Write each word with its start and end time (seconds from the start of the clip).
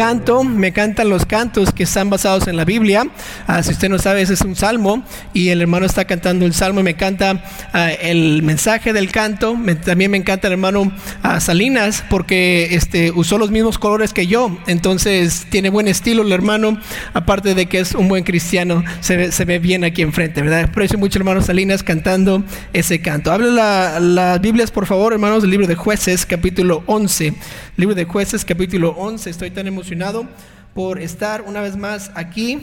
Canto, 0.00 0.44
me 0.44 0.68
encantan 0.68 1.10
los 1.10 1.26
cantos 1.26 1.74
que 1.74 1.82
están 1.82 2.08
basados 2.08 2.48
en 2.48 2.56
la 2.56 2.64
Biblia. 2.64 3.06
Ah, 3.46 3.62
si 3.62 3.72
usted 3.72 3.90
no 3.90 3.98
sabe, 3.98 4.22
ese 4.22 4.32
es 4.32 4.40
un 4.40 4.56
salmo 4.56 5.04
y 5.34 5.50
el 5.50 5.60
hermano 5.60 5.84
está 5.84 6.06
cantando 6.06 6.46
el 6.46 6.54
salmo. 6.54 6.82
Me 6.82 6.92
encanta 6.92 7.44
ah, 7.74 7.90
el 7.92 8.42
mensaje 8.42 8.94
del 8.94 9.12
canto. 9.12 9.58
también 9.84 10.10
me 10.10 10.16
encanta 10.16 10.46
el 10.46 10.54
hermano 10.54 10.90
ah, 11.22 11.38
Salinas 11.38 12.02
porque 12.08 12.68
este, 12.70 13.10
usó 13.10 13.36
los 13.36 13.50
mismos 13.50 13.76
colores 13.76 14.14
que 14.14 14.26
yo. 14.26 14.56
Entonces 14.66 15.46
tiene 15.50 15.68
buen 15.68 15.86
estilo 15.86 16.22
el 16.22 16.32
hermano, 16.32 16.80
aparte 17.12 17.54
de 17.54 17.66
que 17.66 17.80
es 17.80 17.94
un 17.94 18.08
buen 18.08 18.24
cristiano. 18.24 18.82
Se 19.00 19.18
ve, 19.18 19.32
se 19.32 19.44
ve 19.44 19.58
bien 19.58 19.84
aquí 19.84 20.00
enfrente, 20.00 20.40
¿verdad? 20.40 20.60
Aprecio 20.60 20.98
mucho 20.98 21.18
el 21.18 21.24
hermano 21.24 21.42
Salinas 21.42 21.82
cantando 21.82 22.42
ese 22.72 23.02
canto. 23.02 23.32
Hable 23.32 23.50
las 23.50 24.40
Biblias, 24.40 24.70
por 24.70 24.86
favor, 24.86 25.12
hermanos, 25.12 25.42
del 25.42 25.50
libro 25.50 25.66
de 25.66 25.74
Jueces, 25.74 26.24
capítulo 26.24 26.84
11. 26.86 27.34
Libro 27.76 27.94
de 27.94 28.06
Jueces, 28.06 28.46
capítulo 28.46 28.94
11. 28.96 29.28
Estoy 29.28 29.50
tan 29.50 29.66
emocionado 29.66 29.89
por 30.74 31.00
estar 31.00 31.42
una 31.42 31.60
vez 31.60 31.76
más 31.76 32.10
aquí 32.14 32.60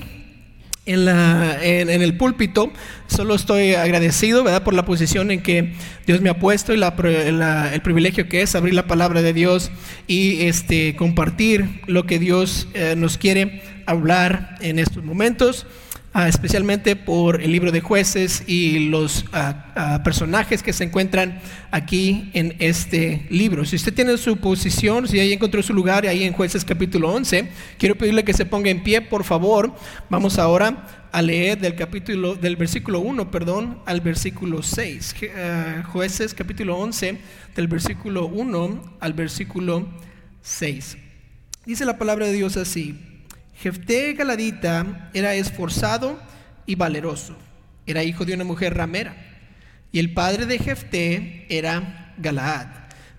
en, 0.85 1.05
la, 1.05 1.57
en, 1.61 1.89
el 1.89 2.17
púlpito. 2.17 2.71
Solo 3.07 3.35
estoy 3.35 3.75
agradecido 3.75 4.45
por 4.63 4.73
la 4.73 4.85
posición 4.85 5.29
en 5.31 5.43
que 5.43 5.73
Dios 6.07 6.21
me 6.21 6.29
ha 6.29 6.39
puesto 6.39 6.73
y 6.73 6.77
la, 6.77 7.69
el 7.73 7.81
privilegio 7.81 8.27
que 8.27 8.41
es 8.41 8.55
abrir 8.55 8.73
la 8.73 8.87
palabra 8.87 9.21
de 9.21 9.33
Dios 9.33 9.71
y 10.07 10.43
este, 10.43 10.95
compartir 10.95 11.81
lo 11.87 12.05
que 12.05 12.19
Dios 12.19 12.67
eh, 12.73 12.95
nos 12.97 13.17
quiere 13.17 13.61
hablar 13.85 14.55
en 14.61 14.79
estos 14.79 15.03
momentos. 15.03 15.67
Ah, 16.19 16.27
especialmente 16.27 16.95
por 16.95 17.43
el 17.43 17.51
libro 17.51 17.71
de 17.71 17.79
jueces 17.79 18.43
y 18.47 18.89
los 18.89 19.25
ah, 19.33 20.01
personajes 20.03 20.63
que 20.63 20.73
se 20.73 20.83
encuentran 20.83 21.39
aquí 21.69 22.31
en 22.33 22.55
este 22.57 23.27
libro. 23.29 23.65
Si 23.65 23.75
usted 23.75 23.93
tiene 23.93 24.17
su 24.17 24.37
posición, 24.37 25.07
si 25.07 25.19
ahí 25.19 25.31
encontró 25.31 25.61
su 25.61 25.75
lugar, 25.75 26.07
ahí 26.07 26.23
en 26.23 26.33
jueces 26.33 26.65
capítulo 26.65 27.13
11, 27.13 27.51
quiero 27.77 27.99
pedirle 27.99 28.23
que 28.23 28.33
se 28.33 28.47
ponga 28.47 28.71
en 28.71 28.81
pie, 28.81 29.01
por 29.01 29.25
favor. 29.25 29.75
Vamos 30.09 30.39
ahora 30.39 30.87
a 31.11 31.21
leer 31.21 31.59
del 31.59 31.75
capítulo, 31.75 32.33
del 32.33 32.55
versículo 32.55 32.99
1, 33.01 33.29
perdón, 33.29 33.83
al 33.85 34.01
versículo 34.01 34.63
6. 34.63 35.15
jueces 35.91 36.33
capítulo 36.33 36.79
11, 36.79 37.19
del 37.55 37.67
versículo 37.67 38.25
1 38.25 38.97
al 39.01 39.13
versículo 39.13 39.87
6. 40.41 40.97
Dice 41.67 41.85
la 41.85 41.99
palabra 41.99 42.25
de 42.25 42.33
Dios 42.33 42.57
así. 42.57 43.16
Jefté 43.59 44.13
Galadita 44.13 45.09
era 45.15 45.33
esforzado 45.33 46.19
y 46.67 46.75
valeroso. 46.75 47.35
Era 47.87 48.03
hijo 48.03 48.23
de 48.23 48.35
una 48.35 48.43
mujer 48.43 48.75
ramera. 48.75 49.15
Y 49.91 49.97
el 49.97 50.13
padre 50.13 50.45
de 50.45 50.59
Jefté 50.59 51.47
era 51.49 52.13
Galaad. 52.19 52.67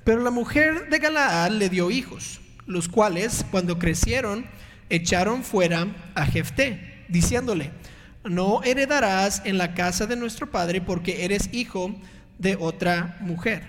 Pero 0.05 0.22
la 0.22 0.30
mujer 0.30 0.91
de 0.91 0.98
Galaad 1.00 1.50
le 1.50 1.69
dio 1.69 1.91
hijos, 1.91 2.41
los 2.67 2.89
cuales, 2.89 3.45
cuando 3.50 3.80
crecieron, 3.80 4.47
echaron 4.91 5.42
fuera 5.42 5.89
a 6.14 6.25
Jefté, 6.25 7.05
diciéndole, 7.08 7.73
no 8.23 8.62
heredarás 8.62 9.42
en 9.45 9.58
la 9.58 9.75
casa 9.75 10.06
de 10.06 10.14
nuestro 10.14 10.52
padre 10.52 10.80
porque 10.80 11.25
eres 11.25 11.50
hijo 11.52 11.97
de 12.39 12.56
otra 12.61 13.17
mujer. 13.23 13.67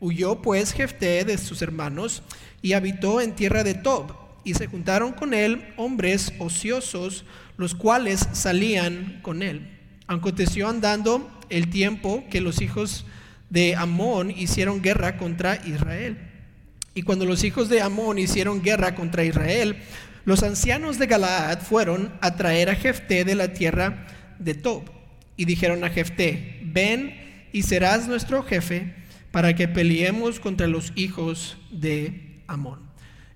Huyó 0.00 0.42
pues 0.42 0.72
Jefté 0.72 1.24
de 1.24 1.38
sus 1.38 1.62
hermanos 1.62 2.22
y 2.60 2.74
habitó 2.74 3.22
en 3.22 3.34
tierra 3.34 3.64
de 3.64 3.72
Tob 3.72 4.29
y 4.50 4.54
se 4.54 4.66
juntaron 4.66 5.12
con 5.12 5.32
él 5.32 5.72
hombres 5.76 6.32
ociosos, 6.40 7.24
los 7.56 7.76
cuales 7.76 8.28
salían 8.32 9.20
con 9.22 9.44
él. 9.44 9.78
Aconteció 10.08 10.68
andando 10.68 11.30
el 11.50 11.70
tiempo 11.70 12.24
que 12.28 12.40
los 12.40 12.60
hijos 12.60 13.06
de 13.48 13.76
Amón 13.76 14.32
hicieron 14.32 14.82
guerra 14.82 15.18
contra 15.18 15.64
Israel. 15.64 16.18
Y 16.94 17.02
cuando 17.02 17.26
los 17.26 17.44
hijos 17.44 17.68
de 17.68 17.80
Amón 17.80 18.18
hicieron 18.18 18.60
guerra 18.60 18.96
contra 18.96 19.22
Israel, 19.22 19.76
los 20.24 20.42
ancianos 20.42 20.98
de 20.98 21.06
Galaad 21.06 21.60
fueron 21.60 22.12
a 22.20 22.34
traer 22.34 22.70
a 22.70 22.74
Jefté 22.74 23.24
de 23.24 23.36
la 23.36 23.52
tierra 23.52 24.08
de 24.40 24.54
Tob. 24.54 24.82
Y 25.36 25.44
dijeron 25.44 25.84
a 25.84 25.90
Jefté, 25.90 26.60
ven 26.64 27.46
y 27.52 27.62
serás 27.62 28.08
nuestro 28.08 28.42
jefe 28.42 28.94
para 29.30 29.54
que 29.54 29.68
peleemos 29.68 30.40
contra 30.40 30.66
los 30.66 30.92
hijos 30.96 31.56
de 31.70 32.42
Amón. 32.48 32.89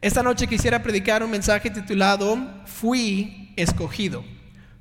Esta 0.05 0.23
noche 0.23 0.47
quisiera 0.47 0.83
predicar 0.83 1.23
un 1.23 1.31
mensaje 1.31 1.71
titulado 1.71 2.37
Fui 2.67 3.49
escogido. 3.57 4.23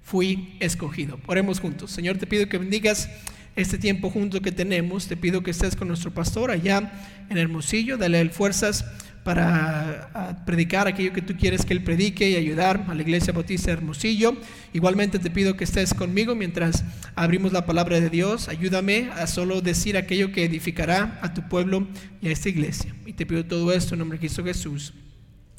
Fui 0.01 0.57
escogido. 0.59 1.17
Oremos 1.27 1.61
juntos. 1.61 1.91
Señor, 1.91 2.17
te 2.17 2.27
pido 2.27 2.49
que 2.49 2.57
bendigas 2.57 3.09
este 3.55 3.77
tiempo 3.77 4.09
junto 4.09 4.41
que 4.41 4.51
tenemos. 4.51 5.07
Te 5.07 5.15
pido 5.15 5.41
que 5.41 5.51
estés 5.51 5.77
con 5.77 5.87
nuestro 5.87 6.13
pastor 6.13 6.51
allá 6.51 6.91
en 7.29 7.37
Hermosillo. 7.37 7.95
Dale 7.95 8.27
fuerzas 8.31 8.83
para 9.23 10.43
predicar 10.45 10.89
aquello 10.89 11.13
que 11.13 11.21
tú 11.21 11.37
quieres 11.37 11.63
que 11.63 11.71
él 11.71 11.85
predique 11.85 12.29
y 12.29 12.35
ayudar 12.35 12.85
a 12.89 12.93
la 12.93 13.01
iglesia 13.01 13.31
bautista 13.31 13.71
Hermosillo. 13.71 14.35
Igualmente 14.73 15.19
te 15.19 15.31
pido 15.31 15.55
que 15.55 15.63
estés 15.63 15.93
conmigo 15.93 16.35
mientras 16.35 16.83
abrimos 17.15 17.53
la 17.53 17.65
palabra 17.65 18.01
de 18.01 18.09
Dios. 18.09 18.49
Ayúdame 18.49 19.09
a 19.15 19.25
solo 19.27 19.61
decir 19.61 19.95
aquello 19.95 20.33
que 20.33 20.43
edificará 20.43 21.17
a 21.21 21.33
tu 21.33 21.47
pueblo 21.47 21.87
y 22.21 22.27
a 22.27 22.31
esta 22.31 22.49
iglesia. 22.49 22.93
Y 23.05 23.13
te 23.13 23.25
pido 23.25 23.45
todo 23.45 23.71
esto 23.71 23.95
en 23.95 23.99
nombre 23.99 24.17
de 24.17 24.19
Cristo 24.19 24.43
Jesús. 24.43 24.93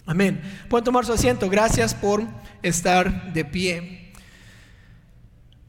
Amén. 0.06 0.42
Pueden 0.68 0.84
tomar 0.84 1.06
su 1.06 1.12
asiento. 1.12 1.48
Gracias 1.48 1.94
por 1.94 2.22
estar 2.62 3.32
de 3.32 3.44
pie. 3.44 4.12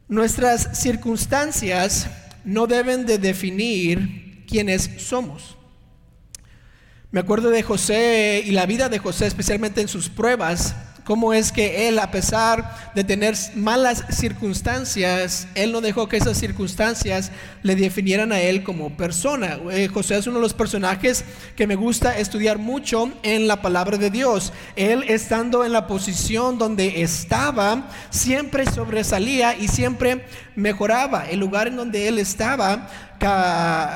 Nuestras 0.07 0.79
circunstancias 0.79 2.07
no 2.43 2.67
deben 2.67 3.05
de 3.05 3.17
definir 3.17 4.45
quiénes 4.47 4.89
somos. 4.97 5.57
Me 7.11 7.21
acuerdo 7.21 7.49
de 7.49 7.63
José 7.63 8.43
y 8.45 8.51
la 8.51 8.65
vida 8.65 8.89
de 8.89 8.99
José, 8.99 9.25
especialmente 9.25 9.81
en 9.81 9.87
sus 9.87 10.09
pruebas 10.09 10.75
cómo 11.05 11.33
es 11.33 11.51
que 11.51 11.87
él, 11.87 11.99
a 11.99 12.11
pesar 12.11 12.91
de 12.95 13.03
tener 13.03 13.35
malas 13.53 14.03
circunstancias, 14.09 15.47
él 15.55 15.71
no 15.71 15.79
dejó 15.79 16.09
que 16.09 16.17
esas 16.17 16.37
circunstancias 16.37 17.31
le 17.61 17.75
definieran 17.75 18.31
a 18.31 18.41
él 18.41 18.63
como 18.63 18.97
persona. 18.97 19.59
Eh, 19.71 19.87
José 19.87 20.17
es 20.17 20.27
uno 20.27 20.37
de 20.37 20.41
los 20.41 20.53
personajes 20.53 21.23
que 21.55 21.67
me 21.67 21.75
gusta 21.75 22.17
estudiar 22.17 22.57
mucho 22.57 23.11
en 23.23 23.47
la 23.47 23.61
palabra 23.61 23.97
de 23.97 24.09
Dios. 24.09 24.51
Él 24.75 25.05
estando 25.07 25.63
en 25.63 25.71
la 25.71 25.87
posición 25.87 26.57
donde 26.57 27.01
estaba, 27.01 27.89
siempre 28.09 28.65
sobresalía 28.65 29.55
y 29.55 29.67
siempre 29.67 30.25
mejoraba. 30.55 31.25
El 31.29 31.39
lugar 31.39 31.67
en 31.67 31.75
donde 31.75 32.07
él 32.07 32.19
estaba 32.19 32.89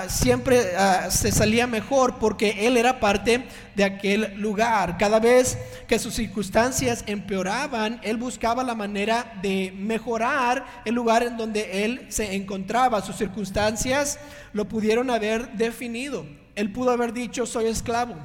siempre 0.07 0.75
ah, 0.77 1.07
se 1.11 1.31
salía 1.31 1.67
mejor 1.67 2.17
porque 2.17 2.65
él 2.67 2.77
era 2.77 2.99
parte 2.99 3.45
de 3.75 3.83
aquel 3.83 4.33
lugar. 4.37 4.97
Cada 4.97 5.19
vez 5.19 5.57
que 5.87 5.99
sus 5.99 6.15
circunstancias 6.15 7.03
empeoraban, 7.05 7.99
él 8.03 8.17
buscaba 8.17 8.63
la 8.63 8.75
manera 8.75 9.33
de 9.41 9.73
mejorar 9.77 10.65
el 10.85 10.95
lugar 10.95 11.23
en 11.23 11.37
donde 11.37 11.85
él 11.85 12.05
se 12.09 12.35
encontraba. 12.35 13.01
Sus 13.01 13.17
circunstancias 13.17 14.19
lo 14.53 14.67
pudieron 14.67 15.09
haber 15.09 15.51
definido. 15.53 16.25
Él 16.55 16.71
pudo 16.71 16.91
haber 16.91 17.13
dicho, 17.13 17.45
soy 17.45 17.67
esclavo, 17.67 18.15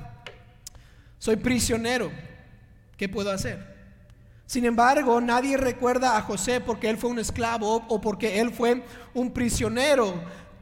soy 1.18 1.36
prisionero, 1.36 2.10
¿qué 2.96 3.08
puedo 3.08 3.30
hacer? 3.30 3.73
Sin 4.46 4.66
embargo, 4.66 5.20
nadie 5.20 5.56
recuerda 5.56 6.16
a 6.16 6.22
José 6.22 6.60
porque 6.60 6.90
él 6.90 6.98
fue 6.98 7.10
un 7.10 7.18
esclavo 7.18 7.84
o 7.88 8.00
porque 8.00 8.40
él 8.40 8.52
fue 8.52 8.84
un 9.14 9.32
prisionero. 9.32 10.14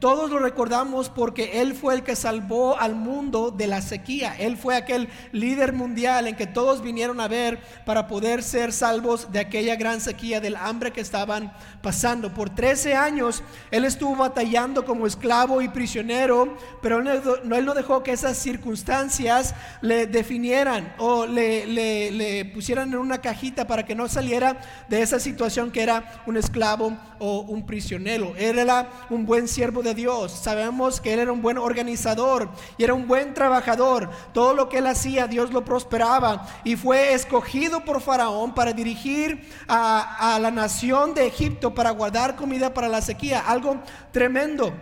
Todos 0.03 0.29
lo 0.29 0.39
recordamos 0.39 1.07
porque 1.07 1.61
Él 1.61 1.73
fue 1.73 1.93
el 1.93 2.03
que 2.03 2.17
salvó 2.17 2.77
al 2.77 2.93
mundo 2.93 3.51
de 3.51 3.67
la 3.67 3.81
sequía. 3.81 4.35
Él 4.37 4.57
fue 4.57 4.75
aquel 4.75 5.07
líder 5.31 5.71
mundial 5.71 6.27
en 6.27 6.35
que 6.35 6.45
todos 6.45 6.83
vinieron 6.83 7.21
a 7.21 7.29
ver 7.29 7.57
para 7.85 8.05
poder 8.05 8.43
ser 8.43 8.73
salvos 8.73 9.31
de 9.31 9.39
aquella 9.39 9.77
gran 9.77 10.01
sequía, 10.01 10.41
del 10.41 10.57
hambre 10.57 10.91
que 10.91 10.99
estaban 10.99 11.53
pasando. 11.81 12.33
Por 12.33 12.49
13 12.49 12.95
años 12.95 13.43
Él 13.71 13.85
estuvo 13.85 14.17
batallando 14.17 14.83
como 14.83 15.07
esclavo 15.07 15.61
y 15.61 15.69
prisionero, 15.69 16.57
pero 16.81 16.99
Él 16.99 17.21
no, 17.45 17.73
dejó 17.73 18.03
que 18.03 18.11
esas 18.11 18.37
circunstancias 18.37 19.55
le 19.79 20.05
definieran 20.05 20.93
o 20.97 21.25
le, 21.25 21.65
le 21.65 22.43
pusieran 22.53 22.91
en 22.91 22.99
una 22.99 23.21
cajita 23.21 23.67
para 23.67 23.85
que 23.85 23.95
no 23.95 24.09
saliera 24.09 24.59
de 24.89 25.01
esa 25.01 25.17
situación 25.17 25.71
que 25.71 25.81
era 25.81 26.23
un 26.25 26.35
esclavo 26.35 26.91
o 27.19 27.39
un 27.43 27.65
prisionero. 27.65 28.33
Él 28.37 28.59
era 28.59 28.89
un 29.09 29.25
buen 29.25 29.47
siervo 29.47 29.81
de 29.81 29.92
Dios. 29.93 30.31
Sabemos 30.31 31.01
que 31.01 31.13
él 31.13 31.19
era 31.19 31.31
un 31.31 31.41
buen 31.41 31.57
organizador 31.57 32.49
y 32.77 32.83
era 32.83 32.93
un 32.93 33.07
buen 33.07 33.33
trabajador. 33.33 34.09
Todo 34.33 34.53
lo 34.53 34.69
que 34.69 34.79
él 34.79 34.87
hacía, 34.87 35.27
Dios 35.27 35.51
lo 35.51 35.63
prosperaba 35.63 36.47
y 36.63 36.75
fue 36.75 37.13
escogido 37.13 37.83
por 37.85 38.01
Faraón 38.01 38.53
para 38.53 38.73
dirigir 38.73 39.47
a, 39.67 40.37
la 40.41 40.51
nación 40.51 41.13
de 41.13 41.27
Egipto 41.27 41.73
para 41.73 41.91
guardar 41.91 42.35
comida 42.35 42.73
para 42.73 42.89
la 42.89 43.01
sequía. 43.01 43.39
Algo 43.39 43.81
tremendo. 44.11 44.73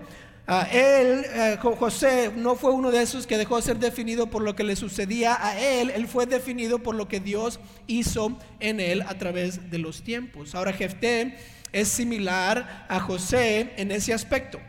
Ah, 0.48 0.68
él, 0.72 1.24
eh, 1.34 1.58
José, 1.62 2.32
no 2.36 2.56
fue 2.56 2.72
uno 2.72 2.92
de 2.92 3.02
esos 3.02 3.26
que 3.26 3.38
dejó 3.38 3.58
de 3.58 3.62
ser 3.62 3.78
definido 3.78 4.28
por 4.28 4.42
lo 4.42 4.56
que 4.56 4.64
le 4.64 4.76
sucedía 4.76 5.38
a 5.40 5.58
él, 5.58 5.92
él 5.92 6.08
fue 6.08 6.26
definido 6.26 6.80
por 6.80 6.96
lo 6.96 7.08
que 7.08 7.20
Dios 7.20 7.60
hizo 7.88 8.38
en 8.60 8.80
él 8.80 9.04
a 9.04 9.18
través 9.18 9.70
de 9.70 9.78
los 9.78 10.02
tiempos. 10.02 10.54
Ahora 10.56 10.74
Jefté 10.74 11.38
es 11.72 11.88
similar 11.88 12.86
a 12.90 13.00
José 13.00 13.72
en 13.78 13.92
ese 13.92 14.14
aspecto. 14.14 14.60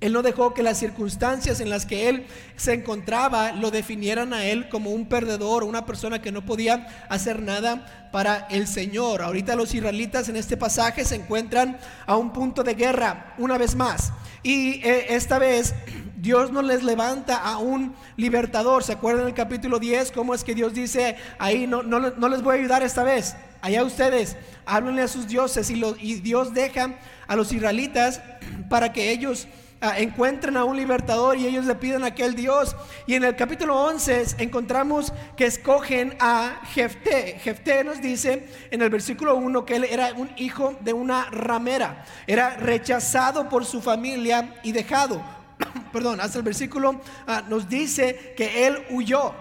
Él 0.00 0.14
no 0.14 0.22
dejó 0.22 0.54
que 0.54 0.62
las 0.62 0.78
circunstancias 0.78 1.60
en 1.60 1.68
las 1.68 1.84
que 1.84 2.08
él 2.08 2.26
se 2.56 2.72
encontraba 2.72 3.52
lo 3.52 3.70
definieran 3.70 4.32
a 4.32 4.46
él 4.46 4.70
como 4.70 4.90
un 4.90 5.06
perdedor, 5.06 5.62
una 5.62 5.84
persona 5.84 6.22
que 6.22 6.32
no 6.32 6.44
podía 6.44 6.86
hacer 7.10 7.42
nada 7.42 8.08
para 8.10 8.46
el 8.50 8.66
Señor. 8.66 9.20
Ahorita 9.20 9.56
los 9.56 9.74
israelitas 9.74 10.30
en 10.30 10.36
este 10.36 10.56
pasaje 10.56 11.04
se 11.04 11.16
encuentran 11.16 11.78
a 12.06 12.16
un 12.16 12.32
punto 12.32 12.64
de 12.64 12.74
guerra 12.74 13.34
una 13.36 13.58
vez 13.58 13.74
más. 13.74 14.10
Y 14.42 14.80
eh, 14.82 15.08
esta 15.10 15.38
vez 15.38 15.74
Dios 16.16 16.50
no 16.50 16.62
les 16.62 16.82
levanta 16.82 17.36
a 17.36 17.58
un 17.58 17.94
libertador. 18.16 18.82
¿Se 18.82 18.92
acuerdan 18.92 19.26
el 19.26 19.34
capítulo 19.34 19.78
10? 19.78 20.12
¿Cómo 20.12 20.34
es 20.34 20.44
que 20.44 20.54
Dios 20.54 20.72
dice, 20.72 21.16
ahí 21.38 21.66
no, 21.66 21.82
no, 21.82 22.00
no 22.00 22.28
les 22.28 22.42
voy 22.42 22.56
a 22.56 22.58
ayudar 22.58 22.82
esta 22.82 23.04
vez? 23.04 23.36
Allá 23.60 23.84
ustedes, 23.84 24.38
háblenle 24.64 25.02
a 25.02 25.08
sus 25.08 25.28
dioses 25.28 25.68
y, 25.68 25.82
y 26.00 26.14
Dios 26.14 26.54
deja 26.54 26.94
a 27.26 27.36
los 27.36 27.52
israelitas 27.52 28.22
para 28.70 28.94
que 28.94 29.10
ellos 29.10 29.46
encuentran 29.80 30.56
a 30.56 30.64
un 30.64 30.76
libertador 30.76 31.36
y 31.38 31.46
ellos 31.46 31.64
le 31.64 31.74
piden 31.74 32.04
a 32.04 32.08
aquel 32.08 32.34
Dios. 32.34 32.76
Y 33.06 33.14
en 33.14 33.24
el 33.24 33.36
capítulo 33.36 33.80
11 33.82 34.36
encontramos 34.38 35.12
que 35.36 35.46
escogen 35.46 36.16
a 36.20 36.60
Jefté. 36.72 37.38
Jefté 37.40 37.82
nos 37.84 38.00
dice 38.00 38.48
en 38.70 38.82
el 38.82 38.90
versículo 38.90 39.36
1 39.36 39.64
que 39.64 39.76
él 39.76 39.84
era 39.84 40.12
un 40.14 40.30
hijo 40.36 40.76
de 40.80 40.92
una 40.92 41.30
ramera. 41.30 42.04
Era 42.26 42.56
rechazado 42.56 43.48
por 43.48 43.64
su 43.64 43.80
familia 43.80 44.56
y 44.62 44.72
dejado. 44.72 45.22
Perdón, 45.92 46.20
hasta 46.20 46.38
el 46.38 46.44
versículo 46.44 47.00
ah, 47.26 47.42
nos 47.48 47.68
dice 47.68 48.34
que 48.36 48.66
él 48.66 48.84
huyó. 48.90 49.32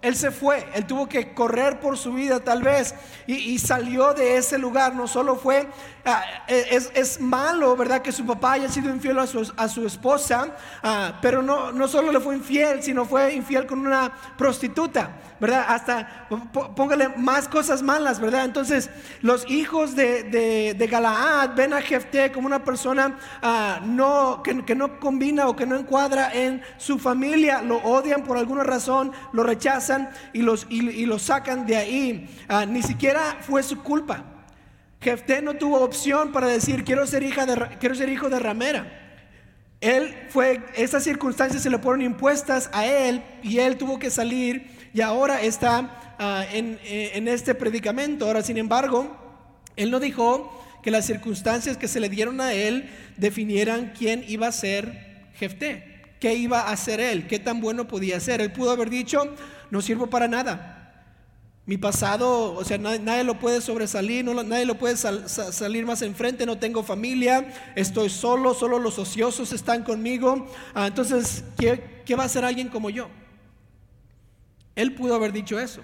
Él 0.00 0.14
se 0.14 0.30
fue, 0.30 0.64
él 0.74 0.86
tuvo 0.86 1.08
que 1.08 1.34
correr 1.34 1.80
por 1.80 1.98
su 1.98 2.12
vida 2.12 2.38
tal 2.38 2.62
vez 2.62 2.94
y, 3.26 3.58
salió 3.58 4.14
de 4.14 4.36
ese 4.36 4.56
lugar. 4.56 4.94
No 4.94 5.08
solo 5.08 5.34
fue, 5.34 5.66
ah, 6.08 6.44
es, 6.46 6.90
es, 6.94 7.20
malo, 7.20 7.76
¿verdad? 7.76 8.02
Que 8.02 8.12
su 8.12 8.24
papá 8.24 8.52
haya 8.52 8.68
sido 8.68 8.90
infiel 8.90 9.18
a 9.18 9.26
su, 9.26 9.52
a 9.56 9.68
su 9.68 9.86
esposa, 9.86 10.56
ah, 10.82 11.18
pero 11.20 11.42
no, 11.42 11.72
no 11.72 11.88
solo 11.88 12.12
le 12.12 12.20
fue 12.20 12.34
infiel, 12.36 12.82
sino 12.82 13.04
fue 13.04 13.34
infiel 13.34 13.66
con 13.66 13.80
una 13.80 14.12
prostituta. 14.36 15.16
¿verdad? 15.40 15.64
Hasta 15.68 16.28
póngale 16.74 17.10
más 17.10 17.48
cosas 17.48 17.82
malas, 17.82 18.20
¿verdad? 18.20 18.44
Entonces, 18.44 18.90
los 19.20 19.48
hijos 19.50 19.94
de, 19.94 20.24
de, 20.74 20.86
Galaad 20.86 21.54
ven 21.54 21.74
a 21.74 21.80
Jefté 21.80 22.32
como 22.32 22.46
una 22.46 22.64
persona 22.64 23.18
ah, 23.42 23.80
no, 23.84 24.42
que, 24.42 24.74
no 24.74 24.98
combina 24.98 25.46
o 25.48 25.54
que 25.54 25.66
no 25.66 25.76
encuadra 25.76 26.32
en 26.32 26.62
su 26.76 26.98
familia, 26.98 27.62
lo 27.62 27.76
odian 27.76 28.24
por 28.24 28.36
alguna 28.36 28.64
razón, 28.64 29.12
lo 29.32 29.42
rechazan 29.42 30.10
y 30.32 30.42
los, 30.42 30.66
y, 30.70 31.06
los 31.06 31.22
sacan 31.22 31.66
de 31.66 31.76
ahí. 31.76 32.36
Ah, 32.48 32.66
ni 32.66 32.82
siquiera 32.82 33.36
fue 33.40 33.62
su 33.62 33.82
culpa. 33.82 34.37
Jefté 35.00 35.42
no 35.42 35.54
tuvo 35.54 35.80
opción 35.80 36.32
para 36.32 36.48
decir, 36.48 36.84
quiero 36.84 37.06
ser, 37.06 37.22
hija 37.22 37.46
de, 37.46 37.76
quiero 37.78 37.94
ser 37.94 38.08
hijo 38.08 38.28
de 38.28 38.38
ramera. 38.38 39.08
Él 39.80 40.12
fue, 40.28 40.60
esas 40.74 41.04
circunstancias 41.04 41.62
se 41.62 41.70
le 41.70 41.78
fueron 41.78 42.02
impuestas 42.02 42.68
a 42.72 42.84
él 42.84 43.22
y 43.44 43.58
él 43.58 43.76
tuvo 43.76 44.00
que 44.00 44.10
salir 44.10 44.76
y 44.92 45.00
ahora 45.02 45.40
está 45.40 46.16
ah, 46.18 46.44
eh, 46.52 47.12
en, 47.14 47.28
este 47.28 47.54
predicamento. 47.54 48.26
Ahora, 48.26 48.42
sin 48.42 48.58
embargo, 48.58 49.16
él 49.76 49.92
no 49.92 50.00
dijo 50.00 50.52
que 50.82 50.90
las 50.90 51.06
circunstancias 51.06 51.76
que 51.76 51.86
se 51.86 52.00
le 52.00 52.08
dieron 52.08 52.40
a 52.40 52.52
él 52.52 52.90
definieran 53.16 53.92
quién 53.96 54.24
iba 54.26 54.48
a 54.48 54.52
ser 54.52 55.28
Jefté, 55.34 56.02
qué 56.18 56.34
iba 56.34 56.62
a 56.62 56.72
hacer 56.72 56.98
él, 56.98 57.28
qué 57.28 57.38
tan 57.38 57.60
bueno 57.60 57.86
podía 57.86 58.18
ser. 58.18 58.40
Él 58.40 58.50
pudo 58.50 58.72
haber 58.72 58.90
dicho, 58.90 59.36
no 59.70 59.80
sirvo 59.80 60.08
para 60.08 60.26
nada. 60.26 60.77
Mi 61.68 61.76
pasado, 61.76 62.54
o 62.54 62.64
sea, 62.64 62.78
nadie, 62.78 63.24
lo 63.24 63.38
puede 63.38 63.60
sobresalir, 63.60 64.24
no, 64.24 64.42
nadie 64.42 64.64
lo 64.64 64.78
puede 64.78 64.96
salir 64.96 65.84
más 65.84 66.00
enfrente, 66.00 66.46
no 66.46 66.56
tengo 66.56 66.82
familia, 66.82 67.52
estoy 67.76 68.08
solo, 68.08 68.54
solo 68.54 68.78
los 68.78 68.98
ociosos 68.98 69.52
están 69.52 69.84
conmigo. 69.84 70.46
Ah, 70.72 70.86
entonces, 70.86 71.44
¿qué, 71.58 72.00
¿qué 72.06 72.14
va 72.14 72.22
a 72.22 72.26
hacer 72.26 72.42
alguien 72.42 72.70
como 72.70 72.88
yo? 72.88 73.10
Él 74.76 74.94
pudo 74.94 75.14
haber 75.14 75.30
dicho 75.30 75.60
eso. 75.60 75.82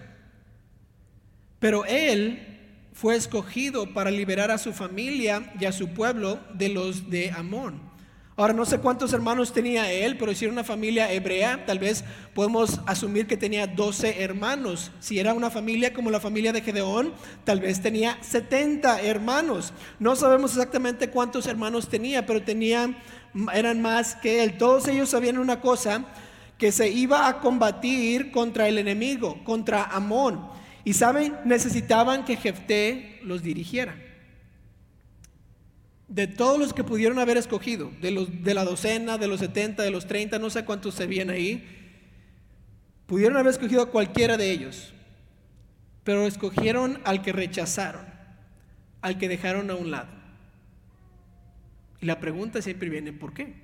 Pero 1.58 1.84
él 1.84 2.88
fue 2.94 3.14
escogido 3.14 3.92
para 3.92 4.10
liberar 4.10 4.50
a 4.50 4.56
su 4.56 4.72
familia 4.72 5.52
y 5.60 5.66
a 5.66 5.72
su 5.72 5.88
pueblo 5.88 6.40
de 6.54 6.70
los 6.70 7.10
de 7.10 7.31
Amón. 7.31 7.83
Ahora 8.36 8.52
no 8.52 8.64
sé 8.64 8.78
cuántos 8.78 9.12
hermanos 9.12 9.52
tenía 9.52 9.92
él, 9.92 10.16
pero 10.19 10.34
si 10.34 10.44
era 10.44 10.52
una 10.52 10.64
familia 10.64 11.12
hebrea, 11.12 11.64
tal 11.66 11.78
vez 11.78 12.04
podemos 12.34 12.81
asumir 12.84 13.28
que 13.28 13.36
tenía 13.36 13.69
12 13.69 14.22
hermanos. 14.22 14.90
Si 14.98 15.20
era 15.20 15.34
una 15.34 15.50
familia 15.50 15.92
como 15.94 16.10
la 16.10 16.19
familia 16.19 16.52
de 16.52 16.60
Gedeón, 16.60 17.12
tal 17.44 17.60
vez 17.60 17.81
tenía 17.81 18.19
70 18.22 19.02
hermanos. 19.02 19.72
No 20.00 20.16
sabemos 20.16 20.50
exactamente 20.52 21.10
cuántos 21.10 21.46
hermanos 21.46 21.88
tenía, 21.88 22.26
pero 22.26 22.42
tenía 22.42 22.96
eran 23.52 23.81
más 23.81 24.16
que 24.16 24.42
él. 24.42 24.58
Todos 24.58 24.88
ellos 24.88 25.10
sabían 25.10 25.38
una 25.38 25.60
cosa, 25.60 26.04
que 26.58 26.72
se 26.72 26.88
iba 26.88 27.28
a 27.28 27.40
combatir 27.40 28.31
contra 28.31 28.69
el 28.69 28.78
enemigo, 28.78 29.42
contra 29.44 29.84
Amón. 29.84 30.48
Y 30.84 30.94
saben, 30.94 31.34
necesitaban 31.44 32.25
que 32.25 32.36
Jefté 32.36 33.20
los 33.22 33.42
dirigiera. 33.42 33.96
De 36.08 36.26
todos 36.26 36.58
los 36.58 36.72
que 36.72 36.84
pudieron 36.84 37.18
haber 37.18 37.36
escogido, 37.36 37.90
de, 38.00 38.54
la 38.54 38.64
docena, 38.64 39.18
de 39.18 39.26
los 39.26 39.40
70, 39.40 39.82
de 39.82 39.90
los 39.90 40.06
30, 40.06 40.38
no 40.38 40.50
sé 40.50 40.64
cuántos 40.64 40.94
se 40.94 41.06
vienen 41.06 41.34
ahí, 41.34 41.66
pudieron 43.06 43.36
haber 43.36 43.52
escogido 43.52 43.82
a 43.82 43.90
cualquiera 43.90 44.36
de 44.36 44.50
ellos, 44.50 44.92
pero 46.04 46.26
escogieron 46.26 47.00
al 47.04 47.22
que 47.22 47.32
rechazaron, 47.32 48.04
al 49.00 49.18
que 49.18 49.28
dejaron 49.28 49.70
a 49.70 49.74
un 49.74 49.90
lado. 49.90 50.08
Y 52.00 52.06
la 52.06 52.20
pregunta 52.20 52.60
siempre 52.60 52.90
viene, 52.90 53.12
¿por 53.12 53.32
qué? 53.32 53.54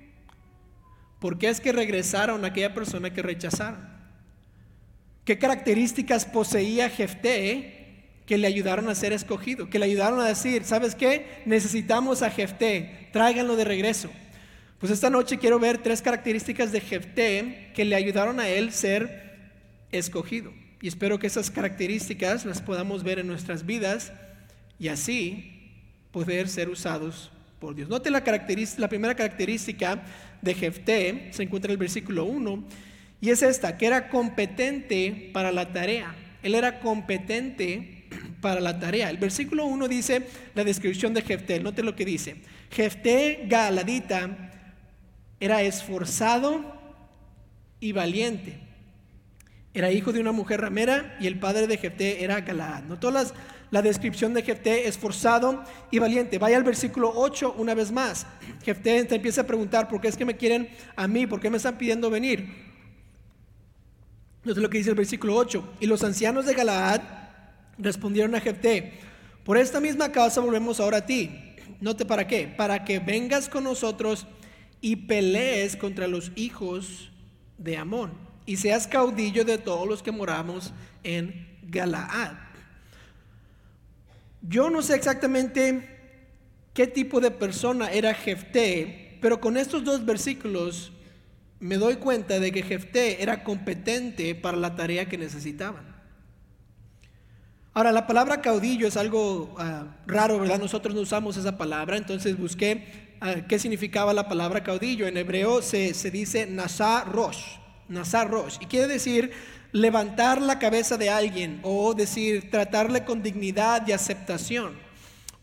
¿Por 1.19 1.37
qué 1.37 1.49
es 1.49 1.61
que 1.61 1.71
regresaron 1.71 2.43
a 2.43 2.47
aquella 2.47 2.73
persona 2.73 3.13
que 3.13 3.21
rechazaron? 3.21 3.87
¿Qué 5.23 5.37
características 5.37 6.25
poseía 6.25 6.89
Jefté 6.89 7.80
que 8.31 8.37
le 8.37 8.47
ayudaron 8.47 8.87
a 8.87 8.95
ser 8.95 9.11
escogido? 9.11 9.69
Que 9.69 9.77
le 9.77 9.83
ayudaron 9.83 10.17
a 10.21 10.25
decir, 10.25 10.63
¿sabes 10.63 10.95
qué? 10.95 11.41
Necesitamos 11.45 12.21
a 12.21 12.29
Jefté, 12.29 13.09
tráiganlo 13.11 13.57
de 13.57 13.65
regreso. 13.65 14.09
Pues 14.79 14.89
esta 14.89 15.09
noche 15.09 15.37
quiero 15.37 15.59
ver 15.59 15.79
tres 15.79 16.01
características 16.01 16.71
de 16.71 16.79
Jefté 16.79 17.71
que 17.75 17.83
le 17.83 17.93
ayudaron 17.93 18.39
a 18.39 18.47
él 18.47 18.71
ser 18.71 19.49
escogido. 19.91 20.53
Y 20.81 20.87
espero 20.87 21.19
que 21.19 21.27
esas 21.27 21.51
características 21.51 22.45
las 22.45 22.61
podamos 22.61 23.03
ver 23.03 23.19
en 23.19 23.27
nuestras 23.27 23.65
vidas 23.65 24.13
y 24.79 24.87
así 24.87 25.73
poder 26.13 26.47
ser 26.47 26.69
usados 26.69 27.33
por 27.59 27.75
Dios. 27.75 27.89
Note 27.89 28.09
la, 28.11 28.23
primera 28.87 29.13
característica 29.13 30.05
de 30.41 30.53
Jefté, 30.53 31.31
se 31.33 31.43
encuentra 31.43 31.67
en 31.67 31.73
el 31.73 31.79
versículo 31.79 32.23
1, 32.23 32.63
y 33.19 33.29
es 33.29 33.41
esta, 33.41 33.77
que 33.77 33.87
era 33.87 34.07
competente 34.07 35.31
para 35.33 35.51
la 35.51 35.73
tarea. 35.73 36.15
Él 36.43 36.55
era 36.55 36.79
competente 36.79 38.00
para 38.41 38.59
la 38.59 38.79
tarea. 38.79 39.09
El 39.09 39.17
versículo 39.17 39.65
1 39.65 39.87
dice 39.87 40.27
la 40.55 40.63
descripción 40.63 41.13
de 41.13 41.21
Jefté, 41.21 41.59
note 41.59 41.83
lo 41.83 41.95
que 41.95 42.05
dice. 42.05 42.41
Jefté 42.69 43.45
Galadita 43.47 44.51
era 45.39 45.61
esforzado 45.61 46.79
y 47.79 47.91
valiente. 47.91 48.59
Era 49.73 49.91
hijo 49.91 50.11
de 50.11 50.19
una 50.19 50.31
mujer 50.31 50.61
ramera 50.61 51.17
y 51.19 51.27
el 51.27 51.39
padre 51.39 51.67
de 51.67 51.77
Jefté 51.77 52.23
era 52.23 52.41
Galaad. 52.41 52.83
Notó 52.83 53.09
las 53.11 53.33
la 53.71 53.81
descripción 53.81 54.33
de 54.33 54.43
Jefté, 54.43 54.87
esforzado 54.87 55.63
y 55.89 55.99
valiente. 55.99 56.37
Vaya 56.37 56.57
al 56.57 56.63
versículo 56.63 57.11
8 57.15 57.55
una 57.57 57.73
vez 57.73 57.91
más. 57.91 58.27
Jefté 58.63 58.99
empieza 58.99 59.41
a 59.41 59.47
preguntar, 59.47 59.87
¿por 59.87 60.01
qué 60.01 60.09
es 60.09 60.17
que 60.17 60.25
me 60.25 60.35
quieren 60.35 60.69
a 60.95 61.07
mí? 61.07 61.25
¿Por 61.25 61.39
qué 61.39 61.49
me 61.49 61.57
están 61.57 61.77
pidiendo 61.77 62.09
venir? 62.09 62.69
Es 64.45 64.57
lo 64.57 64.69
que 64.69 64.77
dice 64.77 64.89
el 64.89 64.97
versículo 64.97 65.35
8. 65.37 65.75
Y 65.79 65.87
los 65.87 66.03
ancianos 66.03 66.45
de 66.45 66.53
Galaad 66.53 67.01
respondieron 67.81 68.35
a 68.35 68.39
Jefté, 68.39 68.93
por 69.43 69.57
esta 69.57 69.79
misma 69.79 70.11
causa 70.11 70.39
volvemos 70.39 70.79
ahora 70.79 70.97
a 70.97 71.05
ti. 71.05 71.31
Note 71.79 72.05
para 72.05 72.27
qué, 72.27 72.47
para 72.47 72.85
que 72.85 72.99
vengas 72.99 73.49
con 73.49 73.63
nosotros 73.63 74.27
y 74.81 74.95
pelees 74.95 75.75
contra 75.75 76.07
los 76.07 76.31
hijos 76.35 77.11
de 77.57 77.77
Amón 77.77 78.11
y 78.45 78.57
seas 78.57 78.87
caudillo 78.87 79.45
de 79.45 79.57
todos 79.57 79.87
los 79.87 80.03
que 80.03 80.11
moramos 80.11 80.73
en 81.03 81.47
Galaad. 81.63 82.35
Yo 84.41 84.69
no 84.69 84.81
sé 84.81 84.95
exactamente 84.95 85.87
qué 86.73 86.87
tipo 86.87 87.19
de 87.19 87.31
persona 87.31 87.91
era 87.91 88.13
Jefté, 88.13 89.17
pero 89.21 89.39
con 89.39 89.57
estos 89.57 89.83
dos 89.83 90.05
versículos 90.05 90.91
me 91.59 91.77
doy 91.77 91.97
cuenta 91.97 92.39
de 92.39 92.51
que 92.51 92.63
Jefté 92.63 93.21
era 93.21 93.43
competente 93.43 94.33
para 94.33 94.57
la 94.57 94.75
tarea 94.75 95.07
que 95.07 95.17
necesitaban. 95.17 95.90
Ahora, 97.73 97.93
la 97.93 98.05
palabra 98.05 98.41
caudillo 98.41 98.85
es 98.85 98.97
algo 98.97 99.55
ah, 99.57 99.85
raro, 100.05 100.39
¿verdad? 100.39 100.59
Nosotros 100.59 100.93
no 100.93 101.01
usamos 101.01 101.37
esa 101.37 101.57
palabra, 101.57 101.95
entonces 101.95 102.37
busqué 102.37 103.15
ah, 103.21 103.35
qué 103.47 103.59
significaba 103.59 104.13
la 104.13 104.27
palabra 104.27 104.61
caudillo. 104.61 105.07
En 105.07 105.15
hebreo 105.15 105.61
se, 105.61 105.93
se 105.93 106.11
dice 106.11 106.45
Nazar 106.47 107.09
Rosh, 107.09 107.57
Nazar 107.87 108.29
Rosh, 108.29 108.57
y 108.59 108.65
quiere 108.65 108.87
decir 108.87 109.31
levantar 109.71 110.41
la 110.41 110.59
cabeza 110.59 110.97
de 110.97 111.09
alguien 111.09 111.61
o 111.63 111.93
decir 111.93 112.51
tratarle 112.51 113.05
con 113.05 113.23
dignidad 113.23 113.87
y 113.87 113.93
aceptación. 113.93 114.73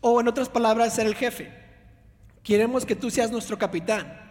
O 0.01 0.21
en 0.21 0.27
otras 0.27 0.49
palabras, 0.49 0.93
ser 0.93 1.07
el 1.07 1.15
jefe. 1.15 1.51
Queremos 2.43 2.85
que 2.85 2.95
tú 2.95 3.09
seas 3.09 3.31
nuestro 3.31 3.57
capitán. 3.57 4.28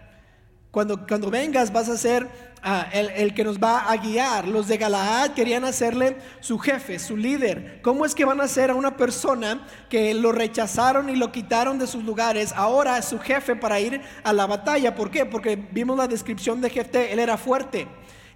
Cuando, 0.70 1.06
cuando 1.06 1.30
vengas 1.30 1.72
vas 1.72 1.88
a 1.88 1.96
ser 1.96 2.28
ah, 2.62 2.88
el, 2.92 3.08
el, 3.10 3.34
que 3.34 3.42
nos 3.42 3.58
va 3.58 3.90
a 3.90 3.96
guiar. 3.96 4.46
Los 4.46 4.68
de 4.68 4.76
Galaad 4.76 5.30
querían 5.30 5.64
hacerle 5.64 6.18
su 6.40 6.58
jefe, 6.58 6.98
su 6.98 7.16
líder. 7.16 7.80
¿Cómo 7.82 8.04
es 8.04 8.14
que 8.14 8.26
van 8.26 8.40
a 8.40 8.44
hacer 8.44 8.70
a 8.70 8.74
una 8.74 8.96
persona 8.96 9.66
que 9.88 10.12
lo 10.12 10.30
rechazaron 10.30 11.08
y 11.08 11.16
lo 11.16 11.32
quitaron 11.32 11.78
de 11.78 11.86
sus 11.86 12.04
lugares, 12.04 12.52
ahora 12.54 13.00
su 13.00 13.18
jefe 13.18 13.56
para 13.56 13.80
ir 13.80 14.02
a 14.22 14.32
la 14.32 14.46
batalla? 14.46 14.94
¿Por 14.94 15.10
qué? 15.10 15.24
Porque 15.24 15.56
vimos 15.56 15.96
la 15.96 16.06
descripción 16.06 16.60
de 16.60 16.68
Jefté, 16.68 17.12
él 17.12 17.18
era 17.18 17.38
fuerte. 17.38 17.88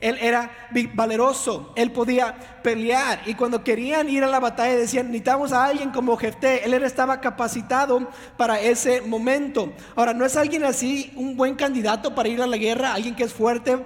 Él 0.03 0.19
era 0.21 0.51
valeroso, 0.95 1.73
él 1.77 1.93
podía 1.93 2.52
pelear. 2.63 3.23
Y 3.27 3.35
cuando 3.35 3.63
querían 3.65 4.09
ir 4.09 4.25
a 4.25 4.27
la 4.27 4.41
batalla 4.41 4.77
decían, 4.77 5.07
necesitamos 5.07 5.53
a 5.53 5.65
alguien 5.65 5.91
como 5.91 6.17
Jefté. 6.17 6.65
Él 6.65 6.75
estaba 6.83 7.21
capacitado 7.21 8.09
para 8.37 8.61
ese 8.61 9.01
momento. 9.03 9.73
Ahora, 9.95 10.15
¿no 10.15 10.25
es 10.25 10.37
alguien 10.37 10.65
así 10.65 11.13
un 11.17 11.37
buen 11.37 11.55
candidato 11.55 12.15
para 12.15 12.29
ir 12.29 12.41
a 12.43 12.47
la 12.47 12.57
guerra? 12.57 12.95
Alguien 12.95 13.15
que 13.15 13.25
es 13.25 13.33
fuerte, 13.33 13.75
uh, 13.75 13.85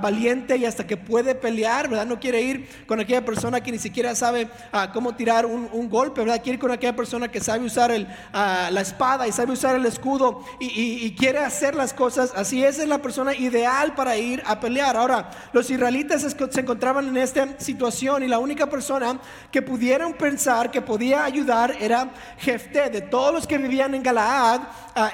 valiente 0.00 0.56
y 0.56 0.64
hasta 0.64 0.86
que 0.86 0.96
puede 0.96 1.34
pelear, 1.34 1.88
¿verdad? 1.88 2.06
No 2.06 2.20
quiere 2.20 2.42
ir 2.42 2.68
con 2.86 3.00
aquella 3.00 3.24
persona 3.24 3.60
que 3.60 3.72
ni 3.72 3.78
siquiera 3.78 4.14
sabe 4.14 4.44
uh, 4.72 4.92
cómo 4.92 5.14
tirar 5.14 5.46
un, 5.46 5.88
golpe, 5.88 6.22
¿verdad? 6.22 6.42
Quiere 6.42 6.54
ir 6.54 6.60
con 6.60 6.72
aquella 6.72 6.96
persona 6.96 7.28
que 7.28 7.40
sabe 7.40 7.64
usar 7.64 7.92
uh, 7.92 8.04
la 8.32 8.80
espada 8.80 9.28
y 9.28 9.32
sabe 9.32 9.52
usar 9.52 9.76
el 9.76 9.86
escudo 9.86 10.42
y 10.58 11.14
quiere 11.16 11.38
hacer 11.38 11.74
las 11.74 11.92
cosas 11.92 12.32
así. 12.34 12.64
Esa 12.64 12.82
es 12.82 12.88
la 12.88 12.98
persona 12.98 13.34
ideal 13.34 13.94
para 13.94 14.16
ir 14.16 14.42
a 14.46 14.58
pelear. 14.58 14.96
Ahora, 14.96 15.30
los 15.52 15.70
israelitas 15.70 16.22
se 16.22 16.60
encontraban 16.60 17.08
en 17.08 17.16
esta 17.16 17.58
situación 17.58 18.15
y 18.22 18.28
la 18.28 18.38
única 18.38 18.68
persona 18.68 19.20
que 19.50 19.62
pudieron 19.62 20.14
pensar 20.14 20.70
que 20.70 20.82
podía 20.82 21.24
ayudar 21.24 21.76
era 21.80 22.10
Jefté. 22.38 22.90
De 22.90 23.00
todos 23.00 23.32
los 23.32 23.46
que 23.46 23.58
vivían 23.58 23.94
en 23.94 24.02
Galaad, 24.02 24.60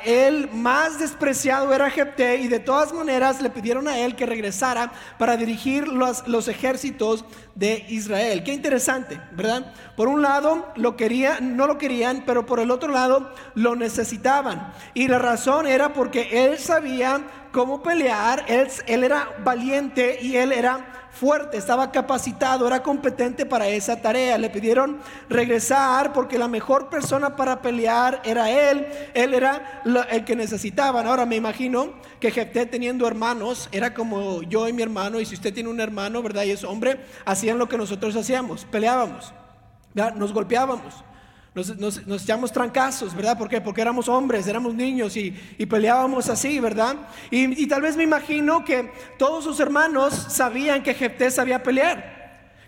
el 0.04 0.50
más 0.50 0.98
despreciado 0.98 1.72
era 1.72 1.90
Jefté 1.90 2.36
y 2.36 2.48
de 2.48 2.60
todas 2.60 2.92
maneras 2.92 3.40
le 3.40 3.50
pidieron 3.50 3.88
a 3.88 3.98
él 3.98 4.14
que 4.16 4.26
regresara 4.26 4.92
para 5.18 5.36
dirigir 5.36 5.88
los 5.88 6.48
ejércitos 6.48 7.24
de 7.54 7.84
Israel. 7.88 8.42
Qué 8.42 8.52
interesante, 8.52 9.20
¿verdad? 9.32 9.72
Por 9.96 10.08
un 10.08 10.22
lado 10.22 10.72
lo 10.76 10.96
querían, 10.96 11.56
no 11.56 11.66
lo 11.66 11.78
querían, 11.78 12.24
pero 12.26 12.46
por 12.46 12.60
el 12.60 12.70
otro 12.70 12.90
lado 12.90 13.32
lo 13.54 13.76
necesitaban. 13.76 14.72
Y 14.94 15.08
la 15.08 15.18
razón 15.18 15.66
era 15.66 15.92
porque 15.92 16.46
él 16.46 16.58
sabía 16.58 17.20
cómo 17.52 17.82
pelear, 17.82 18.44
él, 18.48 18.68
él 18.86 19.04
era 19.04 19.28
valiente 19.44 20.18
y 20.22 20.36
él 20.36 20.52
era 20.52 21.02
fuerte, 21.12 21.58
estaba 21.58 21.92
capacitado, 21.92 22.66
era 22.66 22.82
competente 22.82 23.46
para 23.46 23.68
esa 23.68 24.00
tarea. 24.00 24.38
Le 24.38 24.50
pidieron 24.50 24.98
regresar 25.28 26.12
porque 26.12 26.38
la 26.38 26.48
mejor 26.48 26.88
persona 26.88 27.36
para 27.36 27.60
pelear 27.60 28.20
era 28.24 28.50
él, 28.50 28.86
él 29.14 29.34
era 29.34 29.82
el 30.10 30.24
que 30.24 30.34
necesitaban. 30.34 31.06
Ahora 31.06 31.26
me 31.26 31.36
imagino 31.36 31.92
que 32.18 32.30
Jefté 32.30 32.66
teniendo 32.66 33.06
hermanos 33.06 33.68
era 33.72 33.92
como 33.94 34.42
yo 34.42 34.68
y 34.68 34.72
mi 34.72 34.82
hermano, 34.82 35.20
y 35.20 35.26
si 35.26 35.34
usted 35.34 35.52
tiene 35.52 35.68
un 35.68 35.80
hermano, 35.80 36.22
¿verdad? 36.22 36.44
Y 36.44 36.50
es 36.50 36.64
hombre, 36.64 37.00
hacían 37.42 37.58
lo 37.58 37.68
que 37.68 37.76
nosotros 37.76 38.14
hacíamos, 38.14 38.64
peleábamos, 38.66 39.34
nos 40.14 40.32
golpeábamos. 40.32 41.02
Nos, 41.54 41.76
nos, 41.76 42.22
echamos 42.22 42.50
trancazos, 42.50 43.14
¿verdad? 43.14 43.36
¿Por 43.36 43.46
qué? 43.46 43.60
Porque 43.60 43.82
éramos 43.82 44.08
hombres, 44.08 44.46
éramos 44.46 44.74
niños 44.74 45.16
y, 45.18 45.36
y 45.58 45.66
peleábamos 45.66 46.30
así, 46.30 46.60
¿verdad? 46.60 46.96
Y, 47.30 47.66
tal 47.66 47.82
vez 47.82 47.94
me 47.94 48.04
imagino 48.04 48.64
que 48.64 48.90
todos 49.18 49.44
sus 49.44 49.60
hermanos 49.60 50.14
sabían 50.14 50.82
que 50.82 50.94
Jefté 50.94 51.30
sabía 51.30 51.62
pelear. 51.62 52.22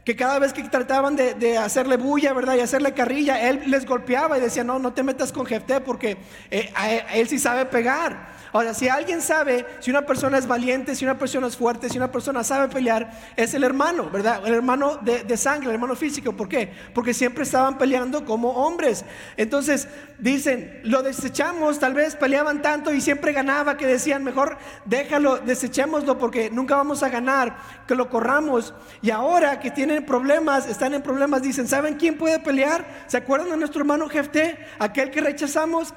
Que 0.04 0.16
cada 0.16 0.38
vez 0.38 0.52
que 0.52 0.64
trataban 0.64 1.16
de, 1.16 1.32
de, 1.32 1.56
hacerle 1.56 1.96
bulla, 1.96 2.34
¿verdad? 2.34 2.56
Y 2.56 2.60
hacerle 2.60 2.92
carrilla, 2.92 3.48
él 3.48 3.62
les 3.68 3.86
golpeaba 3.86 4.36
y 4.36 4.40
decía, 4.42 4.64
no, 4.64 4.78
no 4.78 4.92
te 4.92 5.02
metas 5.02 5.32
con 5.32 5.46
Jefté 5.46 5.80
porque 5.80 6.18
eh, 6.50 6.70
él 7.14 7.26
sí 7.28 7.38
sabe 7.38 7.64
pegar. 7.64 8.33
Ahora, 8.54 8.72
si 8.72 8.88
alguien 8.88 9.20
sabe 9.20 9.66
si 9.80 9.90
una 9.90 10.02
persona 10.02 10.38
es 10.38 10.46
valiente, 10.46 10.94
si 10.94 11.04
una 11.04 11.18
persona 11.18 11.48
es 11.48 11.56
fuerte, 11.56 11.88
si 11.88 11.96
una 11.96 12.12
persona 12.12 12.44
sabe 12.44 12.72
pelear, 12.72 13.10
es 13.34 13.52
el 13.52 13.64
hermano, 13.64 14.08
¿verdad? 14.10 14.46
El 14.46 14.54
hermano 14.54 14.96
de, 14.98 15.36
sangre, 15.36 15.70
el 15.70 15.74
hermano 15.74 15.96
físico. 15.96 16.36
¿Por 16.36 16.48
qué? 16.48 16.72
Porque 16.94 17.12
siempre 17.12 17.42
estaban 17.42 17.78
peleando 17.78 18.24
como 18.24 18.50
hombres. 18.50 19.04
Entonces, 19.36 19.88
dicen, 20.20 20.78
lo 20.84 21.02
desechamos, 21.02 21.80
tal 21.80 21.94
vez 21.94 22.14
peleaban 22.14 22.62
tanto 22.62 22.92
y 22.92 23.00
siempre 23.00 23.32
ganaba 23.32 23.76
que 23.76 23.88
decían, 23.88 24.22
mejor 24.22 24.56
déjalo, 24.84 25.38
desechémoslo 25.38 26.16
porque 26.16 26.48
nunca 26.48 26.76
vamos 26.76 27.02
a 27.02 27.08
ganar, 27.08 27.56
que 27.88 27.96
lo 27.96 28.08
corramos. 28.08 28.72
Y 29.02 29.10
ahora 29.10 29.58
que 29.58 29.72
tienen 29.72 30.06
problemas, 30.06 30.68
están 30.68 30.94
en 30.94 31.02
problemas, 31.02 31.42
dicen, 31.42 31.66
¿saben 31.66 31.96
quién 31.96 32.16
puede 32.16 32.38
pelear? 32.38 32.86
¿Se 33.08 33.16
acuerdan 33.16 33.50
de 33.50 33.56
nuestro 33.56 33.80
hermano 33.80 34.08
Jefté? 34.08 34.64
Aquel 34.78 35.10
que 35.10 35.20
rechazamos. 35.20 35.92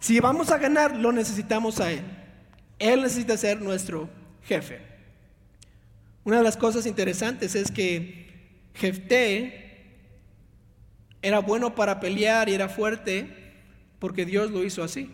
Si 0.00 0.20
vamos 0.20 0.50
a 0.50 0.58
ganar, 0.58 0.96
lo 0.96 1.12
necesitamos 1.12 1.80
a 1.80 1.92
Él. 1.92 2.02
Él 2.78 3.02
necesita 3.02 3.36
ser 3.36 3.60
nuestro 3.60 4.08
jefe. 4.42 4.80
Una 6.24 6.38
de 6.38 6.42
las 6.42 6.56
cosas 6.56 6.86
interesantes 6.86 7.54
es 7.54 7.70
que 7.70 8.26
Jefté 8.74 9.66
era 11.22 11.38
bueno 11.40 11.74
para 11.74 12.00
pelear 12.00 12.48
y 12.48 12.54
era 12.54 12.68
fuerte 12.68 13.28
porque 13.98 14.26
Dios 14.26 14.50
lo 14.50 14.64
hizo 14.64 14.82
así. 14.82 15.10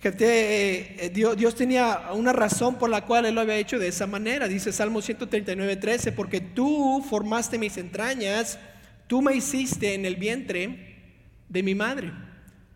Jefté, 0.00 1.04
eh, 1.06 1.10
Dios, 1.10 1.36
Dios, 1.36 1.56
tenía 1.56 2.12
una 2.12 2.32
razón 2.32 2.78
por 2.78 2.88
la 2.88 3.04
cual 3.04 3.26
Él 3.26 3.34
lo 3.34 3.40
había 3.40 3.56
hecho 3.56 3.80
de 3.80 3.88
esa 3.88 4.06
manera. 4.06 4.46
Dice 4.46 4.72
Salmo 4.72 5.02
139, 5.02 5.76
13, 5.76 6.12
porque 6.12 6.40
tú 6.40 7.04
formaste 7.08 7.58
mis 7.58 7.76
entrañas, 7.78 8.58
tú 9.08 9.22
me 9.22 9.34
hiciste 9.34 9.94
en 9.94 10.04
el 10.04 10.14
vientre 10.14 10.87
de 11.48 11.62
mi 11.62 11.74
madre. 11.74 12.12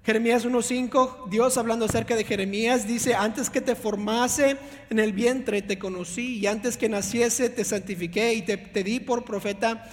Jeremías 0.04 0.44
1.5, 0.44 1.28
Dios 1.30 1.56
hablando 1.56 1.84
acerca 1.84 2.16
de 2.16 2.24
Jeremías, 2.24 2.88
dice, 2.88 3.14
antes 3.14 3.50
que 3.50 3.60
te 3.60 3.76
formase 3.76 4.56
en 4.90 4.98
el 4.98 5.12
vientre 5.12 5.62
te 5.62 5.78
conocí 5.78 6.38
y 6.38 6.46
antes 6.48 6.76
que 6.76 6.88
naciese 6.88 7.50
te 7.50 7.64
santifiqué 7.64 8.34
y 8.34 8.42
te, 8.42 8.56
te 8.56 8.82
di 8.82 8.98
por 8.98 9.24
profeta 9.24 9.88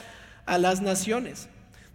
a 0.47 0.57
las 0.57 0.81
naciones. 0.81 1.47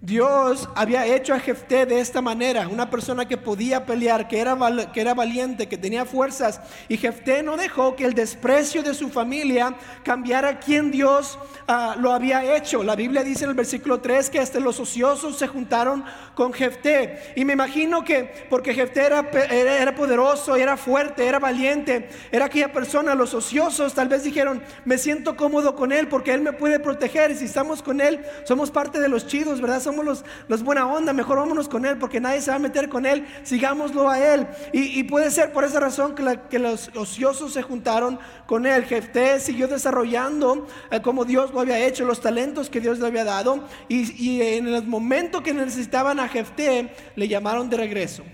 Dios 0.04 0.68
había 0.74 1.06
hecho 1.06 1.32
a 1.32 1.40
Jefté 1.40 1.86
de 1.86 1.98
esta 1.98 2.20
manera, 2.20 2.68
una 2.68 2.90
persona 2.90 3.26
que 3.26 3.38
podía 3.38 3.86
pelear, 3.86 4.28
que 4.28 4.38
era, 4.38 4.54
que 4.92 5.00
era 5.00 5.14
valiente, 5.14 5.66
que 5.66 5.78
tenía 5.78 6.04
fuerzas. 6.04 6.60
Y 6.90 6.98
Jefté 6.98 7.42
no 7.42 7.56
dejó 7.56 7.96
que 7.96 8.04
el 8.04 8.12
desprecio 8.12 8.82
de 8.82 8.92
su 8.92 9.08
familia 9.08 9.74
cambiara 10.02 10.60
quien 10.60 10.90
Dios 10.90 11.38
uh, 11.68 11.98
lo 11.98 12.12
había 12.12 12.54
hecho. 12.54 12.82
La 12.82 12.96
Biblia 12.96 13.24
dice 13.24 13.44
en 13.44 13.50
el 13.50 13.56
versículo 13.56 14.00
3 14.00 14.28
que 14.28 14.40
hasta 14.40 14.60
los 14.60 14.78
ociosos 14.78 15.38
se 15.38 15.46
juntaron 15.46 16.04
con 16.34 16.52
Jefté. 16.52 17.32
Y 17.34 17.46
me 17.46 17.54
imagino 17.54 18.04
que 18.04 18.46
porque 18.50 18.74
Jefté 18.74 19.06
era, 19.06 19.30
era, 19.50 19.80
era 19.80 19.94
poderoso, 19.94 20.54
era 20.54 20.76
fuerte, 20.76 21.26
era 21.26 21.38
valiente, 21.38 22.10
era 22.30 22.44
aquella 22.44 22.70
persona, 22.70 23.14
los 23.14 23.32
ociosos 23.32 23.94
tal 23.94 24.08
vez 24.08 24.22
dijeron, 24.22 24.62
me 24.84 24.98
siento 24.98 25.34
cómodo 25.34 25.74
con 25.74 25.92
él 25.92 26.08
porque 26.08 26.34
él 26.34 26.42
me 26.42 26.52
puede 26.52 26.78
proteger. 26.78 27.30
Y 27.30 27.36
si 27.36 27.46
estamos 27.46 27.82
con 27.82 28.02
él, 28.02 28.22
somos 28.44 28.70
parte 28.70 29.00
de 29.00 29.08
los 29.08 29.26
chidos, 29.26 29.62
¿verdad? 29.62 29.80
Somos 29.80 29.93
los, 30.02 30.24
los, 30.48 30.62
buena 30.62 30.86
onda, 30.86 31.12
mejor 31.12 31.38
vámonos 31.38 31.68
con 31.68 31.84
Él, 31.84 31.98
porque 31.98 32.20
nadie 32.20 32.40
se 32.40 32.50
va 32.50 32.56
a 32.56 32.60
meter 32.60 32.88
con 32.88 33.06
Él, 33.06 33.26
sigámoslo 33.42 34.08
a 34.08 34.18
Él. 34.18 34.46
Y, 34.72 35.02
puede 35.04 35.30
ser 35.30 35.52
por 35.52 35.64
esa 35.64 35.80
razón 35.80 36.14
que, 36.14 36.58
los 36.58 36.90
ociosos 36.94 37.52
se 37.52 37.62
juntaron 37.62 38.18
con 38.46 38.66
Él. 38.66 38.84
Jefté 38.84 39.40
siguió 39.40 39.68
desarrollando 39.68 40.66
eh, 40.90 41.00
como 41.00 41.24
Dios 41.24 41.52
lo 41.52 41.60
había 41.60 41.78
hecho, 41.78 42.04
los 42.04 42.20
talentos 42.20 42.70
que 42.70 42.80
Dios 42.80 42.98
le 42.98 43.06
había 43.06 43.24
dado. 43.24 43.64
Y, 43.88 44.40
en 44.42 44.68
el 44.68 44.86
momento 44.86 45.42
que 45.42 45.52
necesitaban 45.52 46.18
a 46.20 46.28
Jefté, 46.28 46.92
le 47.16 47.28
llamaron 47.28 47.70
de 47.70 47.76
regreso. 47.76 48.24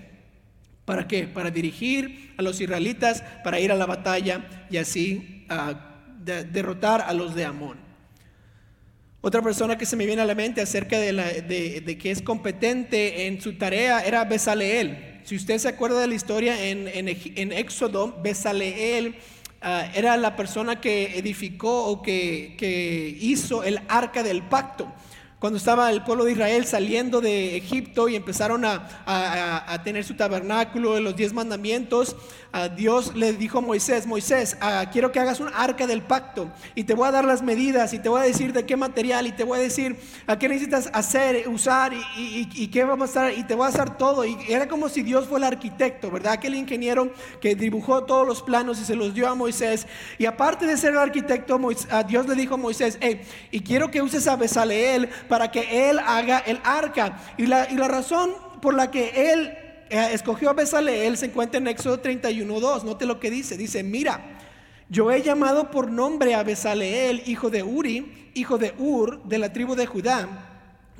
¿Para 0.85 1.07
qué? 1.07 1.27
Para 1.27 1.51
dirigir 1.51 2.33
a 2.37 2.41
los 2.41 2.59
israelitas, 2.59 3.23
para 3.43 3.59
ir 3.59 3.71
a 3.71 3.75
la 3.75 3.85
batalla 3.85 4.67
y 4.69 4.77
así 4.77 5.45
de, 6.19 6.43
derrotar 6.43 7.01
a 7.01 7.13
los 7.13 7.35
de 7.35 7.45
Amón. 7.45 7.90
Otra 9.23 9.43
persona 9.43 9.77
que 9.77 9.85
se 9.85 9.95
me 9.95 10.07
viene 10.07 10.23
a 10.23 10.25
la 10.25 10.33
mente 10.33 10.61
acerca 10.61 10.97
de, 10.97 11.13
la, 11.13 11.25
de, 11.25 11.97
que 12.01 12.09
es 12.09 12.23
competente 12.23 13.27
en 13.27 13.39
su 13.39 13.53
tarea 13.53 13.99
era 13.99 14.25
Besaleel. 14.25 15.21
Si 15.23 15.35
usted 15.35 15.59
se 15.59 15.67
acuerda 15.67 16.01
de 16.01 16.07
la 16.07 16.15
historia 16.15 16.65
en, 16.67 16.87
en, 16.87 17.51
Éxodo, 17.51 18.19
Besaleel 18.23 19.09
uh, 19.61 19.95
era 19.95 20.17
la 20.17 20.35
persona 20.35 20.81
que 20.81 21.19
edificó 21.19 21.85
o 21.85 22.01
que, 22.01 22.55
que 22.57 23.15
hizo 23.21 23.63
el 23.63 23.79
arca 23.87 24.23
del 24.23 24.41
pacto 24.41 24.91
cuando 25.41 25.57
estaba 25.57 25.89
el 25.89 26.03
pueblo 26.03 26.23
de 26.23 26.33
Israel 26.33 26.65
saliendo 26.67 27.19
de 27.19 27.57
Egipto 27.57 28.07
y 28.07 28.15
empezaron 28.15 28.63
a, 28.63 29.01
a, 29.67 29.81
tener 29.81 30.03
su 30.03 30.13
tabernáculo, 30.13 30.99
los 30.99 31.15
diez 31.15 31.33
mandamientos, 31.33 32.15
Dios 32.75 33.15
le 33.15 33.33
dijo 33.33 33.57
a 33.57 33.61
Moisés, 33.61 34.05
Moisés, 34.05 34.55
quiero 34.91 35.11
que 35.11 35.19
hagas 35.19 35.39
un 35.39 35.49
arca 35.51 35.87
del 35.87 36.03
pacto 36.03 36.51
y 36.75 36.83
te 36.83 36.93
voy 36.93 37.07
a 37.07 37.11
dar 37.11 37.25
las 37.25 37.41
medidas 37.41 37.93
y 37.93 37.99
te 37.99 38.07
voy 38.07 38.19
a 38.19 38.23
decir 38.23 38.53
de 38.53 38.67
qué 38.67 38.75
material 38.75 39.25
y 39.25 39.31
te 39.31 39.43
voy 39.43 39.57
a 39.57 39.61
decir 39.61 39.97
a 40.27 40.37
qué 40.37 40.47
necesitas 40.47 40.91
hacer, 40.93 41.47
usar 41.47 41.93
y, 41.93 42.47
y, 42.53 42.67
qué 42.67 42.83
vamos 42.83 43.07
a 43.07 43.11
estar 43.11 43.39
y 43.39 43.43
te 43.43 43.55
voy 43.55 43.65
a 43.65 43.69
hacer 43.69 43.97
todo. 43.97 44.25
Y 44.25 44.37
era 44.47 44.67
como 44.67 44.89
si 44.89 45.01
Dios 45.01 45.27
fuera 45.27 45.47
el 45.47 45.53
arquitecto, 45.53 46.11
¿verdad? 46.11 46.33
Aquel 46.33 46.53
ingeniero 46.53 47.11
que 47.39 47.55
dibujó 47.55 48.03
todos 48.03 48.27
los 48.27 48.43
planos 48.43 48.79
y 48.79 48.85
se 48.85 48.95
los 48.95 49.13
dio 49.13 49.27
a 49.27 49.33
Moisés. 49.33 49.87
Y 50.19 50.25
aparte 50.25 50.67
de 50.67 50.77
ser 50.77 50.91
el 50.91 50.99
arquitecto, 50.99 51.59
Dios 52.07 52.27
le 52.27 52.35
dijo 52.35 52.55
a 52.55 52.57
Moisés, 52.57 52.97
hey, 53.01 53.21
y 53.49 53.61
quiero 53.61 53.89
que 53.89 54.01
uses 54.03 54.27
a 54.27 54.35
Besaleel 54.35 55.09
para 55.31 55.49
que 55.49 55.89
él 55.89 55.97
haga 55.97 56.39
el 56.39 56.59
arca. 56.65 57.17
Y 57.37 57.45
la, 57.45 57.71
y 57.71 57.75
la 57.75 57.87
razón 57.87 58.33
por 58.61 58.73
la 58.73 58.91
que 58.91 59.31
él 59.31 59.47
eh, 59.89 60.09
escogió 60.11 60.49
a 60.49 60.53
Besaleel 60.53 61.15
se 61.15 61.27
encuentra 61.27 61.57
en 61.57 61.67
Éxodo 61.67 62.01
31.2. 62.01 62.83
Note 62.83 63.05
lo 63.05 63.17
que 63.17 63.31
dice. 63.31 63.55
Dice, 63.55 63.81
mira, 63.81 64.19
yo 64.89 65.09
he 65.09 65.21
llamado 65.21 65.71
por 65.71 65.89
nombre 65.89 66.35
a 66.35 66.43
Besaleel, 66.43 67.23
hijo 67.27 67.49
de 67.49 67.63
Uri, 67.63 68.31
hijo 68.33 68.57
de 68.57 68.73
Ur, 68.77 69.23
de 69.23 69.37
la 69.37 69.53
tribu 69.53 69.73
de 69.75 69.85
Judá 69.85 70.50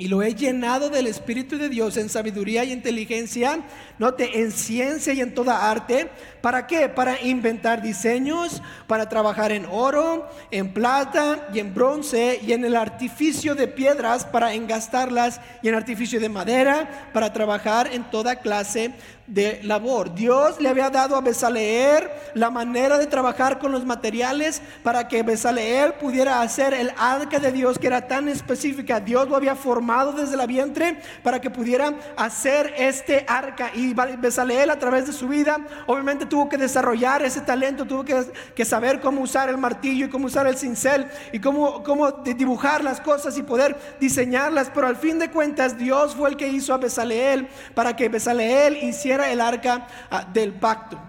y 0.02 0.08
lo 0.08 0.24
he 0.24 0.34
llenado 0.34 0.90
del 0.90 1.06
Espíritu 1.06 1.60
de 1.60 1.70
Dios 1.70 1.96
en 1.96 2.10
sabiduría 2.10 2.64
y 2.64 2.72
inteligencia, 2.72 3.60
note, 4.00 4.42
en 4.42 4.52
ciencia 4.52 5.14
y 5.14 5.22
en 5.22 5.36
toda 5.36 5.70
arte. 5.70 6.10
¿Para 6.42 6.66
qué? 6.66 6.90
Para 6.90 7.22
inventar 7.22 7.84
diseños, 7.84 8.64
para 8.88 9.08
trabajar 9.10 9.52
en 9.52 9.68
oro, 9.68 10.28
en 10.50 10.74
plata 10.74 11.48
y 11.54 11.60
en 11.60 11.76
bronce 11.76 12.40
y 12.42 12.54
en 12.54 12.66
el 12.66 12.78
artificio 12.78 13.54
de 13.54 13.68
piedras, 13.68 14.26
para 14.26 14.56
engastarlas 14.56 15.40
y 15.62 15.68
en 15.68 15.76
artificio 15.76 16.20
de 16.20 16.30
madera, 16.30 17.12
para 17.14 17.32
trabajar 17.32 17.88
en 17.94 18.04
toda 18.10 18.38
clase 18.38 18.96
de 19.32 19.62
labor. 19.64 20.14
Dios 20.14 20.60
le 20.60 20.68
había 20.68 20.90
dado 20.90 21.16
a 21.16 21.22
Besaleer 21.22 22.12
la 22.34 22.50
manera 22.50 22.98
de 22.98 23.08
trabajar 23.08 23.60
con 23.60 23.72
los 23.72 23.86
materiales 23.86 24.62
para 24.84 25.08
que 25.08 25.24
Besaleer 25.24 25.98
pudiera 25.98 26.42
hacer 26.42 26.74
el 26.74 26.92
arca 26.98 27.40
de 27.40 27.54
Dios 27.54 27.80
que 27.80 27.88
era 27.88 28.08
tan 28.08 28.28
específica. 28.28 29.00
Dios 29.00 29.30
lo 29.30 29.38
había 29.38 29.56
formado 29.56 30.12
desde 30.12 30.36
la 30.36 30.46
vientre 30.46 31.00
para 31.24 31.40
que 31.40 31.50
pudiera 31.50 31.94
hacer 32.18 32.74
este 32.78 33.26
arca. 33.26 33.72
Y 33.74 33.94
Besaleer 33.94 34.70
a 34.70 34.78
través 34.78 35.08
de 35.08 35.14
su 35.14 35.30
vida 35.30 35.66
obviamente 35.88 36.26
tuvo 36.26 36.50
que 36.50 36.58
desarrollar 36.58 37.24
ese 37.24 37.40
talento, 37.40 37.86
tuvo 37.86 38.04
que, 38.04 38.66
saber 38.66 39.00
cómo 39.00 39.22
usar 39.22 39.50
el 39.50 39.58
martillo 39.58 40.06
y 40.06 40.10
cómo 40.10 40.28
usar 40.28 40.46
el 40.46 40.58
cincel 40.58 41.08
y 41.32 41.40
cómo, 41.40 41.84
cómo 41.84 42.12
dibujar 42.12 42.84
las 42.84 43.00
cosas 43.00 43.38
y 43.38 43.44
poder 43.44 43.78
diseñarlas. 44.00 44.70
Pero 44.74 44.88
al 44.88 44.98
fin 44.98 45.20
de 45.20 45.32
cuentas 45.32 45.78
Dios 45.78 46.16
fue 46.16 46.30
el 46.30 46.38
que 46.38 46.50
hizo 46.50 46.74
a 46.74 46.78
Besaleel 46.78 47.48
para 47.74 47.96
que 47.96 48.10
Besaleel 48.10 48.78
hiciera 48.84 49.21
el 49.30 49.42
arca 49.42 49.88
ah, 50.10 50.24
del 50.24 50.54
pacto. 50.54 51.00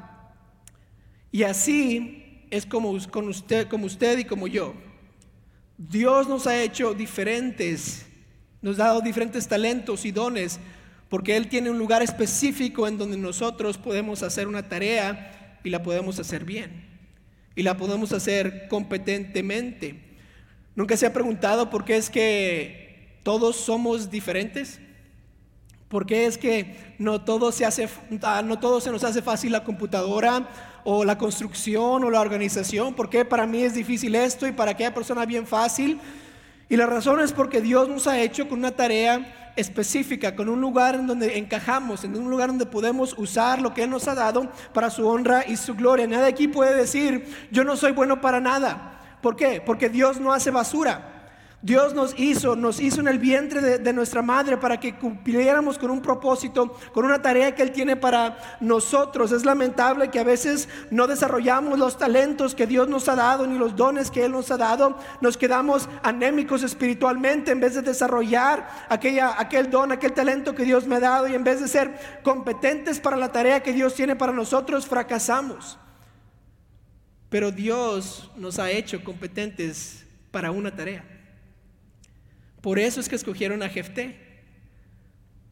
Y 1.30 1.44
así 1.44 2.46
es 2.50 2.66
como, 2.66 2.98
con 3.10 3.28
usted, 3.28 3.68
como 3.68 3.86
usted 3.86 4.18
y 4.18 4.24
como 4.24 4.46
yo. 4.46 4.74
Dios 5.78 6.28
nos 6.28 6.46
ha 6.46 6.62
hecho 6.62 6.92
diferentes, 6.92 8.04
nos 8.60 8.78
ha 8.78 8.84
dado 8.84 9.00
diferentes 9.00 9.48
talentos 9.48 10.04
y 10.04 10.12
dones, 10.12 10.60
porque 11.08 11.36
Él 11.36 11.48
tiene 11.48 11.70
un 11.70 11.78
lugar 11.78 12.02
específico 12.02 12.86
en 12.86 12.98
donde 12.98 13.16
nosotros 13.16 13.78
podemos 13.78 14.22
hacer 14.22 14.46
una 14.46 14.68
tarea 14.68 15.58
y 15.64 15.70
la 15.70 15.82
podemos 15.82 16.18
hacer 16.18 16.44
bien. 16.44 16.86
Y 17.54 17.62
la 17.62 17.76
podemos 17.76 18.12
hacer 18.12 18.68
competentemente. 18.68 20.00
¿Nunca 20.74 20.96
se 20.96 21.06
ha 21.06 21.12
preguntado 21.12 21.70
por 21.70 21.84
qué 21.84 21.96
es 21.96 22.10
que 22.10 23.18
todos 23.22 23.56
somos 23.56 24.10
diferentes? 24.10 24.80
Porque 25.92 26.24
es 26.24 26.38
que 26.38 26.94
no 26.96 27.20
todo, 27.20 27.52
se 27.52 27.66
hace, 27.66 27.86
ah, 28.22 28.40
no 28.42 28.58
todo 28.58 28.80
se 28.80 28.90
nos 28.90 29.04
hace 29.04 29.20
fácil 29.20 29.52
la 29.52 29.62
computadora 29.62 30.48
o 30.84 31.04
la 31.04 31.18
construcción 31.18 32.02
o 32.02 32.08
la 32.08 32.22
organización. 32.22 32.94
Porque 32.94 33.26
para 33.26 33.46
mí 33.46 33.62
es 33.62 33.74
difícil 33.74 34.14
esto 34.14 34.46
y 34.46 34.52
para 34.52 34.70
aquella 34.70 34.94
persona 34.94 35.26
bien 35.26 35.46
fácil. 35.46 36.00
Y 36.70 36.76
la 36.76 36.86
razón 36.86 37.20
es 37.20 37.34
porque 37.34 37.60
Dios 37.60 37.90
nos 37.90 38.06
ha 38.06 38.18
hecho 38.18 38.48
con 38.48 38.60
una 38.60 38.70
tarea 38.70 39.52
específica, 39.54 40.34
con 40.34 40.48
un 40.48 40.62
lugar 40.62 40.94
en 40.94 41.06
donde 41.06 41.36
encajamos, 41.36 42.04
en 42.04 42.16
un 42.16 42.30
lugar 42.30 42.48
donde 42.48 42.64
podemos 42.64 43.14
usar 43.18 43.60
lo 43.60 43.74
que 43.74 43.82
Él 43.82 43.90
nos 43.90 44.08
ha 44.08 44.14
dado 44.14 44.50
para 44.72 44.88
su 44.88 45.06
honra 45.06 45.44
y 45.46 45.58
su 45.58 45.74
gloria. 45.74 46.06
Nadie 46.06 46.24
aquí 46.24 46.48
puede 46.48 46.74
decir, 46.74 47.26
yo 47.50 47.64
no 47.64 47.76
soy 47.76 47.92
bueno 47.92 48.18
para 48.22 48.40
nada. 48.40 48.98
¿Por 49.20 49.36
qué? 49.36 49.62
Porque 49.64 49.90
Dios 49.90 50.18
no 50.18 50.32
hace 50.32 50.50
basura. 50.50 51.21
Dios 51.62 51.94
nos 51.94 52.18
hizo, 52.18 52.56
nos 52.56 52.80
hizo 52.80 53.00
en 53.00 53.06
el 53.06 53.20
vientre 53.20 53.78
de, 53.78 53.92
nuestra 53.92 54.20
madre 54.20 54.56
para 54.56 54.80
que 54.80 54.96
cumpliéramos 54.96 55.78
con 55.78 55.92
un 55.92 56.02
propósito, 56.02 56.76
con 56.92 57.04
una 57.04 57.22
tarea 57.22 57.54
que 57.54 57.62
Él 57.62 57.70
tiene 57.70 57.94
para 57.94 58.58
nosotros. 58.60 59.30
Es 59.30 59.44
lamentable 59.44 60.10
que 60.10 60.18
a 60.18 60.24
veces 60.24 60.68
no 60.90 61.06
desarrollamos 61.06 61.78
los 61.78 61.96
talentos 61.96 62.56
que 62.56 62.66
Dios 62.66 62.88
nos 62.88 63.08
ha 63.08 63.14
dado 63.14 63.46
ni 63.46 63.56
los 63.56 63.76
dones 63.76 64.10
que 64.10 64.24
Él 64.24 64.32
nos 64.32 64.50
ha 64.50 64.56
dado. 64.56 64.98
Nos 65.20 65.36
quedamos 65.36 65.88
anémicos 66.02 66.64
espiritualmente 66.64 67.52
en 67.52 67.60
vez 67.60 67.76
de 67.76 67.82
desarrollar 67.82 68.68
aquella, 68.88 69.40
aquel 69.40 69.70
don, 69.70 69.92
aquel 69.92 70.14
talento 70.14 70.56
que 70.56 70.64
Dios 70.64 70.88
me 70.88 70.96
ha 70.96 71.00
dado 71.00 71.28
y 71.28 71.36
en 71.36 71.44
vez 71.44 71.60
de 71.60 71.68
ser 71.68 72.20
competentes 72.24 72.98
para 72.98 73.16
la 73.16 73.30
tarea 73.30 73.62
que 73.62 73.72
Dios 73.72 73.94
tiene 73.94 74.16
para 74.16 74.32
nosotros, 74.32 74.84
fracasamos. 74.86 75.78
Pero 77.28 77.52
Dios 77.52 78.32
nos 78.34 78.58
ha 78.58 78.68
hecho 78.72 79.04
competentes 79.04 80.04
para 80.32 80.50
una 80.50 80.74
tarea. 80.74 81.11
Por 82.62 82.78
eso 82.78 83.00
es 83.00 83.08
que 83.08 83.16
escogieron 83.16 83.62
a 83.62 83.68
Jefté, 83.68 84.16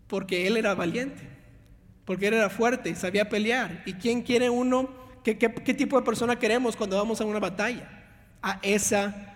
porque 0.06 0.46
él 0.46 0.56
era 0.56 0.74
valiente, 0.74 1.22
porque 2.06 2.28
él 2.28 2.34
era 2.34 2.48
fuerte, 2.48 2.94
sabía 2.94 3.28
pelear. 3.28 3.82
¿Y 3.84 3.94
quién 3.94 4.22
quiere 4.22 4.48
uno? 4.48 4.88
¿Qué, 5.22 5.36
qué 5.36 5.74
tipo 5.74 5.98
de 5.98 6.06
persona 6.06 6.38
queremos 6.38 6.76
cuando 6.76 6.96
vamos 6.96 7.20
a 7.20 7.24
una 7.24 7.40
batalla? 7.40 7.88
A 8.40 8.58
esa 8.62 9.29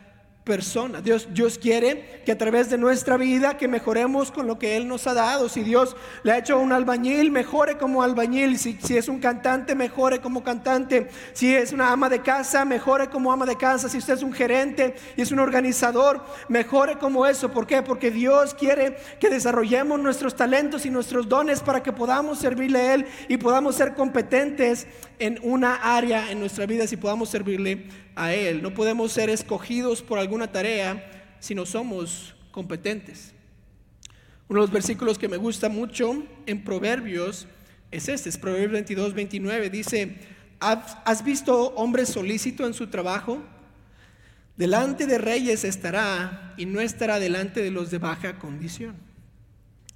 persona. 0.44 1.00
Dios, 1.00 1.28
Dios 1.32 1.58
quiere 1.58 2.20
que 2.24 2.32
a 2.32 2.38
través 2.38 2.68
de 2.68 2.76
nuestra 2.76 3.16
vida 3.16 3.56
que 3.56 3.66
mejoremos 3.66 4.30
con 4.30 4.46
lo 4.46 4.58
que 4.58 4.76
Él 4.76 4.86
nos 4.86 5.06
ha 5.06 5.14
dado. 5.14 5.48
Si 5.48 5.62
Dios 5.62 5.96
le 6.22 6.32
ha 6.32 6.38
hecho 6.38 6.58
un 6.58 6.72
albañil, 6.72 7.30
mejore 7.30 7.78
como 7.78 8.02
albañil. 8.02 8.58
Si, 8.58 8.78
si, 8.82 8.96
es 8.96 9.08
un 9.08 9.20
cantante, 9.20 9.74
mejore 9.74 10.20
como 10.20 10.44
cantante. 10.44 11.08
Si 11.32 11.54
es 11.54 11.72
una 11.72 11.90
ama 11.90 12.10
de 12.10 12.20
casa, 12.20 12.64
mejore 12.66 13.08
como 13.08 13.32
ama 13.32 13.46
de 13.46 13.56
casa. 13.56 13.88
Si 13.88 13.96
usted 13.96 14.14
es 14.14 14.22
un 14.22 14.34
gerente 14.34 14.94
y 15.16 15.22
es 15.22 15.32
un 15.32 15.38
organizador, 15.38 16.22
mejore 16.48 16.98
como 16.98 17.26
eso. 17.26 17.50
¿Por 17.50 17.66
qué? 17.66 17.82
Porque 17.82 18.10
Dios 18.10 18.54
quiere 18.54 18.96
que 19.18 19.30
desarrollemos 19.30 19.98
nuestros 19.98 20.36
talentos 20.36 20.84
y 20.84 20.90
nuestros 20.90 21.26
dones 21.26 21.60
para 21.60 21.82
que 21.82 21.92
podamos 21.92 22.38
servirle 22.38 22.80
a 22.80 22.94
Él 22.94 23.06
y 23.28 23.38
podamos 23.38 23.76
ser 23.76 23.94
competentes 23.94 24.86
en 25.18 25.38
una 25.42 25.76
área 25.76 26.30
en 26.30 26.38
nuestra 26.40 26.66
vida 26.66 26.86
si 26.86 26.96
podamos 26.96 27.30
servirle 27.30 28.03
a 28.16 28.34
Él. 28.34 28.62
No 28.62 28.74
podemos 28.74 29.12
ser 29.12 29.30
escogidos 29.30 30.02
por 30.02 30.18
alguna 30.18 30.50
tarea 30.50 31.36
si 31.40 31.54
no 31.54 31.66
somos 31.66 32.34
competentes. 32.50 33.34
Uno 34.48 34.60
de 34.60 34.66
los 34.66 34.72
versículos 34.72 35.18
que 35.18 35.28
me 35.28 35.36
gusta 35.36 35.68
mucho 35.68 36.22
en 36.46 36.64
Proverbios 36.64 37.46
es 37.90 38.08
este, 38.08 38.28
es 38.28 38.38
Proverbios 38.38 38.72
22, 38.72 39.14
29. 39.14 39.70
Dice, 39.70 40.18
¿has 40.60 41.24
visto 41.24 41.74
hombre 41.76 42.06
solícito 42.06 42.66
en 42.66 42.74
su 42.74 42.88
trabajo? 42.88 43.42
Delante 44.56 45.06
de 45.06 45.18
reyes 45.18 45.64
estará 45.64 46.54
y 46.56 46.66
no 46.66 46.80
estará 46.80 47.18
delante 47.18 47.62
de 47.62 47.70
los 47.70 47.90
de 47.90 47.98
baja 47.98 48.38
condición. 48.38 48.94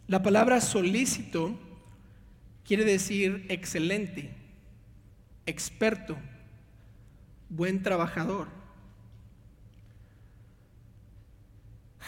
La 0.07 0.23
palabra 0.23 0.61
solícito 0.61 1.59
quiere 2.65 2.85
decir 2.85 3.47
excelente, 3.49 4.31
experto, 5.47 6.17
buen 7.49 7.83
trabajador. 7.83 8.49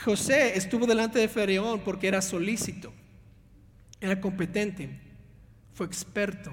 José 0.05 0.57
estuvo 0.57 0.87
delante 0.87 1.19
de 1.19 1.29
Faraón 1.29 1.81
porque 1.81 2.09
era 2.09 2.23
solícito, 2.23 2.93
era 4.01 4.21
competente, 4.21 4.99
fue 5.75 5.87
experto 5.87 6.53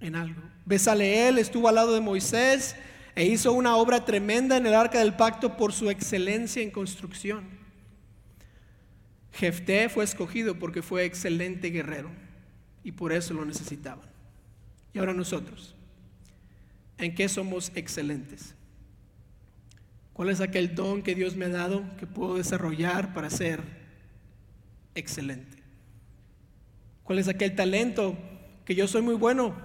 en 0.00 0.16
algo. 0.16 0.42
Besaleel 0.64 1.38
estuvo 1.38 1.68
al 1.68 1.76
lado 1.76 1.94
de 1.94 2.00
Moisés 2.00 2.74
e 3.14 3.24
hizo 3.24 3.52
una 3.52 3.76
obra 3.76 4.04
tremenda 4.04 4.56
en 4.56 4.66
el 4.66 4.74
arca 4.74 4.98
del 4.98 5.14
pacto 5.14 5.56
por 5.56 5.72
su 5.72 5.90
excelencia 5.90 6.62
en 6.62 6.70
construcción. 6.70 7.60
Jefté 9.32 9.88
fue 9.88 10.02
escogido 10.02 10.58
porque 10.58 10.82
fue 10.82 11.04
excelente 11.04 11.68
guerrero 11.70 12.10
y 12.82 12.92
por 12.92 13.12
eso 13.12 13.32
lo 13.34 13.44
necesitaban. 13.44 14.08
Y 14.92 14.98
ahora 14.98 15.12
nosotros 15.12 15.76
en 17.00 17.14
qué 17.14 17.28
somos 17.28 17.72
excelentes. 17.74 18.54
¿Cuál 20.12 20.28
es 20.28 20.40
aquel 20.40 20.74
don 20.74 21.02
que 21.02 21.14
Dios 21.14 21.34
me 21.34 21.46
ha 21.46 21.50
dado 21.50 21.84
que 21.96 22.06
puedo 22.06 22.36
desarrollar 22.36 23.14
para 23.14 23.30
ser 23.30 23.60
excelente? 24.94 25.58
¿Cuál 27.04 27.18
es 27.18 27.28
aquel 27.28 27.54
talento 27.54 28.18
que 28.64 28.74
yo 28.74 28.86
soy 28.86 29.02
muy 29.02 29.14
bueno 29.14 29.56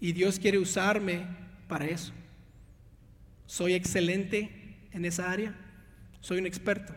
y 0.00 0.12
Dios 0.12 0.38
quiere 0.38 0.58
usarme 0.58 1.24
para 1.68 1.86
eso? 1.86 2.12
¿Soy 3.46 3.74
excelente 3.74 4.88
en 4.92 5.04
esa 5.04 5.30
área? 5.30 5.54
¿Soy 6.20 6.38
un 6.38 6.46
experto? 6.46 6.94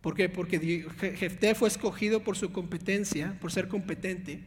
¿Por 0.00 0.14
qué? 0.14 0.28
Porque 0.28 0.86
Jefté 1.16 1.54
fue 1.54 1.68
escogido 1.68 2.22
por 2.22 2.36
su 2.36 2.52
competencia, 2.52 3.36
por 3.40 3.52
ser 3.52 3.68
competente. 3.68 4.46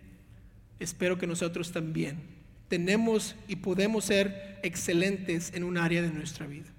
Espero 0.80 1.20
que 1.20 1.28
nosotros 1.28 1.72
también 1.72 2.43
tenemos 2.74 3.36
y 3.48 3.58
podemos 3.58 4.06
ser 4.06 4.58
excelentes 4.64 5.52
en 5.54 5.64
un 5.64 5.78
área 5.78 6.02
de 6.02 6.10
nuestra 6.10 6.48
vida. 6.48 6.72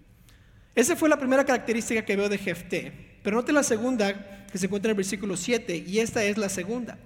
Esa 0.75 0.97
fue 0.97 1.09
la 1.09 1.21
primera 1.21 1.45
característica 1.45 2.05
que 2.05 2.17
veo 2.17 2.29
de 2.29 2.37
Jefté. 2.37 2.93
Pero 3.23 3.37
note 3.37 3.53
la 3.53 3.63
segunda 3.63 4.45
que 4.51 4.59
se 4.59 4.67
encuentra 4.67 4.91
en 4.91 4.95
el 4.95 4.97
versículo 4.97 5.37
7, 5.37 5.85
y 5.87 6.01
esta 6.01 6.25
es 6.25 6.37
la 6.37 6.49
segunda, 6.49 6.99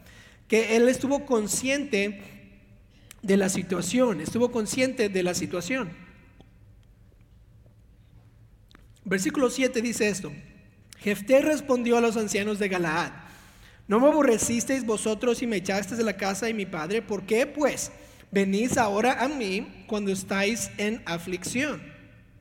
que 0.49 0.75
él 0.75 0.89
estuvo 0.89 1.27
consciente 1.27 2.23
de 3.21 3.37
la 3.37 3.51
situación, 3.51 4.23
estuvo 4.23 4.51
consciente 4.51 5.11
de 5.11 5.23
la 5.23 5.35
situación. 5.35 5.91
Versículo 9.05 9.51
7 9.51 9.83
dice 9.83 10.09
esto, 10.09 10.33
Jefté 10.97 11.43
respondió 11.43 11.99
a 11.99 12.01
los 12.01 12.17
ancianos 12.17 12.59
de 12.59 12.71
Galaad, 12.71 13.13
¿No 13.87 14.01
me 14.01 14.07
aborrecisteis 14.07 14.85
vosotros 14.85 15.43
y 15.43 15.47
me 15.47 15.57
echasteis 15.57 15.99
de 15.99 16.05
la 16.05 16.17
casa 16.17 16.45
de 16.47 16.55
mi 16.55 16.65
padre? 16.67 17.01
¿Por 17.01 17.25
qué 17.25 17.47
pues 17.47 17.91
venís 18.31 18.77
ahora 18.77 19.23
a 19.23 19.29
mí 19.29 19.85
cuando 19.87 20.13
estáis 20.13 20.71
en 20.79 21.03
aflicción? 21.07 21.83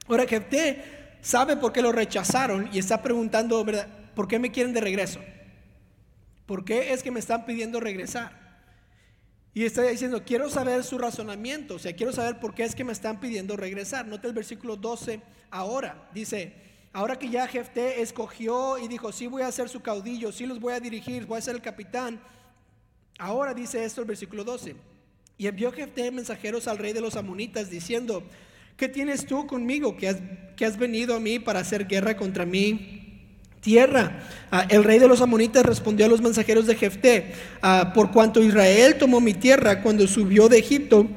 Ahora 0.08 0.28
Jefté 0.28 1.18
sabe 1.22 1.58
por 1.58 1.74
qué 1.74 1.82
lo 1.82 1.92
rechazaron 1.92 2.70
y 2.72 2.80
está 2.80 3.02
preguntando. 3.02 3.66
¿por 4.16 4.28
qué 4.28 4.40
me 4.40 4.52
quieren 4.52 4.74
de 4.74 4.82
regreso? 4.82 5.20
¿Por 6.46 6.66
qué 6.66 6.94
es 6.94 7.04
que 7.04 7.12
me 7.12 7.20
están 7.20 7.46
pidiendo 7.46 7.80
regresar? 7.80 8.48
Y 9.54 9.66
está 9.66 9.82
diciendo, 9.84 10.24
quiero 10.24 10.50
saber 10.50 10.84
su 10.84 10.98
razonamiento, 10.98 11.76
o 11.76 11.80
sea, 11.80 11.96
quiero 11.96 12.14
saber 12.14 12.40
por 12.40 12.54
qué 12.54 12.64
es 12.64 12.76
que 12.76 12.84
me 12.84 12.94
están 12.94 13.20
pidiendo 13.20 13.58
regresar. 13.58 14.06
Nota 14.06 14.28
el 14.28 14.34
versículo 14.34 14.76
12 14.76 15.22
ahora, 15.50 16.10
dice, 16.14 16.68
Ahora 16.98 17.20
que 17.20 17.30
ya 17.30 17.48
Jefté 17.48 18.02
escogió 18.02 18.80
y 18.80 18.88
dijo, 18.88 19.12
sí 19.12 19.28
voy 19.28 19.44
a 19.44 19.52
ser 19.52 19.70
su 19.70 19.82
caudillo, 19.82 20.32
sí 20.32 20.48
los 20.48 20.60
voy 20.60 20.74
a 20.74 20.80
dirigir, 20.80 21.28
voy 21.28 21.38
a 21.38 21.42
ser 21.42 21.54
el 21.54 21.62
capitán. 21.62 22.20
Ahora 23.20 23.54
dice 23.54 23.86
esto 23.86 24.02
el 24.02 24.08
versículo 24.08 24.44
12. 24.44 24.76
Y 25.40 25.46
envió 25.46 25.72
Jefté 25.72 26.10
mensajeros 26.12 26.68
al 26.68 26.80
rey 26.80 26.94
de 26.94 27.02
los 27.02 27.16
amonitas 27.16 27.70
diciendo, 27.70 28.24
¿qué 28.76 28.90
tienes 28.90 29.28
tú 29.28 29.46
conmigo 29.46 29.96
que 29.96 30.08
has, 30.08 30.18
que 30.56 30.66
has 30.66 30.78
venido 30.78 31.16
a 31.16 31.20
mí 31.20 31.38
para 31.38 31.60
hacer 31.60 31.88
guerra 31.88 32.18
contra 32.18 32.44
mi 32.44 33.22
tierra? 33.62 34.24
Ah, 34.50 34.66
el 34.68 34.84
rey 34.84 34.98
de 34.98 35.08
los 35.08 35.22
amonitas 35.22 35.64
respondió 35.64 36.08
a 36.08 36.10
los 36.10 36.22
mensajeros 36.22 36.66
de 36.66 36.74
Jefté, 36.74 37.34
ah, 37.62 37.92
por 37.94 38.12
cuanto 38.12 38.42
Israel 38.42 38.98
tomó 38.98 39.20
mi 39.20 39.36
tierra 39.36 39.84
cuando 39.84 40.08
subió 40.08 40.50
de 40.50 40.58
Egipto, 40.58 41.08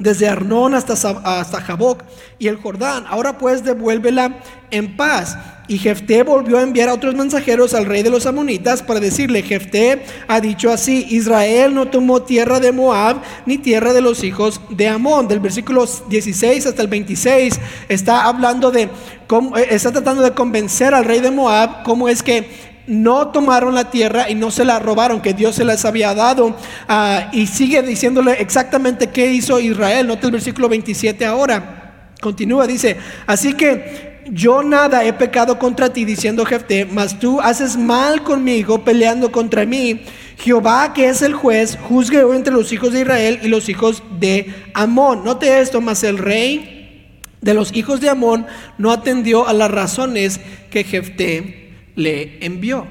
desde 0.00 0.28
Arnón 0.28 0.74
hasta, 0.74 0.94
hasta 0.94 1.60
Jaboc 1.60 2.02
y 2.38 2.48
el 2.48 2.56
Jordán. 2.56 3.04
Ahora 3.08 3.38
pues 3.38 3.62
devuélvela 3.62 4.40
en 4.70 4.96
paz. 4.96 5.38
Y 5.68 5.78
Jefté 5.78 6.24
volvió 6.24 6.58
a 6.58 6.62
enviar 6.62 6.88
a 6.88 6.94
otros 6.94 7.14
mensajeros 7.14 7.74
al 7.74 7.86
rey 7.86 8.02
de 8.02 8.10
los 8.10 8.26
amonitas 8.26 8.82
para 8.82 8.98
decirle, 8.98 9.42
Jefté 9.42 10.02
ha 10.26 10.40
dicho 10.40 10.72
así, 10.72 11.06
Israel 11.10 11.74
no 11.74 11.86
tomó 11.86 12.22
tierra 12.22 12.58
de 12.58 12.72
Moab 12.72 13.22
ni 13.46 13.56
tierra 13.56 13.92
de 13.92 14.00
los 14.00 14.24
hijos 14.24 14.60
de 14.70 14.88
Amón. 14.88 15.28
Del 15.28 15.38
versículo 15.38 15.86
16 16.08 16.66
hasta 16.66 16.82
el 16.82 16.88
26 16.88 17.60
está 17.88 18.24
hablando 18.24 18.72
de 18.72 18.82
eh, 18.82 19.66
está 19.70 19.92
tratando 19.92 20.22
de 20.22 20.32
convencer 20.32 20.92
al 20.92 21.04
rey 21.04 21.20
de 21.20 21.30
Moab 21.30 21.84
cómo 21.84 22.08
es 22.08 22.20
que 22.20 22.69
no 22.86 23.28
tomaron 23.28 23.74
la 23.74 23.90
tierra 23.90 24.28
y 24.28 24.34
no 24.34 24.50
se 24.50 24.64
la 24.64 24.78
robaron, 24.78 25.20
que 25.20 25.34
Dios 25.34 25.54
se 25.54 25.64
las 25.64 25.84
había 25.84 26.14
dado. 26.14 26.56
Ah, 26.88 27.30
y 27.32 27.46
sigue 27.46 27.82
diciéndole 27.82 28.32
exactamente 28.32 29.08
qué 29.08 29.32
hizo 29.32 29.60
Israel. 29.60 30.06
Nota 30.06 30.26
el 30.26 30.32
versículo 30.32 30.68
27 30.68 31.24
ahora. 31.24 32.12
Continúa, 32.20 32.66
dice, 32.66 32.96
así 33.26 33.54
que 33.54 34.20
yo 34.30 34.62
nada 34.62 35.04
he 35.04 35.12
pecado 35.12 35.58
contra 35.58 35.92
ti, 35.92 36.04
diciendo 36.04 36.44
Jefté, 36.44 36.84
mas 36.84 37.18
tú 37.18 37.40
haces 37.40 37.76
mal 37.76 38.22
conmigo 38.22 38.84
peleando 38.84 39.32
contra 39.32 39.64
mí. 39.64 40.02
Jehová, 40.36 40.92
que 40.92 41.08
es 41.08 41.22
el 41.22 41.34
juez, 41.34 41.78
juzgue 41.88 42.20
entre 42.20 42.52
los 42.52 42.72
hijos 42.72 42.92
de 42.92 43.00
Israel 43.00 43.40
y 43.42 43.48
los 43.48 43.68
hijos 43.68 44.02
de 44.18 44.54
Amón. 44.74 45.24
Note 45.24 45.60
esto, 45.60 45.80
mas 45.80 46.02
el 46.04 46.18
rey 46.18 47.16
de 47.40 47.54
los 47.54 47.74
hijos 47.74 48.00
de 48.00 48.10
Amón 48.10 48.46
no 48.78 48.92
atendió 48.92 49.48
a 49.48 49.52
las 49.52 49.70
razones 49.70 50.40
que 50.70 50.84
Jefté 50.84 51.59
le 52.00 52.38
envió. 52.40 52.86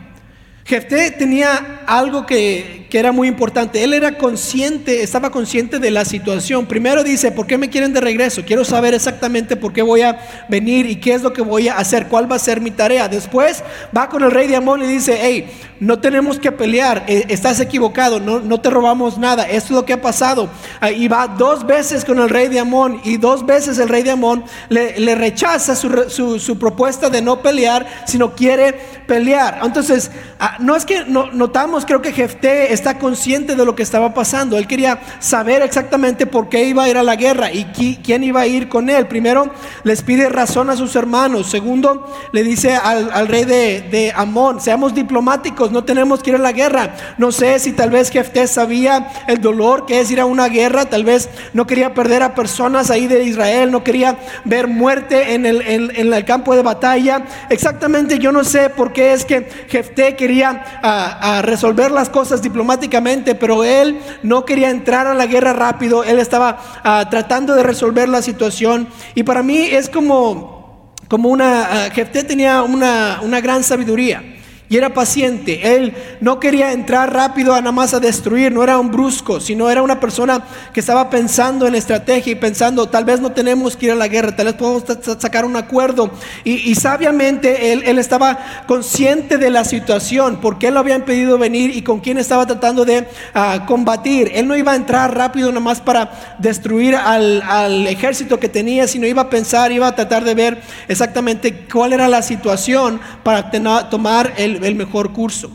Jefté 0.70 1.10
tenía 1.10 1.82
algo 1.88 2.28
que, 2.28 2.86
que, 2.92 3.00
era 3.00 3.12
muy 3.12 3.28
importante. 3.28 3.84
Él 3.84 3.92
era 3.92 4.20
consciente, 4.20 5.02
estaba 5.02 5.32
consciente 5.32 5.80
de 5.80 5.90
la 5.90 6.06
situación. 6.06 6.68
Primero 6.68 7.04
dice, 7.04 7.32
¿por 7.32 7.48
qué 7.48 7.58
me 7.58 7.72
quieren 7.72 7.92
de 7.92 8.00
regreso? 8.00 8.44
Quiero 8.46 8.64
saber 8.64 8.94
exactamente 8.94 9.56
por 9.56 9.74
qué 9.74 9.82
voy 9.82 10.02
a 10.02 10.46
venir 10.48 10.86
y 10.86 10.98
qué 10.98 11.16
es 11.16 11.24
lo 11.24 11.34
que 11.34 11.42
voy 11.42 11.70
a 11.70 11.78
hacer, 11.78 12.08
cuál 12.08 12.32
va 12.32 12.36
a 12.36 12.40
ser 12.40 12.62
mi 12.62 12.70
tarea. 12.70 13.08
Después 13.08 13.64
va 13.98 14.10
con 14.10 14.22
el 14.22 14.30
rey 14.30 14.48
de 14.48 14.58
Amón 14.58 14.84
y 14.84 14.86
dice, 14.86 15.18
hey, 15.20 15.50
no 15.80 16.00
tenemos 16.00 16.40
que 16.40 16.52
pelear, 16.52 17.06
eh, 17.08 17.26
estás 17.30 17.60
equivocado, 17.60 18.20
no, 18.20 18.40
no, 18.40 18.60
te 18.60 18.70
robamos 18.70 19.18
nada, 19.18 19.44
esto 19.44 19.68
es 19.68 19.72
lo 19.72 19.86
que 19.86 19.94
ha 19.94 20.02
pasado. 20.02 20.50
Ah, 20.82 20.92
y 20.92 21.08
va 21.08 21.28
dos 21.28 21.66
veces 21.66 22.04
con 22.04 22.20
el 22.20 22.30
rey 22.30 22.50
de 22.50 22.60
Amón 22.60 23.00
y 23.04 23.18
dos 23.18 23.46
veces 23.46 23.80
el 23.80 23.88
rey 23.88 24.04
de 24.04 24.12
Amón 24.12 24.44
le, 24.68 25.16
rechaza 25.16 25.76
su, 25.76 26.58
propuesta 26.60 27.10
de 27.10 27.22
no 27.22 27.42
pelear, 27.42 27.88
sino 28.06 28.36
quiere 28.36 28.74
pelear. 29.08 29.60
Entonces, 29.64 30.12
ah, 30.40 30.58
no 30.60 30.76
es 30.76 30.86
que 30.86 31.06
notamos, 31.06 31.86
creo 31.86 32.02
que 32.02 32.12
Jefté 32.12 32.74
está 32.74 32.98
consciente 32.98 33.56
de 33.56 33.66
lo 33.66 33.76
que 33.76 33.84
estaba 33.84 34.14
pasando, 34.14 34.58
él 34.58 34.68
quería 34.68 35.00
saber 35.20 35.62
exactamente 35.62 36.26
por 36.26 36.50
qué 36.50 36.66
iba 36.66 36.84
a 36.84 36.90
ir 36.90 36.98
a 36.98 37.04
la 37.04 37.16
guerra 37.16 37.52
y 37.52 37.66
quién 38.04 38.24
iba 38.24 38.42
a 38.42 38.48
ir 38.48 38.70
con 38.70 38.90
él. 38.90 39.08
Primero, 39.08 39.52
les 39.84 40.02
pide 40.02 40.30
razón 40.30 40.70
a 40.70 40.76
sus 40.76 40.96
hermanos. 40.96 41.50
Segundo, 41.50 42.12
le 42.32 42.44
dice 42.44 42.76
al, 42.76 43.28
rey 43.28 43.46
de, 43.46 44.14
Amón, 44.16 44.62
seamos 44.62 44.94
diplomáticos 44.94 45.72
no 45.72 45.84
tenemos 45.84 46.22
que 46.22 46.32
ir 46.32 46.36
a 46.36 46.40
la 46.40 46.52
guerra. 46.52 46.96
No 47.18 47.32
sé 47.32 47.60
si 47.60 47.74
tal 47.74 47.90
vez 47.90 48.10
Jefté 48.10 48.48
sabía 48.48 49.12
el 49.28 49.42
dolor 49.42 49.86
que 49.86 50.00
es 50.00 50.12
ir 50.12 50.20
a 50.20 50.26
una 50.26 50.48
guerra, 50.48 50.86
tal 50.86 51.04
vez 51.04 51.30
no 51.54 51.68
quería 51.68 51.94
perder 51.94 52.24
a 52.24 52.36
personas 52.36 52.90
ahí 52.90 53.08
de 53.08 53.24
Israel, 53.24 53.72
no 53.72 53.84
quería 53.84 54.18
ver 54.46 54.68
muerte 54.68 55.34
en 55.34 55.46
el, 55.46 55.62
en, 55.62 56.14
el 56.14 56.26
campo 56.26 56.56
de 56.56 56.62
batalla. 56.62 57.26
Exactamente, 57.50 58.20
yo 58.20 58.32
no 58.32 58.44
sé 58.44 58.70
por 58.70 58.94
qué 58.94 59.14
es 59.14 59.26
que 59.26 59.48
Jefté 59.68 60.16
quería 60.16 60.49
a, 60.58 61.42
resolver 61.44 61.92
las 61.92 62.10
cosas 62.10 62.42
diplomáticamente, 62.42 63.36
pero 63.36 63.64
él 63.64 64.00
no 64.24 64.46
quería 64.46 64.70
entrar 64.70 65.08
a 65.08 65.14
la 65.14 65.26
guerra 65.26 65.54
rápido, 65.54 66.04
él 66.04 66.20
estaba 66.20 67.08
tratando 67.10 67.56
de 67.56 67.64
resolver 67.64 68.10
la 68.10 68.22
situación. 68.22 68.88
Y 69.16 69.24
para 69.24 69.44
mí 69.44 69.58
es 69.58 69.90
como, 69.90 70.94
como 71.08 71.30
una, 71.30 71.90
Jefté 71.94 72.24
tenía 72.24 72.64
una, 72.64 73.20
una 73.24 73.42
gran 73.42 73.64
sabiduría 73.64 74.24
y 74.70 74.78
era 74.78 74.94
paciente. 74.94 75.76
Él 75.76 75.94
no 76.22 76.40
quería 76.40 76.72
entrar 76.72 77.12
rápido 77.12 77.56
a 77.56 77.60
nada 77.60 77.72
más 77.72 77.94
a 77.94 78.00
destruir, 78.00 78.52
no 78.52 78.64
era 78.64 78.78
un 78.78 78.92
brusco, 78.92 79.40
sino 79.40 79.70
era 79.70 79.82
una 79.82 80.00
persona 80.00 80.44
que 80.72 80.80
estaba 80.80 81.10
pensando 81.10 81.66
en 81.66 81.74
estrategia 81.74 82.34
y 82.34 82.36
pensando, 82.36 82.88
tal 82.88 83.04
vez 83.04 83.20
no 83.20 83.32
tenemos 83.32 83.76
que 83.76 83.88
ir 83.88 83.92
a 83.92 83.96
la 83.96 84.08
guerra, 84.08 84.36
tal 84.36 84.46
vez 84.46 84.56
podemos 84.56 84.84
sacar 85.20 85.44
un 85.44 85.56
acuerdo. 85.56 86.12
Y, 86.44 86.76
sabiamente 86.76 87.74
él, 87.74 88.00
estaba 88.00 88.66
consciente 88.68 89.38
de 89.38 89.50
la 89.50 89.66
situación, 89.66 90.40
porque 90.40 90.68
él 90.68 90.76
lo 90.76 90.80
habían 90.80 91.02
pedido 91.02 91.38
venir 91.38 91.76
y 91.76 91.82
con 91.82 92.00
quién 92.00 92.18
estaba 92.18 92.46
tratando 92.46 92.86
de 92.86 93.08
ah, 93.34 93.66
combatir. 93.66 94.32
Él 94.34 94.48
no 94.48 94.56
iba 94.56 94.74
a 94.74 94.76
entrar 94.76 95.18
rápido 95.18 95.50
nada 95.50 95.60
más 95.60 95.82
para 95.82 96.38
destruir 96.38 96.96
al, 96.96 97.42
al 97.42 97.88
ejército 97.88 98.40
que 98.40 98.48
tenía, 98.48 98.88
sino 98.88 99.08
iba 99.08 99.24
a 99.24 99.30
pensar, 99.30 99.72
iba 99.72 99.88
a 99.88 99.96
tratar 99.96 100.24
de 100.24 100.36
ver 100.36 100.62
exactamente 100.88 101.66
cuál 101.72 101.94
era 101.94 102.08
la 102.08 102.22
situación 102.22 103.02
para 103.24 103.50
tomar 103.90 104.34
el 104.38 104.59
el 104.64 104.76
mejor 104.76 105.14
curso. 105.14 105.52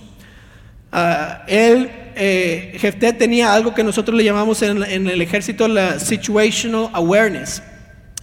Uh, 0.92 1.42
él, 1.48 1.90
eh, 2.14 2.76
Jefté 2.78 3.12
tenía 3.12 3.52
algo 3.52 3.74
que 3.74 3.82
nosotros 3.82 4.16
le 4.16 4.22
llamamos 4.22 4.62
en, 4.62 4.82
el 4.84 5.20
ejército 5.20 5.66
la 5.66 5.98
situational 5.98 6.88
awareness. 6.92 7.62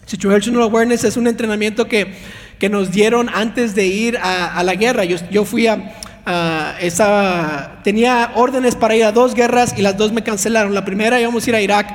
Situational 0.05 0.63
awareness 0.63 1.03
es 1.03 1.17
un 1.17 1.27
entrenamiento 1.27 1.87
que, 1.87 2.13
que 2.59 2.69
nos 2.69 2.91
dieron 2.91 3.29
antes 3.33 3.75
de 3.75 3.87
ir 3.87 4.17
a, 4.21 4.63
la 4.63 4.75
guerra. 4.75 5.03
Yo, 5.03 5.17
yo 5.29 5.43
fui 5.43 5.67
a, 5.67 6.77
esa, 6.79 7.79
tenía 7.83 8.31
órdenes 8.35 8.75
para 8.75 8.95
ir 8.95 9.03
a 9.03 9.11
dos 9.11 9.35
guerras 9.35 9.73
y 9.77 9.81
las 9.81 9.97
dos 9.97 10.13
me 10.13 10.23
cancelaron. 10.23 10.73
La 10.73 10.85
primera 10.85 11.19
íbamos 11.19 11.45
a 11.45 11.49
ir 11.49 11.55
a 11.55 11.61
Irak 11.61 11.89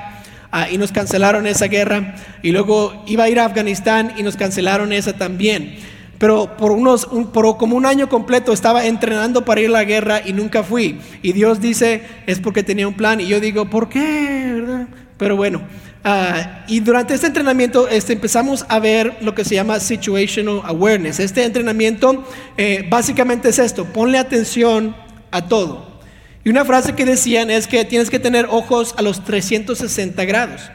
ah, 0.53 0.68
y 0.70 0.77
nos 0.77 0.92
cancelaron 0.92 1.46
esa 1.46 1.66
guerra. 1.68 2.16
Y 2.42 2.53
luego 2.53 3.05
iba 3.07 3.25
a 3.25 3.29
ir 3.31 3.40
a 3.40 3.46
Afganistán 3.46 4.12
y 4.18 4.22
nos 4.22 4.37
cancelaron 4.37 4.92
esa 4.92 5.14
también. 5.14 5.79
Pero 6.18 6.57
por, 6.57 6.72
unos, 6.72 7.07
por 7.33 7.57
como 7.59 7.76
un 7.76 7.87
año 7.87 8.09
completo 8.09 8.52
estaba 8.52 8.87
entrenando 8.87 9.44
para 9.44 9.61
ir 9.61 9.68
a 9.68 9.72
la 9.72 9.85
guerra 9.85 10.22
y 10.24 10.33
nunca 10.33 10.62
fui. 10.62 10.98
Y 11.22 11.33
Dios 11.33 11.61
dice, 11.61 12.02
es 12.26 12.38
porque 12.38 12.62
tenía 12.62 12.88
un 12.88 12.94
plan. 12.94 13.20
Y 13.20 13.26
yo 13.26 13.40
digo, 13.40 13.68
¿por 13.68 13.88
qué? 13.88 14.87
Pero 15.18 15.37
bueno, 15.37 15.62
ah, 16.05 16.64
y 16.68 16.81
durante 16.81 17.14
este 17.14 17.26
entrenamiento 17.26 17.88
este, 17.88 18.12
empezamos 18.12 18.64
a 18.68 18.79
ver 18.79 19.16
lo 19.20 19.35
que 19.35 19.44
se 19.44 19.55
llama 19.55 19.81
situational 19.81 20.61
awareness. 20.64 21.20
Este 21.20 21.44
entrenamiento 21.44 22.24
eh, 22.57 22.87
básicamente 22.88 23.48
es 23.48 23.59
esto, 23.59 23.85
ponle 23.87 24.18
atención 24.18 24.94
a 25.31 25.48
todo. 25.48 25.96
Y 26.44 26.50
una 26.50 26.64
frase 26.64 26.94
que 26.94 27.05
decían 27.05 27.50
es 27.50 27.66
que 27.66 27.85
tienes 27.85 28.09
que 28.09 28.18
tener 28.18 28.46
ojos 28.50 28.94
a 28.96 29.02
los 29.02 29.24
360 29.24 30.24
grados. 30.26 30.70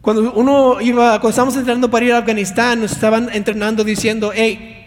Cuando 0.00 0.32
uno 0.32 0.80
iba, 0.80 1.20
cuando 1.20 1.28
estábamos 1.30 1.56
entrenando 1.56 1.90
para 1.90 2.04
ir 2.06 2.12
a 2.12 2.18
Afganistán, 2.18 2.80
nos 2.80 2.92
estaban 2.92 3.28
entrenando 3.32 3.84
diciendo, 3.84 4.32
hey, 4.34 4.86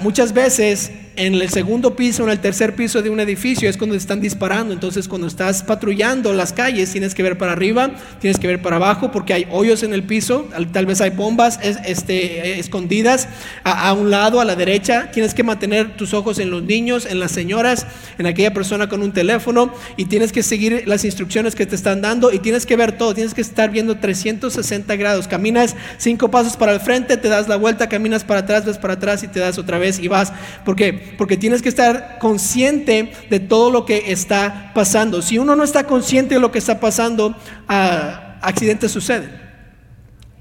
muchas 0.00 0.32
veces 0.32 0.90
en 1.16 1.34
el 1.34 1.48
segundo 1.48 1.94
piso, 1.94 2.24
en 2.24 2.30
el 2.30 2.40
tercer 2.40 2.74
piso 2.74 3.02
de 3.02 3.10
un 3.10 3.20
edificio 3.20 3.68
es 3.68 3.76
cuando 3.76 3.96
están 3.96 4.20
disparando. 4.20 4.72
Entonces, 4.72 5.08
cuando 5.08 5.26
estás 5.26 5.62
patrullando 5.62 6.32
las 6.32 6.52
calles, 6.52 6.90
tienes 6.90 7.14
que 7.14 7.22
ver 7.22 7.38
para 7.38 7.52
arriba, 7.52 7.90
tienes 8.20 8.38
que 8.38 8.46
ver 8.46 8.62
para 8.62 8.76
abajo, 8.76 9.10
porque 9.10 9.32
hay 9.32 9.46
hoyos 9.50 9.82
en 9.82 9.94
el 9.94 10.02
piso, 10.02 10.48
tal 10.72 10.86
vez 10.86 11.00
hay 11.00 11.10
bombas 11.10 11.60
este, 11.62 12.58
escondidas 12.58 13.28
a, 13.62 13.92
un 13.92 14.10
lado, 14.10 14.40
a 14.40 14.44
la 14.44 14.56
derecha. 14.56 15.10
Tienes 15.12 15.34
que 15.34 15.42
mantener 15.42 15.96
tus 15.96 16.14
ojos 16.14 16.38
en 16.38 16.50
los 16.50 16.62
niños, 16.62 17.06
en 17.06 17.20
las 17.20 17.30
señoras, 17.30 17.86
en 18.18 18.26
aquella 18.26 18.52
persona 18.52 18.88
con 18.88 19.02
un 19.02 19.12
teléfono, 19.12 19.72
y 19.96 20.06
tienes 20.06 20.32
que 20.32 20.42
seguir 20.42 20.84
las 20.86 21.04
instrucciones 21.04 21.54
que 21.54 21.66
te 21.66 21.76
están 21.76 22.00
dando, 22.00 22.32
y 22.32 22.38
tienes 22.38 22.66
que 22.66 22.76
ver 22.76 22.92
todo, 22.92 23.14
tienes 23.14 23.34
que 23.34 23.40
estar 23.40 23.70
viendo 23.70 23.96
360 23.98 24.96
grados. 24.96 25.28
Caminas 25.28 25.76
cinco 25.98 26.30
pasos 26.30 26.56
para 26.56 26.72
el 26.72 26.80
frente, 26.80 27.16
te 27.16 27.28
das 27.28 27.48
la 27.48 27.56
vuelta, 27.56 27.88
caminas 27.88 28.24
para 28.24 28.40
atrás, 28.40 28.64
ves 28.64 28.78
para 28.78 28.94
atrás 28.94 29.22
y 29.22 29.28
te 29.28 29.40
das 29.40 29.58
otra 29.58 29.78
vez 29.78 29.98
y 29.98 30.08
vas, 30.08 30.32
porque 30.64 31.03
porque, 31.18 31.36
tienes 31.36 31.62
que 31.62 31.68
estar 31.68 32.18
consciente 32.18 33.12
de 33.30 33.40
todo 33.40 33.70
lo 33.70 33.84
que 33.84 34.12
está 34.12 34.72
pasando. 34.74 35.22
Si 35.22 35.38
uno 35.38 35.56
no 35.56 35.64
está 35.64 35.84
consciente 35.86 36.34
de 36.34 36.40
lo 36.40 36.50
que 36.50 36.58
está 36.58 36.80
pasando, 36.80 37.36
ah, 37.68 38.38
accidentes 38.42 38.92
suceden, 38.92 39.30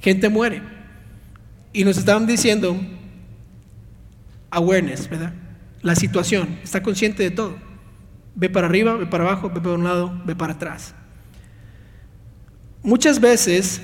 gente 0.01 0.29
muere. 0.29 0.61
Y 1.71 1.83
nos 1.83 1.97
estaban 1.97 2.27
diciendo 2.27 2.79
awareness, 4.51 5.09
¿verdad? 5.09 5.33
La 5.81 5.95
situación, 5.95 6.59
está 6.63 6.83
consciente 6.83 7.23
de 7.23 7.31
todo. 7.31 7.55
Ve 8.35 8.49
para 8.49 8.67
arriba, 8.67 8.95
ve 8.95 9.05
para 9.05 9.23
abajo, 9.23 9.49
ve 9.49 9.59
para 9.59 9.75
un 9.75 9.83
lado, 9.83 10.21
ve 10.25 10.35
para 10.35 10.53
atrás. 10.53 10.93
Muchas 12.83 13.19
veces 13.19 13.81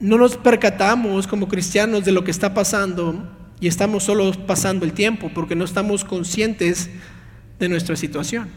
no 0.00 0.16
nos 0.16 0.36
percatamos 0.36 1.26
como 1.26 1.46
cristianos 1.48 2.04
de 2.04 2.12
lo 2.12 2.24
que 2.24 2.30
está 2.30 2.54
pasando 2.54 3.39
y 3.60 3.68
estamos 3.68 4.04
solo 4.04 4.32
pasando 4.46 4.84
el 4.84 4.92
tiempo 4.92 5.30
porque 5.34 5.54
no 5.54 5.64
estamos 5.64 6.04
conscientes 6.04 6.90
de 7.58 7.68
nuestra 7.68 7.96
situación. 7.96 8.48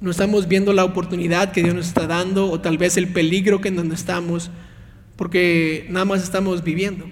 No 0.00 0.10
estamos 0.10 0.48
viendo 0.48 0.72
la 0.72 0.84
oportunidad 0.84 1.52
que 1.52 1.62
Dios 1.62 1.74
nos 1.74 1.88
está 1.88 2.06
dando 2.06 2.50
o 2.50 2.60
tal 2.60 2.76
vez 2.76 2.96
el 2.96 3.08
peligro 3.08 3.60
que 3.60 3.68
en 3.68 3.76
donde 3.76 3.94
estamos 3.94 4.50
porque 5.16 5.86
nada 5.88 6.04
más 6.04 6.22
estamos 6.22 6.62
viviendo. 6.62 7.06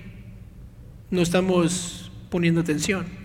No 1.10 1.22
estamos 1.22 2.10
poniendo 2.28 2.60
atención. 2.60 3.23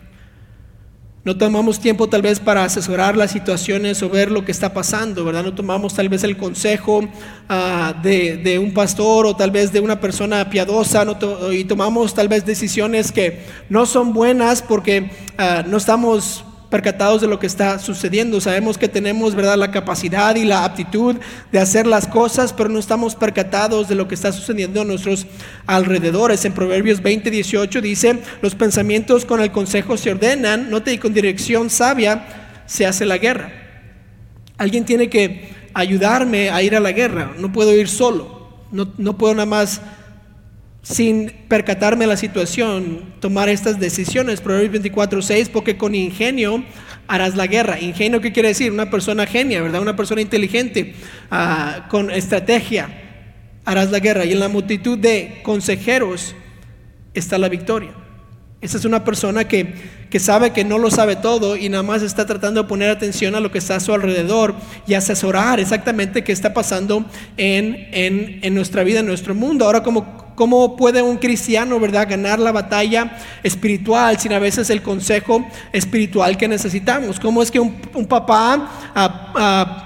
No 1.26 1.38
tomamos 1.38 1.82
tiempo 1.82 2.08
tal 2.08 2.22
vez 2.22 2.40
para 2.40 2.64
asesorar 2.64 3.18
las 3.18 3.32
situaciones 3.32 4.02
o 4.02 4.10
ver 4.10 4.32
lo 4.32 4.46
que 4.46 4.54
está 4.54 4.74
pasando, 4.74 5.26
¿verdad? 5.26 5.44
No 5.44 5.54
tomamos 5.54 5.94
tal 5.94 6.08
vez 6.08 6.24
el 6.24 6.38
consejo 6.38 7.02
ah, 7.50 7.94
de, 8.02 8.58
un 8.58 8.74
pastor 8.74 9.26
o 9.26 9.36
tal 9.36 9.52
vez 9.52 9.74
de 9.74 9.82
una 9.82 10.00
persona 10.00 10.50
piadosa 10.50 11.06
y 11.52 11.66
tomamos 11.66 12.14
tal 12.14 12.30
vez 12.30 12.46
decisiones 12.46 13.12
que 13.12 13.42
no 13.68 13.86
son 13.86 14.14
buenas 14.14 14.62
porque 14.62 15.12
ah, 15.38 15.64
no 15.68 15.78
estamos 15.78 16.46
percatados 16.70 17.22
de 17.22 17.28
lo 17.28 17.40
que 17.40 17.48
está 17.48 17.80
sucediendo. 17.80 18.40
Sabemos 18.40 18.78
que 18.78 18.88
tenemos, 18.88 19.36
¿verdad?, 19.36 19.58
la 19.58 19.72
capacidad 19.72 20.36
y 20.36 20.46
la 20.46 20.64
aptitud 20.64 21.16
de 21.52 21.60
hacer 21.60 21.88
las 21.88 22.08
cosas, 22.08 22.54
pero 22.54 22.70
no 22.70 22.80
estamos 22.80 23.16
percatados 23.16 23.88
de 23.88 23.96
lo 23.96 24.08
que 24.08 24.16
está 24.16 24.32
sucediendo 24.32 24.82
a 24.82 24.86
nuestros 24.86 25.26
alrededores. 25.66 26.46
En 26.46 26.54
Proverbios 26.54 27.02
20, 27.02 27.32
18 27.32 27.82
dice, 27.82 28.20
los 28.42 28.56
pensamientos 28.56 29.26
con 29.26 29.42
el 29.42 29.52
consejo 29.52 29.98
se 29.98 30.12
ordenan, 30.12 30.70
no 30.70 30.84
te 30.84 31.00
con 31.00 31.14
dirección 31.14 31.70
sabia 31.70 32.26
se 32.66 32.86
hace 32.86 33.06
la 33.06 33.18
guerra. 33.18 33.52
Alguien 34.58 34.86
tiene 34.86 35.10
que 35.10 35.50
ayudarme 35.74 36.50
a 36.50 36.62
ir 36.62 36.76
a 36.76 36.80
la 36.80 36.92
guerra, 36.92 37.34
no 37.38 37.52
puedo 37.52 37.76
ir 37.76 37.88
solo, 37.88 38.50
no, 38.72 38.92
no 38.98 39.18
puedo 39.18 39.34
nada 39.34 39.46
más 39.46 39.82
sin 40.82 41.32
percatarme 41.48 42.06
de 42.06 42.10
la 42.10 42.18
situación, 42.18 43.14
tomar 43.20 43.50
estas 43.50 43.80
decisiones. 43.80 44.42
Proverbios 44.42 44.72
24, 44.72 45.22
6, 45.22 45.50
porque 45.50 45.78
con 45.78 45.96
ingenio 45.96 46.64
harás 47.08 47.36
la 47.36 47.48
guerra. 47.48 47.80
Ingenio, 47.80 48.22
¿qué 48.22 48.32
quiere 48.32 48.50
decir? 48.50 48.72
Una 48.72 48.90
persona 48.90 49.26
genia, 49.26 49.62
¿verdad? 49.62 49.82
Una 49.82 49.96
persona 49.96 50.22
inteligente, 50.22 50.94
ah, 51.32 51.88
con 51.90 52.12
estrategia, 52.12 52.90
harás 53.66 53.92
la 53.92 54.00
guerra. 54.00 54.26
Y 54.26 54.32
en 54.32 54.40
la 54.40 54.48
multitud 54.48 54.98
de 54.98 55.42
consejeros 55.44 56.36
está 57.14 57.38
la 57.38 57.50
victoria. 57.50 57.92
Esa 58.62 58.78
es 58.78 58.84
una 58.84 59.06
persona 59.06 59.48
que, 59.48 59.74
que, 60.10 60.20
sabe 60.20 60.52
que 60.52 60.66
no 60.66 60.78
lo 60.78 60.92
sabe 60.92 61.16
todo 61.16 61.56
y 61.56 61.70
nada 61.70 61.82
más 61.82 62.02
está 62.02 62.26
tratando 62.26 62.64
de 62.64 62.68
poner 62.68 62.90
atención 62.90 63.34
a 63.36 63.40
lo 63.40 63.52
que 63.52 63.58
está 63.58 63.78
a 63.78 63.80
su 63.80 63.94
alrededor 63.94 64.54
y 64.86 64.96
asesorar 64.96 65.62
exactamente 65.62 66.26
qué 66.26 66.34
está 66.34 66.54
pasando 66.54 67.06
en, 67.38 67.88
en, 67.94 68.40
en 68.44 68.54
nuestra 68.54 68.84
vida, 68.84 69.00
en 69.00 69.06
nuestro 69.06 69.34
mundo. 69.34 69.64
Ahora, 69.64 69.82
como 69.82 70.29
¿Cómo 70.40 70.78
puede 70.78 71.02
un 71.02 71.18
cristiano, 71.18 71.82
verdad, 71.82 72.08
ganar 72.10 72.40
la 72.40 72.54
batalla 72.54 73.18
espiritual 73.44 74.18
sin 74.18 74.32
a 74.32 74.40
veces 74.40 74.70
el 74.70 74.82
consejo 74.82 75.46
espiritual 75.74 76.38
que 76.38 76.48
necesitamos? 76.48 77.20
¿Cómo 77.20 77.44
es 77.44 77.52
que 77.52 77.60
un, 77.60 77.74
papá, 78.08 78.70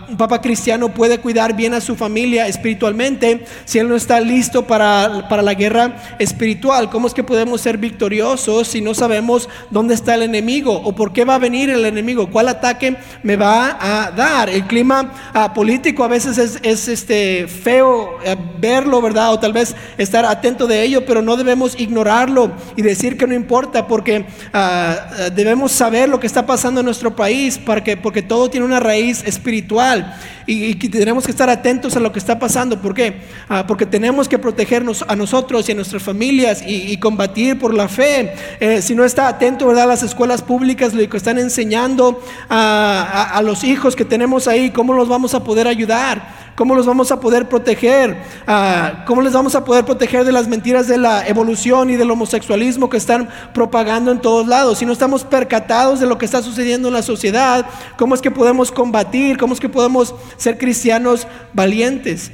un 0.07 0.15
papá 0.15 0.41
cristiano 0.41 0.93
puede 0.93 1.17
cuidar 1.17 1.55
bien 1.55 1.73
a 1.73 1.81
su 1.81 1.95
familia 1.95 2.47
espiritualmente 2.47 3.43
si 3.65 3.79
él 3.79 3.89
no 3.89 3.95
está 3.95 4.21
listo 4.21 4.67
para, 4.67 5.27
para 5.27 5.41
la 5.41 5.55
guerra 5.55 5.97
espiritual? 6.19 6.91
¿Cómo 6.91 7.07
es 7.07 7.15
que 7.15 7.23
podemos 7.23 7.59
ser 7.59 7.79
victoriosos 7.79 8.67
si 8.67 8.79
no 8.79 8.93
sabemos 8.93 9.49
dónde 9.71 9.95
está 9.95 10.13
el 10.13 10.21
enemigo 10.21 10.71
o 10.71 10.93
por 10.93 11.13
qué 11.13 11.25
va 11.25 11.33
a 11.33 11.39
venir 11.39 11.71
el 11.71 11.83
enemigo? 11.83 12.29
¿Cuál 12.29 12.49
ataque 12.49 12.95
me 13.23 13.37
va 13.37 13.79
a 13.81 14.11
dar? 14.11 14.51
El 14.51 14.67
clima 14.67 15.13
ah, 15.33 15.51
político 15.51 16.03
a 16.03 16.09
veces 16.09 16.37
es, 16.37 16.59
es 16.61 16.87
este, 16.87 17.47
feo 17.47 18.19
eh, 18.23 18.35
verlo, 18.59 19.01
¿verdad? 19.01 19.33
O 19.33 19.39
tal 19.39 19.51
vez 19.51 19.75
estar 19.97 20.23
atento 20.43 20.67
de 20.67 20.83
ello, 20.83 21.05
pero 21.05 21.21
no 21.21 21.37
debemos 21.37 21.79
ignorarlo 21.79 22.51
y 22.75 22.81
decir 22.81 23.17
que 23.17 23.25
no 23.25 23.33
importa, 23.33 23.87
porque 23.87 24.25
ah, 24.51 25.07
ah, 25.09 25.29
debemos 25.33 25.71
saber 25.71 26.09
lo 26.09 26.19
que 26.19 26.27
está 26.27 26.45
pasando 26.45 26.81
en 26.81 26.85
nuestro 26.85 27.15
país, 27.15 27.57
porque, 27.57 27.95
porque 27.95 28.21
todo 28.21 28.49
tiene 28.49 28.65
una 28.65 28.81
raíz 28.81 29.23
espiritual 29.23 30.13
y, 30.45 30.75
tenemos 30.89 31.25
que 31.25 31.31
estar 31.31 31.49
atentos 31.49 31.95
a 31.95 31.99
lo 31.99 32.11
que 32.11 32.19
está 32.19 32.39
pasando. 32.39 32.81
¿Por 32.81 32.93
qué? 32.93 33.21
Ah, 33.49 33.65
porque 33.67 33.85
tenemos 33.85 34.27
que 34.27 34.37
protegernos 34.37 35.03
a 35.07 35.15
nosotros 35.15 35.67
y 35.69 35.71
a 35.71 35.75
nuestras 35.75 36.03
familias 36.03 36.63
y, 36.65 36.97
combatir 36.97 37.59
por 37.59 37.73
la 37.73 37.87
fe. 37.87 38.33
Eh, 38.59 38.81
si 38.81 38.95
no 38.95 39.03
está 39.03 39.27
atento, 39.27 39.67
¿verdad? 39.67 39.87
Las 39.87 40.03
escuelas 40.03 40.41
públicas, 40.41 40.93
lo 40.93 41.07
que 41.09 41.17
están 41.17 41.37
enseñando 41.37 42.21
a 42.49 43.41
los 43.43 43.63
hijos 43.63 43.95
que 43.95 44.05
tenemos 44.05 44.47
ahí, 44.47 44.71
¿cómo 44.71 44.93
los 44.93 45.07
vamos 45.07 45.33
a 45.33 45.43
poder 45.43 45.67
ayudar? 45.67 46.43
¿Cómo 46.55 46.75
los 46.75 46.85
vamos 46.85 47.11
a 47.11 47.19
poder 47.19 47.49
proteger? 47.49 48.15
Ah, 48.45 49.05
¿Cómo 49.07 49.23
les 49.23 49.33
vamos 49.33 49.55
a 49.55 49.65
poder 49.65 49.85
proteger 49.85 50.23
de 50.23 50.31
las 50.31 50.47
mentiras 50.47 50.87
de 50.87 50.99
la 50.99 51.27
evolución 51.27 51.89
y 51.89 51.95
del 51.95 52.11
homosexualismo 52.11 52.89
que 52.89 52.97
están 52.97 53.27
propagando 53.53 54.11
en 54.11 54.19
todos 54.21 54.47
lados? 54.47 54.77
Si 54.77 54.85
no 54.85 54.93
estamos 54.93 55.23
percatados 55.23 55.99
de 55.99 56.05
lo 56.05 56.19
que 56.19 56.25
está 56.25 56.43
sucediendo 56.43 56.89
en 56.89 56.93
la 56.93 57.01
sociedad, 57.01 57.65
¿cómo 57.97 58.13
es 58.13 58.21
que 58.21 58.29
podemos 58.29 58.71
combatir? 58.71 59.37
¿Cómo 59.37 59.55
es 59.55 59.59
que 59.59 59.69
podemos 59.69 60.13
ser 60.37 60.57
cristianos 60.57 61.27
valientes? 61.53 62.31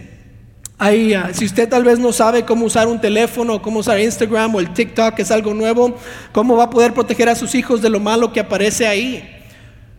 Ahí, 0.78 1.14
ah, 1.14 1.32
si 1.34 1.44
usted 1.44 1.68
tal 1.68 1.84
vez 1.84 2.00
no 2.00 2.14
sabe 2.14 2.46
cómo 2.46 2.66
usar 2.66 2.88
un 2.88 3.02
teléfono, 3.02 3.62
cómo 3.62 3.80
usar 3.80 4.00
Instagram 4.00 4.56
o 4.56 4.62
el 4.62 4.74
TikTok, 4.74 5.14
que 5.14 5.24
es 5.24 5.32
algo 5.32 5.54
nuevo, 5.54 5.98
¿cómo 6.32 6.56
va 6.56 6.64
a 6.64 6.70
poder 6.70 6.94
proteger 6.94 7.28
a 7.28 7.36
sus 7.36 7.54
hijos 7.54 7.82
de 7.82 7.90
lo 7.90 8.00
malo 8.00 8.32
que 8.32 8.40
aparece 8.40 8.88
ahí? 8.88 9.30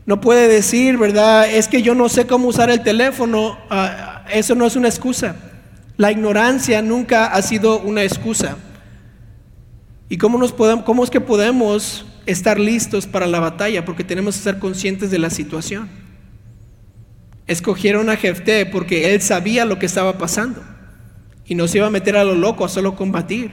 No 0.07 0.23
puede 0.23 0.49
decir, 0.49 0.97
¿verdad? 0.97 1.51
Es 1.51 1.69
que 1.69 1.83
yo 1.83 1.95
no 1.95 2.09
sé 2.09 2.27
cómo 2.27 2.49
usar 2.49 2.71
el 2.71 2.83
teléfono. 2.83 3.59
Ah, 3.69 4.25
eso 4.33 4.55
no 4.55 4.65
es 4.65 4.75
una 4.75 4.89
excusa. 4.89 5.37
La 5.99 6.11
ignorancia 6.11 6.81
nunca 6.81 7.27
ha 7.27 7.43
sido 7.43 7.79
una 7.81 8.03
excusa. 8.03 8.57
¿Y 10.09 10.17
cómo, 10.17 10.39
nos 10.39 10.53
podemos, 10.53 10.87
cómo 10.87 11.05
es 11.05 11.11
que 11.11 11.21
podemos 11.21 12.07
estar 12.25 12.59
listos 12.59 13.07
para 13.07 13.27
la 13.27 13.39
batalla? 13.39 13.85
Porque 13.85 14.03
tenemos 14.03 14.37
que 14.37 14.43
ser 14.43 14.59
conscientes 14.59 15.11
de 15.11 15.19
la 15.19 15.29
situación. 15.29 16.00
Escogieron 17.51 18.09
a 18.09 18.17
Jefté 18.17 18.65
porque 18.65 19.15
él 19.15 19.21
sabía 19.21 19.65
lo 19.65 19.79
que 19.79 19.87
estaba 19.87 20.17
pasando. 20.19 20.63
Y 21.45 21.55
no 21.55 21.69
se 21.69 21.79
iba 21.79 21.89
a 21.89 21.91
meter 21.91 22.17
a 22.17 22.25
lo 22.25 22.35
loco 22.35 22.65
a 22.65 22.69
solo 22.69 22.97
combatir. 22.97 23.51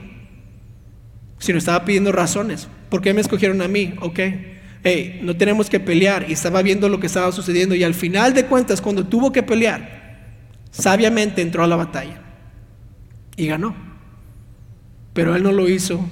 Sino 1.38 1.58
estaba 1.58 1.84
pidiendo 1.84 2.12
razones. 2.12 2.68
¿Por 2.88 3.02
qué 3.02 3.12
me 3.12 3.20
escogieron 3.20 3.60
a 3.60 3.68
mí? 3.68 3.94
Ok 4.00 4.20
hey, 4.82 5.20
no 5.22 5.36
tenemos 5.36 5.68
que 5.70 5.80
pelear. 5.80 6.26
Y 6.28 6.32
estaba 6.32 6.62
viendo 6.62 6.88
lo 6.88 7.00
que 7.00 7.06
estaba 7.06 7.32
sucediendo. 7.32 7.74
Y 7.74 7.84
al 7.84 7.94
final 7.94 8.34
de 8.34 8.46
cuentas, 8.46 8.80
cuando 8.80 9.06
tuvo 9.06 9.32
que 9.32 9.42
pelear, 9.42 10.26
sabiamente 10.70 11.42
entró 11.42 11.64
a 11.64 11.66
la 11.66 11.76
batalla. 11.76 12.22
Y 13.36 13.46
ganó. 13.46 13.74
Pero 15.12 15.34
él 15.34 15.42
no 15.42 15.52
lo 15.52 15.68
hizo 15.68 16.08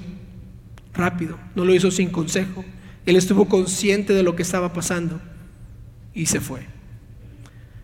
rápido, 0.95 1.39
no 1.55 1.65
lo 1.65 1.75
hizo 1.75 1.91
sin 1.91 2.11
consejo. 2.11 2.65
Él 3.05 3.17
estuvo 3.17 3.49
consciente 3.49 4.13
de 4.13 4.23
lo 4.23 4.35
que 4.35 4.43
estaba 4.43 4.73
pasando 4.73 5.21
y 6.13 6.27
se 6.27 6.41
fue. 6.41 6.63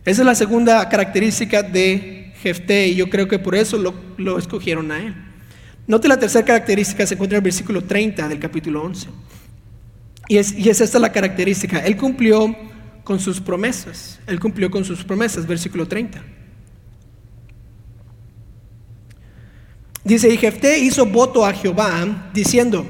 Esa 0.05 0.23
es 0.23 0.27
la 0.27 0.35
segunda 0.35 0.88
característica 0.88 1.62
de 1.62 2.33
Jefté 2.43 2.88
y 2.88 2.97
yo 2.97 3.09
creo 3.09 3.29
que 3.29 3.38
por 3.38 3.55
eso 3.55 3.79
lo, 3.79 4.38
escogieron 4.38 4.91
a 4.91 4.99
él. 4.99 5.15
Note 5.87 6.09
la 6.09 6.19
tercera 6.19 6.45
característica, 6.45 7.07
se 7.07 7.15
encuentra 7.15 7.38
en 7.38 7.43
el 7.43 7.45
versículo 7.45 7.85
30 7.85 8.29
del 8.29 8.38
capítulo 8.38 8.83
11. 8.83 9.09
Y 10.29 10.38
es, 10.38 10.81
esta 10.81 10.99
la 10.99 11.12
característica. 11.12 11.79
Él 11.81 11.97
cumplió 11.97 12.57
con 13.05 13.21
sus 13.21 13.41
promesas. 13.41 14.19
Él 14.27 14.41
cumplió 14.41 14.71
con 14.71 14.85
sus 14.85 15.05
promesas, 15.05 15.47
versículo 15.47 15.87
30. 15.87 16.23
Dice, 20.05 20.33
y 20.33 20.37
Jefté 20.37 20.79
hizo 20.79 21.07
voto 21.07 21.47
a 21.47 21.53
Jehová, 21.53 22.31
diciendo, 22.33 22.87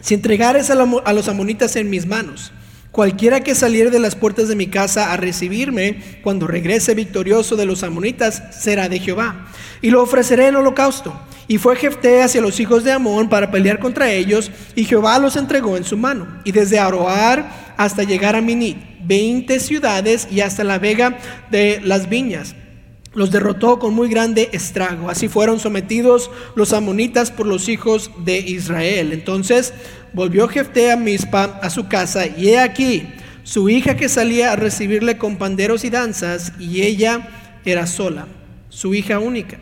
si 0.00 0.14
entregares 0.14 0.70
a, 0.70 0.74
a, 0.74 1.12
los 1.12 1.28
amonitas 1.28 1.76
en 1.76 1.88
mis 1.88 2.06
manos, 2.06 2.52
cualquiera 2.92 3.40
que 3.40 3.54
saliere 3.54 3.90
de 3.90 3.98
las 3.98 4.16
puertas 4.16 4.48
de 4.48 4.56
mi 4.56 4.66
casa 4.66 5.12
a 5.12 5.16
recibirme, 5.16 6.02
cuando 6.22 6.46
regrese 6.46 6.94
victorioso 6.94 7.56
de 7.56 7.66
los 7.66 7.82
amonitas, 7.82 8.42
será 8.50 8.88
de 8.88 8.98
Jehová. 8.98 9.48
Y 9.82 9.90
lo 9.90 10.02
ofreceré 10.02 10.48
en 10.48 10.56
holocausto. 10.56 11.18
Y 11.48 11.58
fue 11.58 11.76
Jefté 11.76 12.22
hacia 12.22 12.40
los 12.40 12.60
hijos 12.60 12.84
de 12.84 12.92
Amón 12.92 13.28
para 13.28 13.50
pelear 13.50 13.80
contra 13.80 14.12
ellos, 14.12 14.50
y 14.74 14.84
Jehová 14.84 15.18
los 15.18 15.36
entregó 15.36 15.76
en 15.76 15.84
su 15.84 15.96
mano. 15.96 16.28
Y 16.44 16.52
desde 16.52 16.78
Aroar 16.78 17.74
hasta 17.76 18.04
llegar 18.04 18.36
a 18.36 18.40
Minit, 18.40 18.78
veinte 19.02 19.58
ciudades 19.58 20.28
y 20.30 20.42
hasta 20.42 20.64
la 20.64 20.78
vega 20.78 21.18
de 21.50 21.80
las 21.82 22.08
viñas. 22.08 22.54
Los 23.14 23.30
derrotó 23.30 23.78
con 23.78 23.94
muy 23.94 24.08
grande 24.08 24.50
estrago. 24.52 25.10
Así 25.10 25.28
fueron 25.28 25.58
sometidos 25.58 26.30
los 26.54 26.72
amonitas 26.72 27.30
por 27.30 27.46
los 27.46 27.68
hijos 27.68 28.10
de 28.24 28.38
Israel. 28.38 29.12
Entonces 29.12 29.74
volvió 30.12 30.48
Jefté 30.48 30.92
a 30.92 30.96
Mispa 30.96 31.58
a 31.62 31.70
su 31.70 31.88
casa 31.88 32.26
y 32.26 32.50
he 32.50 32.58
aquí 32.58 33.08
su 33.42 33.68
hija 33.68 33.96
que 33.96 34.08
salía 34.08 34.52
a 34.52 34.56
recibirle 34.56 35.18
con 35.18 35.36
panderos 35.36 35.84
y 35.84 35.90
danzas 35.90 36.52
y 36.58 36.82
ella 36.82 37.28
era 37.64 37.86
sola, 37.86 38.26
su 38.68 38.94
hija 38.94 39.18
única. 39.18 39.58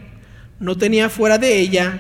No 0.60 0.76
tenía 0.76 1.08
fuera 1.08 1.38
de 1.38 1.58
ella 1.58 1.98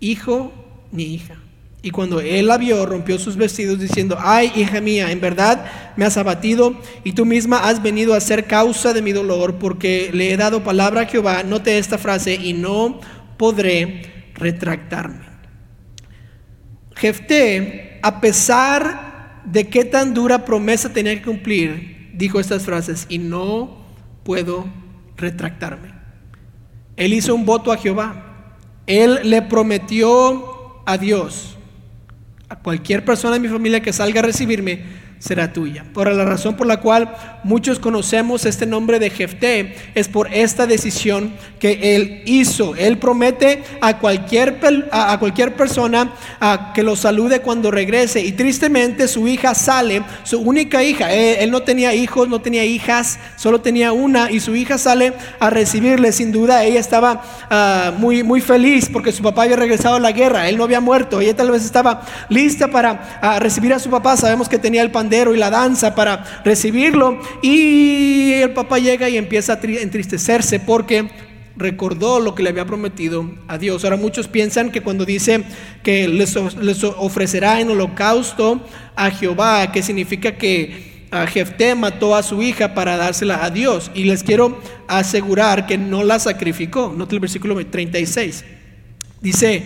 hijo 0.00 0.52
ni 0.90 1.04
hija. 1.14 1.37
Y 1.80 1.90
cuando 1.92 2.20
él 2.20 2.48
la 2.48 2.58
vio, 2.58 2.84
rompió 2.86 3.18
sus 3.18 3.36
vestidos 3.36 3.78
diciendo, 3.78 4.18
ay, 4.20 4.52
hija 4.56 4.80
mía, 4.80 5.12
en 5.12 5.20
verdad 5.20 5.64
me 5.96 6.04
has 6.04 6.16
abatido 6.16 6.76
y 7.04 7.12
tú 7.12 7.24
misma 7.24 7.68
has 7.68 7.80
venido 7.80 8.14
a 8.14 8.20
ser 8.20 8.46
causa 8.46 8.92
de 8.92 9.02
mi 9.02 9.12
dolor 9.12 9.56
porque 9.56 10.10
le 10.12 10.32
he 10.32 10.36
dado 10.36 10.64
palabra 10.64 11.02
a 11.02 11.06
Jehová, 11.06 11.44
note 11.44 11.78
esta 11.78 11.96
frase, 11.96 12.34
y 12.34 12.52
no 12.52 13.00
podré 13.36 14.30
retractarme. 14.34 15.26
Jefté, 16.96 18.00
a 18.02 18.20
pesar 18.20 19.42
de 19.44 19.68
qué 19.68 19.84
tan 19.84 20.14
dura 20.14 20.44
promesa 20.44 20.92
tenía 20.92 21.14
que 21.14 21.22
cumplir, 21.22 22.10
dijo 22.12 22.40
estas 22.40 22.64
frases, 22.64 23.06
y 23.08 23.18
no 23.18 23.84
puedo 24.24 24.66
retractarme. 25.16 25.92
Él 26.96 27.14
hizo 27.14 27.36
un 27.36 27.44
voto 27.44 27.70
a 27.70 27.76
Jehová. 27.76 28.56
Él 28.88 29.20
le 29.22 29.42
prometió 29.42 30.82
a 30.84 30.98
Dios 30.98 31.57
a 32.48 32.56
cualquier 32.56 33.04
persona 33.04 33.34
de 33.34 33.40
mi 33.40 33.48
familia 33.48 33.80
que 33.80 33.92
salga 33.92 34.20
a 34.20 34.24
recibirme, 34.24 34.84
será 35.18 35.52
tuya. 35.52 35.84
Por 35.92 36.12
la 36.12 36.24
razón 36.24 36.56
por 36.56 36.66
la 36.66 36.80
cual 36.80 37.37
muchos 37.48 37.78
conocemos 37.78 38.44
este 38.44 38.66
nombre 38.66 38.98
de 38.98 39.10
Jefté 39.10 39.74
es 39.94 40.06
por 40.06 40.32
esta 40.32 40.66
decisión 40.66 41.32
que 41.58 41.96
él 41.96 42.22
hizo. 42.26 42.76
Él 42.76 42.98
promete 42.98 43.64
a 43.80 43.98
cualquier, 43.98 44.60
a 44.92 45.18
cualquier 45.18 45.56
persona 45.56 46.12
a 46.40 46.72
que 46.74 46.82
lo 46.82 46.94
salude 46.94 47.40
cuando 47.40 47.70
regrese. 47.70 48.20
Y 48.20 48.32
tristemente 48.32 49.08
su 49.08 49.26
hija 49.26 49.54
sale, 49.54 50.02
su 50.24 50.38
única 50.40 50.84
hija. 50.84 51.12
Él, 51.12 51.50
no 51.50 51.62
tenía 51.62 51.94
hijos, 51.94 52.28
no 52.28 52.40
tenía 52.40 52.64
hijas, 52.64 53.18
solo 53.36 53.62
tenía 53.62 53.92
una. 53.92 54.30
Y 54.30 54.40
su 54.40 54.54
hija 54.54 54.76
sale 54.76 55.14
a 55.40 55.50
recibirle. 55.50 56.12
Sin 56.12 56.30
duda 56.30 56.64
ella 56.64 56.80
estaba 56.80 57.22
ah, 57.50 57.92
muy, 57.96 58.22
muy 58.22 58.42
feliz 58.42 58.90
porque 58.92 59.10
su 59.10 59.22
papá 59.22 59.44
había 59.44 59.56
regresado 59.56 59.96
a 59.96 60.00
la 60.00 60.12
guerra. 60.12 60.50
Él 60.50 60.58
no 60.58 60.64
había 60.64 60.80
muerto. 60.80 61.20
Ella 61.20 61.34
tal 61.34 61.50
vez 61.50 61.64
estaba 61.64 62.02
lista 62.28 62.68
para 62.68 63.18
ah, 63.22 63.38
recibir 63.38 63.72
a 63.72 63.78
su 63.78 63.88
papá. 63.88 64.18
Sabemos 64.18 64.50
que 64.50 64.58
tenía 64.58 64.82
el 64.82 64.90
pan 64.90 65.08
y 65.08 65.36
la 65.38 65.48
danza 65.48 65.94
para 65.94 66.42
recibirlo. 66.44 67.18
Y 67.42 68.32
el 68.32 68.50
papá 68.50 68.78
llega 68.78 69.08
y 69.08 69.16
empieza 69.16 69.54
a 69.54 69.60
entristecerse 69.62 70.60
porque 70.60 71.08
recordó 71.56 72.20
lo 72.20 72.34
que 72.34 72.42
le 72.42 72.50
había 72.50 72.64
prometido 72.64 73.30
a 73.48 73.58
Dios. 73.58 73.84
Ahora 73.84 73.96
muchos 73.96 74.28
piensan 74.28 74.70
que 74.70 74.80
cuando 74.80 75.04
dice 75.04 75.42
que 75.82 76.08
les, 76.08 76.36
ofrecerá 76.36 77.60
en 77.60 77.70
holocausto 77.70 78.60
a 78.94 79.10
Jehová, 79.10 79.72
que 79.72 79.82
significa 79.82 80.36
que 80.36 81.06
a 81.10 81.26
Jefté 81.26 81.74
mató 81.74 82.14
a 82.14 82.22
su 82.22 82.42
hija 82.42 82.74
para 82.74 82.96
dársela 82.96 83.44
a 83.44 83.50
Dios. 83.50 83.90
Y 83.94 84.04
les 84.04 84.22
quiero 84.22 84.60
asegurar 84.86 85.66
que 85.66 85.78
no 85.78 86.04
la 86.04 86.18
sacrificó. 86.18 86.94
Note 86.96 87.16
el 87.16 87.20
versículo 87.20 87.56
36. 87.64 88.44
Dice, 89.20 89.64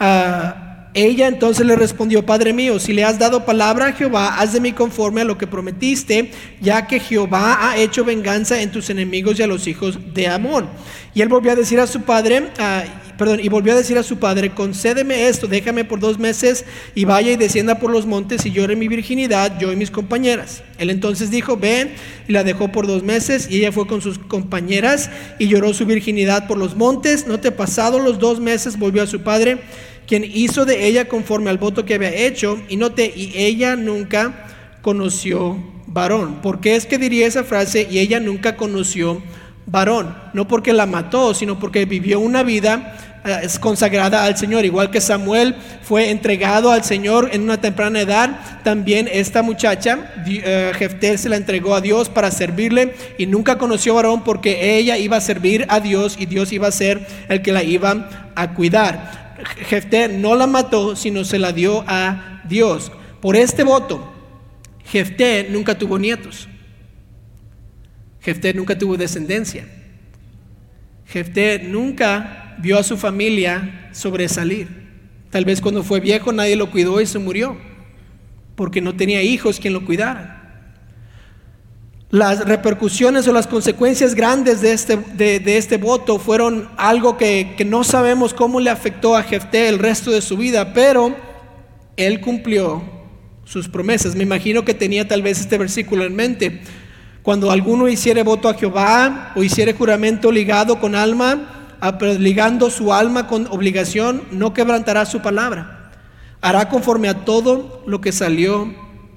uh, 0.00 0.73
ella 0.94 1.26
entonces 1.26 1.66
le 1.66 1.74
respondió, 1.74 2.24
Padre 2.24 2.52
mío, 2.52 2.78
si 2.78 2.92
le 2.92 3.02
has 3.02 3.18
dado 3.18 3.44
palabra 3.44 3.88
a 3.88 3.92
Jehová, 3.92 4.38
haz 4.38 4.52
de 4.52 4.60
mí 4.60 4.72
conforme 4.72 5.22
a 5.22 5.24
lo 5.24 5.36
que 5.36 5.48
prometiste, 5.48 6.30
ya 6.60 6.86
que 6.86 7.00
Jehová 7.00 7.68
ha 7.68 7.76
hecho 7.76 8.04
venganza 8.04 8.62
en 8.62 8.70
tus 8.70 8.90
enemigos 8.90 9.38
y 9.38 9.42
a 9.42 9.48
los 9.48 9.66
hijos 9.66 9.98
de 10.14 10.28
Amón. 10.28 10.68
Y 11.12 11.20
él 11.22 11.28
volvió 11.28 11.50
a 11.50 11.56
decir 11.56 11.80
a 11.80 11.88
su 11.88 12.02
padre, 12.02 12.44
ah, 12.58 12.84
perdón, 13.18 13.40
y 13.42 13.48
volvió 13.48 13.72
a 13.72 13.76
decir 13.76 13.98
a 13.98 14.04
su 14.04 14.18
padre, 14.18 14.54
concédeme 14.54 15.26
esto, 15.26 15.48
déjame 15.48 15.84
por 15.84 15.98
dos 15.98 16.20
meses 16.20 16.64
y 16.94 17.04
vaya 17.04 17.32
y 17.32 17.36
descienda 17.36 17.80
por 17.80 17.90
los 17.90 18.06
montes 18.06 18.46
y 18.46 18.52
llore 18.52 18.76
mi 18.76 18.86
virginidad, 18.86 19.58
yo 19.58 19.72
y 19.72 19.76
mis 19.76 19.90
compañeras. 19.90 20.62
Él 20.78 20.90
entonces 20.90 21.28
dijo, 21.28 21.56
ven, 21.56 21.92
y 22.28 22.32
la 22.32 22.44
dejó 22.44 22.70
por 22.70 22.86
dos 22.86 23.02
meses, 23.02 23.48
y 23.50 23.58
ella 23.58 23.72
fue 23.72 23.88
con 23.88 24.00
sus 24.00 24.20
compañeras 24.20 25.10
y 25.40 25.48
lloró 25.48 25.74
su 25.74 25.86
virginidad 25.86 26.46
por 26.46 26.56
los 26.56 26.76
montes. 26.76 27.26
No 27.26 27.40
te 27.40 27.50
pasado 27.50 27.98
los 27.98 28.20
dos 28.20 28.38
meses, 28.38 28.78
volvió 28.78 29.02
a 29.02 29.08
su 29.08 29.22
padre 29.22 29.58
quien 30.06 30.24
hizo 30.24 30.64
de 30.64 30.86
ella 30.86 31.08
conforme 31.08 31.50
al 31.50 31.58
voto 31.58 31.84
que 31.84 31.94
había 31.94 32.14
hecho, 32.14 32.60
y 32.68 32.76
note, 32.76 33.12
y 33.14 33.32
ella 33.36 33.76
nunca 33.76 34.46
conoció 34.82 35.58
varón. 35.86 36.42
¿Por 36.42 36.60
qué 36.60 36.76
es 36.76 36.86
que 36.86 36.98
diría 36.98 37.26
esa 37.26 37.44
frase? 37.44 37.86
Y 37.90 37.98
ella 37.98 38.20
nunca 38.20 38.56
conoció 38.56 39.22
varón. 39.66 40.14
No 40.32 40.46
porque 40.46 40.72
la 40.72 40.86
mató, 40.86 41.34
sino 41.34 41.58
porque 41.58 41.86
vivió 41.86 42.20
una 42.20 42.42
vida 42.42 43.20
eh, 43.24 43.48
consagrada 43.60 44.24
al 44.24 44.36
Señor. 44.36 44.66
Igual 44.66 44.90
que 44.90 45.00
Samuel 45.00 45.54
fue 45.82 46.10
entregado 46.10 46.70
al 46.70 46.84
Señor 46.84 47.30
en 47.32 47.42
una 47.42 47.58
temprana 47.58 48.00
edad, 48.00 48.60
también 48.62 49.08
esta 49.10 49.42
muchacha, 49.42 50.12
uh, 50.26 50.74
Jefté, 50.76 51.16
se 51.16 51.30
la 51.30 51.36
entregó 51.36 51.74
a 51.74 51.80
Dios 51.80 52.10
para 52.10 52.30
servirle 52.30 52.94
y 53.16 53.26
nunca 53.26 53.56
conoció 53.56 53.94
varón 53.94 54.24
porque 54.24 54.76
ella 54.76 54.98
iba 54.98 55.16
a 55.16 55.22
servir 55.22 55.64
a 55.70 55.80
Dios 55.80 56.16
y 56.18 56.26
Dios 56.26 56.52
iba 56.52 56.68
a 56.68 56.72
ser 56.72 57.06
el 57.28 57.40
que 57.40 57.52
la 57.52 57.62
iba 57.62 58.30
a 58.34 58.52
cuidar. 58.52 59.23
Jefté 59.44 60.08
no 60.08 60.36
la 60.36 60.46
mató, 60.46 60.96
sino 60.96 61.24
se 61.24 61.38
la 61.38 61.52
dio 61.52 61.84
a 61.86 62.42
Dios. 62.48 62.92
Por 63.20 63.36
este 63.36 63.64
voto, 63.64 64.12
Jefté 64.84 65.48
nunca 65.50 65.76
tuvo 65.76 65.98
nietos. 65.98 66.48
Jefté 68.20 68.54
nunca 68.54 68.78
tuvo 68.78 68.96
descendencia. 68.96 69.66
Jefté 71.06 71.58
nunca 71.58 72.56
vio 72.58 72.78
a 72.78 72.82
su 72.82 72.96
familia 72.96 73.88
sobresalir. 73.92 74.68
Tal 75.30 75.44
vez 75.44 75.60
cuando 75.60 75.82
fue 75.82 76.00
viejo 76.00 76.32
nadie 76.32 76.56
lo 76.56 76.70
cuidó 76.70 77.00
y 77.00 77.06
se 77.06 77.18
murió, 77.18 77.56
porque 78.54 78.80
no 78.80 78.94
tenía 78.94 79.22
hijos 79.22 79.58
quien 79.58 79.72
lo 79.72 79.84
cuidara 79.84 80.43
las 82.14 82.46
repercusiones 82.46 83.26
o 83.26 83.32
las 83.32 83.48
consecuencias 83.48 84.14
grandes 84.14 84.60
de 84.60 84.70
este, 84.70 84.96
de, 84.96 85.56
este 85.56 85.78
voto 85.78 86.20
fueron 86.20 86.68
algo 86.76 87.16
que, 87.16 87.54
que, 87.56 87.64
no 87.64 87.82
sabemos 87.82 88.32
cómo 88.32 88.60
le 88.60 88.70
afectó 88.70 89.16
a 89.16 89.24
Jefté 89.24 89.66
el 89.66 89.80
resto 89.80 90.12
de 90.12 90.22
su 90.22 90.36
vida, 90.36 90.72
pero 90.72 91.12
él 91.96 92.20
cumplió 92.20 92.84
sus 93.44 93.68
promesas. 93.68 94.14
Me 94.14 94.22
imagino 94.22 94.64
que 94.64 94.74
tenía 94.74 95.08
tal 95.08 95.22
vez 95.22 95.40
este 95.40 95.58
versículo 95.58 96.04
en 96.04 96.14
mente. 96.14 96.62
Cuando 97.24 97.50
alguno 97.50 97.88
hiciere 97.88 98.22
voto 98.22 98.48
a 98.48 98.54
Jehová 98.54 99.32
o 99.34 99.42
hiciere 99.42 99.72
juramento 99.72 100.30
ligado 100.30 100.78
con 100.78 100.94
alma, 100.94 101.80
ligando 102.20 102.70
su 102.70 102.92
alma 102.92 103.26
con 103.26 103.48
obligación, 103.48 104.22
no 104.30 104.54
quebrantará 104.54 105.04
su 105.04 105.20
palabra. 105.20 105.90
Hará 106.40 106.68
conforme 106.68 107.08
a 107.08 107.24
todo 107.24 107.82
lo 107.88 108.00
que 108.00 108.12
salió 108.12 108.72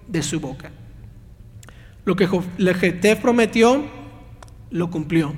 de 0.07 0.23
su 0.23 0.39
boca. 0.39 0.71
Lo 2.07 2.15
que 2.15 2.25
Jefté 2.73 3.17
prometió, 3.17 3.83
lo 4.71 4.89
cumplió. 4.89 5.33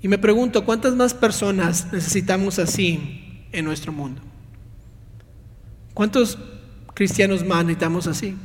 Y 0.00 0.06
me 0.06 0.16
pregunto, 0.16 0.64
¿cuántas 0.64 0.94
más 0.94 1.12
personas 1.12 1.92
necesitamos 1.92 2.60
así 2.60 3.48
en 3.50 3.64
nuestro 3.64 3.90
mundo? 3.90 4.22
¿Cuántos 5.92 6.38
cristianos 6.94 7.44
más 7.44 7.64
necesitamos 7.64 8.06
así? 8.06 8.36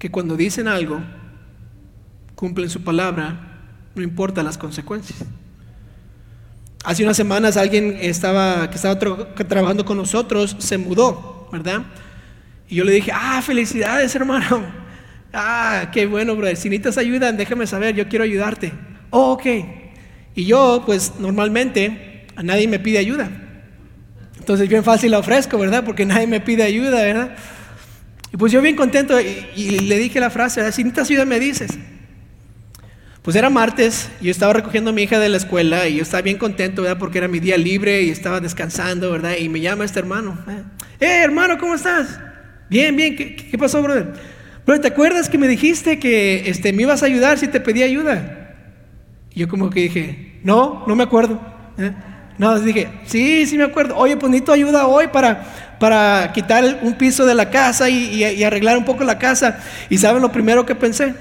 Que 0.00 0.10
cuando 0.10 0.36
dicen 0.36 0.66
algo, 0.66 1.00
cumplen 2.34 2.68
su 2.68 2.82
palabra, 2.82 3.68
no 3.94 4.02
importa 4.02 4.42
las 4.42 4.58
consecuencias. 4.58 5.20
Hace 6.84 7.04
unas 7.04 7.16
semanas 7.16 7.56
alguien 7.56 7.98
estaba, 8.00 8.68
que 8.68 8.74
estaba 8.74 8.98
trabajando 8.98 9.84
con 9.84 9.96
nosotros 9.96 10.56
se 10.58 10.76
mudó, 10.76 11.48
¿verdad? 11.52 11.84
Y 12.68 12.76
yo 12.76 12.84
le 12.84 12.92
dije, 12.92 13.10
ah, 13.12 13.42
felicidades 13.42 14.14
hermano. 14.14 14.62
Ah, 15.36 15.90
qué 15.92 16.06
bueno, 16.06 16.36
brother. 16.36 16.56
Si 16.56 16.68
necesitas 16.68 16.96
ayuda, 16.96 17.32
déjame 17.32 17.66
saber, 17.66 17.96
yo 17.96 18.08
quiero 18.08 18.24
ayudarte. 18.24 18.72
Oh, 19.10 19.32
ok. 19.32 19.46
Y 20.36 20.44
yo, 20.44 20.84
pues 20.86 21.14
normalmente, 21.18 22.28
a 22.36 22.44
nadie 22.44 22.68
me 22.68 22.78
pide 22.78 22.98
ayuda. 22.98 23.28
Entonces, 24.38 24.68
bien 24.68 24.84
fácil 24.84 25.10
la 25.10 25.18
ofrezco, 25.18 25.58
¿verdad? 25.58 25.84
Porque 25.84 26.06
nadie 26.06 26.28
me 26.28 26.40
pide 26.40 26.62
ayuda, 26.62 27.02
¿verdad? 27.02 27.36
Y 28.32 28.36
pues 28.36 28.52
yo 28.52 28.60
bien 28.60 28.76
contento 28.76 29.20
y, 29.20 29.78
le 29.80 29.96
dije 29.96 30.20
la 30.20 30.30
frase, 30.30 30.60
si 30.72 30.82
necesitas 30.82 31.08
ayuda, 31.08 31.24
me 31.24 31.40
dices. 31.40 31.70
Pues 33.22 33.36
era 33.36 33.48
martes, 33.48 34.10
yo 34.20 34.30
estaba 34.30 34.52
recogiendo 34.52 34.90
a 34.90 34.92
mi 34.92 35.02
hija 35.02 35.18
de 35.18 35.28
la 35.30 35.36
escuela 35.36 35.88
y 35.88 35.96
yo 35.96 36.02
estaba 36.02 36.20
bien 36.20 36.36
contento, 36.36 36.82
¿verdad? 36.82 36.98
Porque 36.98 37.18
era 37.18 37.28
mi 37.28 37.40
día 37.40 37.56
libre 37.56 38.02
y 38.02 38.10
estaba 38.10 38.40
descansando, 38.40 39.10
¿verdad? 39.10 39.36
Y 39.38 39.48
me 39.48 39.60
llama 39.60 39.84
este 39.84 40.00
hermano. 40.00 40.36
Eh, 41.00 41.22
hermano, 41.22 41.58
¿cómo 41.58 41.74
estás? 41.74 42.20
Bien, 42.74 42.96
bien, 42.96 43.14
¿qué, 43.14 43.56
pasó, 43.56 43.80
brother? 43.80 44.14
Brother, 44.66 44.82
¿te 44.82 44.88
acuerdas 44.88 45.30
que 45.30 45.38
me 45.38 45.46
dijiste 45.46 46.00
que 46.00 46.50
este, 46.50 46.72
me 46.72 46.82
ibas 46.82 47.04
a 47.04 47.06
ayudar 47.06 47.38
si 47.38 47.46
te 47.46 47.60
pedí 47.60 47.84
ayuda? 47.84 48.56
Y 49.32 49.38
yo 49.38 49.48
como 49.48 49.70
que 49.70 49.82
dije, 49.82 50.40
no, 50.42 50.82
no 50.88 50.96
me 50.96 51.04
acuerdo. 51.04 51.40
¿eh? 51.78 51.92
No, 52.36 52.58
dije, 52.58 52.88
sí, 53.04 53.46
sí 53.46 53.56
me 53.56 53.62
acuerdo. 53.62 53.96
Oye, 53.96 54.16
pues 54.16 54.28
necesito 54.28 54.50
ayuda 54.50 54.88
hoy 54.88 55.06
para, 55.06 55.44
para 55.78 56.32
quitar 56.32 56.80
un 56.82 56.94
piso 56.94 57.24
de 57.24 57.36
la 57.36 57.48
casa 57.48 57.88
y, 57.88 58.42
arreglar 58.42 58.76
un 58.76 58.84
poco 58.84 59.04
la 59.04 59.20
casa. 59.20 59.60
¿Y 59.88 59.98
saben 59.98 60.20
lo 60.20 60.32
primero 60.32 60.66
que 60.66 60.74
pensé? 60.74 61.14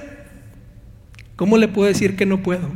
¿Cómo 1.35 1.55
le 1.57 1.67
puedo 1.67 1.87
decir 1.87 2.15
que 2.15 2.25
no 2.25 2.41
puedo? 2.41 2.67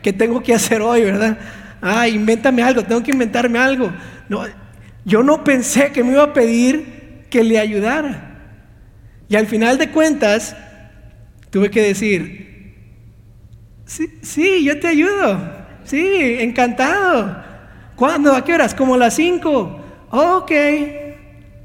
¿Qué 0.00 0.12
tengo 0.12 0.44
que 0.44 0.54
hacer 0.54 0.80
hoy, 0.80 1.02
verdad? 1.02 1.38
Ay, 1.80 2.14
invéntame 2.14 2.62
algo, 2.62 2.84
tengo 2.84 3.02
que 3.02 3.10
inventarme 3.10 3.58
algo. 3.58 3.92
No, 4.28 4.44
yo 5.04 5.24
no 5.24 5.42
pensé 5.42 5.90
que 5.90 6.04
me 6.04 6.12
iba 6.12 6.22
a 6.22 6.32
pedir 6.32 7.01
que 7.32 7.42
le 7.42 7.58
ayudara. 7.58 8.28
Y 9.26 9.36
al 9.36 9.46
final 9.46 9.78
de 9.78 9.90
cuentas, 9.90 10.54
tuve 11.48 11.70
que 11.70 11.80
decir, 11.80 12.74
sí, 13.86 14.18
sí, 14.20 14.62
yo 14.62 14.78
te 14.78 14.88
ayudo. 14.88 15.40
Sí, 15.84 16.36
encantado. 16.40 17.42
¿Cuándo? 17.96 18.36
¿A 18.36 18.44
qué 18.44 18.52
horas? 18.52 18.74
Como 18.74 18.98
las 18.98 19.14
5. 19.14 19.80
ok. 20.10 20.52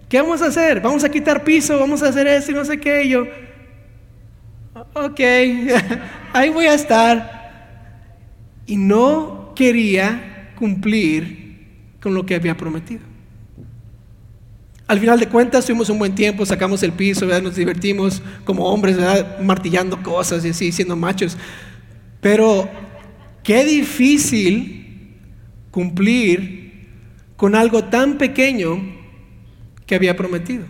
¿Qué 0.07 0.22
vamos 0.22 0.41
a 0.41 0.45
hacer? 0.45 0.80
Vamos 0.80 1.03
a 1.03 1.09
quitar 1.09 1.43
piso, 1.43 1.78
vamos 1.78 2.01
a 2.01 2.07
hacer 2.07 2.28
eso 2.28 2.51
y 2.51 2.55
no 2.55 2.63
sé 2.63 2.80
qué. 2.80 3.03
Y 3.03 3.09
yo, 3.09 3.26
ok, 4.93 5.20
ahí 6.34 6.49
voy 6.49 6.68
a 6.68 6.76
estar. 6.76 7.36
Y 8.65 8.78
no 8.78 9.51
quería 9.53 10.53
cumplir 10.55 11.97
con 12.01 12.13
lo 12.13 12.26
que 12.26 12.36
había 12.36 12.55
prometido. 12.55 13.07
Al 14.88 15.00
final 15.00 15.20
de 15.20 15.28
cuentas 15.28 15.66
tuvimos 15.66 15.90
un 15.90 16.00
buen 16.00 16.16
tiempo, 16.16 16.46
sacamos 16.46 16.82
el 16.82 16.94
piso, 16.94 17.26
nos 17.26 17.56
divertimos 17.56 18.22
como 18.46 18.66
hombres, 18.66 18.98
martillando 19.42 20.02
cosas 20.02 20.46
y 20.46 20.50
así, 20.50 20.72
siendo 20.72 20.96
machos. 20.96 21.38
Pero 22.22 22.70
qué 23.44 23.66
difícil 23.66 25.18
cumplir 25.72 26.88
con 27.36 27.54
algo 27.54 27.84
tan 27.84 28.18
pequeño 28.18 28.82
que 29.86 29.96
había 29.96 30.16
prometido. 30.16 30.66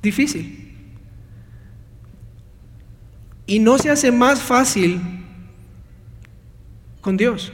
Difícil. 0.00 0.72
Y 3.46 3.58
no 3.58 3.76
se 3.76 3.90
hace 3.90 4.12
más 4.12 4.40
fácil 4.40 5.00
con 7.00 7.16
Dios. 7.16 7.52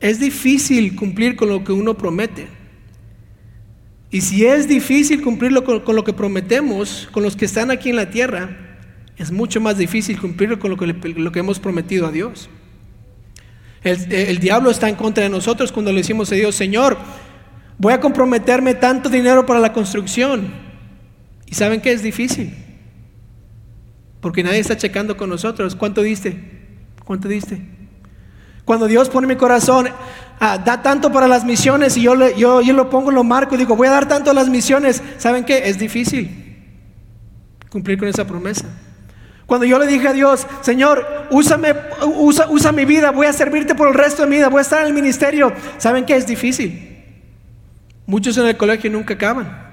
Es 0.00 0.20
difícil 0.20 0.94
cumplir 0.94 1.36
con 1.36 1.48
lo 1.48 1.64
que 1.64 1.72
uno 1.72 1.96
promete. 1.96 2.48
Y 4.10 4.22
si 4.22 4.46
es 4.46 4.68
difícil 4.68 5.22
cumplirlo 5.22 5.64
con, 5.64 5.94
lo 5.94 6.04
que 6.04 6.12
prometemos, 6.12 7.08
con 7.12 7.22
los 7.22 7.36
que 7.36 7.44
están 7.44 7.70
aquí 7.70 7.90
en 7.90 7.96
la 7.96 8.08
tierra, 8.08 8.56
es 9.16 9.30
mucho 9.30 9.60
más 9.60 9.76
difícil 9.76 10.18
cumplirlo 10.18 10.58
con 10.58 10.70
lo 10.70 10.76
que, 10.76 10.86
lo 10.86 11.32
que 11.32 11.40
hemos 11.40 11.58
prometido 11.58 12.06
a 12.06 12.12
Dios. 12.12 12.48
El, 13.82 14.38
diablo 14.38 14.70
está 14.70 14.88
en 14.88 14.96
contra 14.96 15.24
de 15.24 15.30
nosotros 15.30 15.72
cuando 15.72 15.92
le 15.92 15.98
decimos 15.98 16.32
a 16.32 16.34
Dios, 16.34 16.54
Señor, 16.54 16.96
voy 17.76 17.92
a 17.92 18.00
comprometerme 18.00 18.74
tanto 18.74 19.08
dinero 19.08 19.46
para 19.46 19.60
la 19.60 19.72
construcción. 19.72 20.52
¿Y 21.46 21.54
saben 21.54 21.80
que 21.80 21.92
es 21.92 22.02
difícil? 22.02 22.54
Porque 24.20 24.42
nadie 24.42 24.58
está 24.58 24.76
checando 24.76 25.16
con 25.16 25.30
nosotros. 25.30 25.76
¿Cuánto 25.76 26.02
diste? 26.02 26.36
¿Cuánto 27.04 27.28
diste? 27.28 27.77
Cuando 28.68 28.86
Dios 28.86 29.08
pone 29.08 29.26
mi 29.26 29.36
corazón, 29.36 29.88
ah, 30.40 30.58
da 30.58 30.82
tanto 30.82 31.10
para 31.10 31.26
las 31.26 31.42
misiones 31.42 31.96
y 31.96 32.02
yo, 32.02 32.14
yo, 32.36 32.60
yo 32.60 32.74
lo 32.74 32.90
pongo, 32.90 33.10
lo 33.10 33.24
marco 33.24 33.54
y 33.54 33.58
digo, 33.58 33.74
voy 33.74 33.88
a 33.88 33.92
dar 33.92 34.06
tanto 34.06 34.30
a 34.30 34.34
las 34.34 34.50
misiones. 34.50 35.02
¿Saben 35.16 35.46
qué? 35.46 35.70
Es 35.70 35.78
difícil 35.78 36.74
cumplir 37.70 37.98
con 37.98 38.08
esa 38.08 38.26
promesa. 38.26 38.66
Cuando 39.46 39.64
yo 39.64 39.78
le 39.78 39.86
dije 39.86 40.08
a 40.08 40.12
Dios, 40.12 40.46
Señor, 40.60 41.06
úsame, 41.30 41.74
usa, 42.18 42.46
usa 42.50 42.70
mi 42.72 42.84
vida, 42.84 43.10
voy 43.10 43.26
a 43.26 43.32
servirte 43.32 43.74
por 43.74 43.88
el 43.88 43.94
resto 43.94 44.24
de 44.24 44.28
mi 44.28 44.36
vida, 44.36 44.50
voy 44.50 44.58
a 44.58 44.60
estar 44.60 44.82
en 44.82 44.88
el 44.88 44.92
ministerio. 44.92 45.50
¿Saben 45.78 46.04
qué? 46.04 46.16
Es 46.16 46.26
difícil. 46.26 47.06
Muchos 48.04 48.36
en 48.36 48.48
el 48.48 48.58
colegio 48.58 48.90
nunca 48.90 49.14
acaban. 49.14 49.66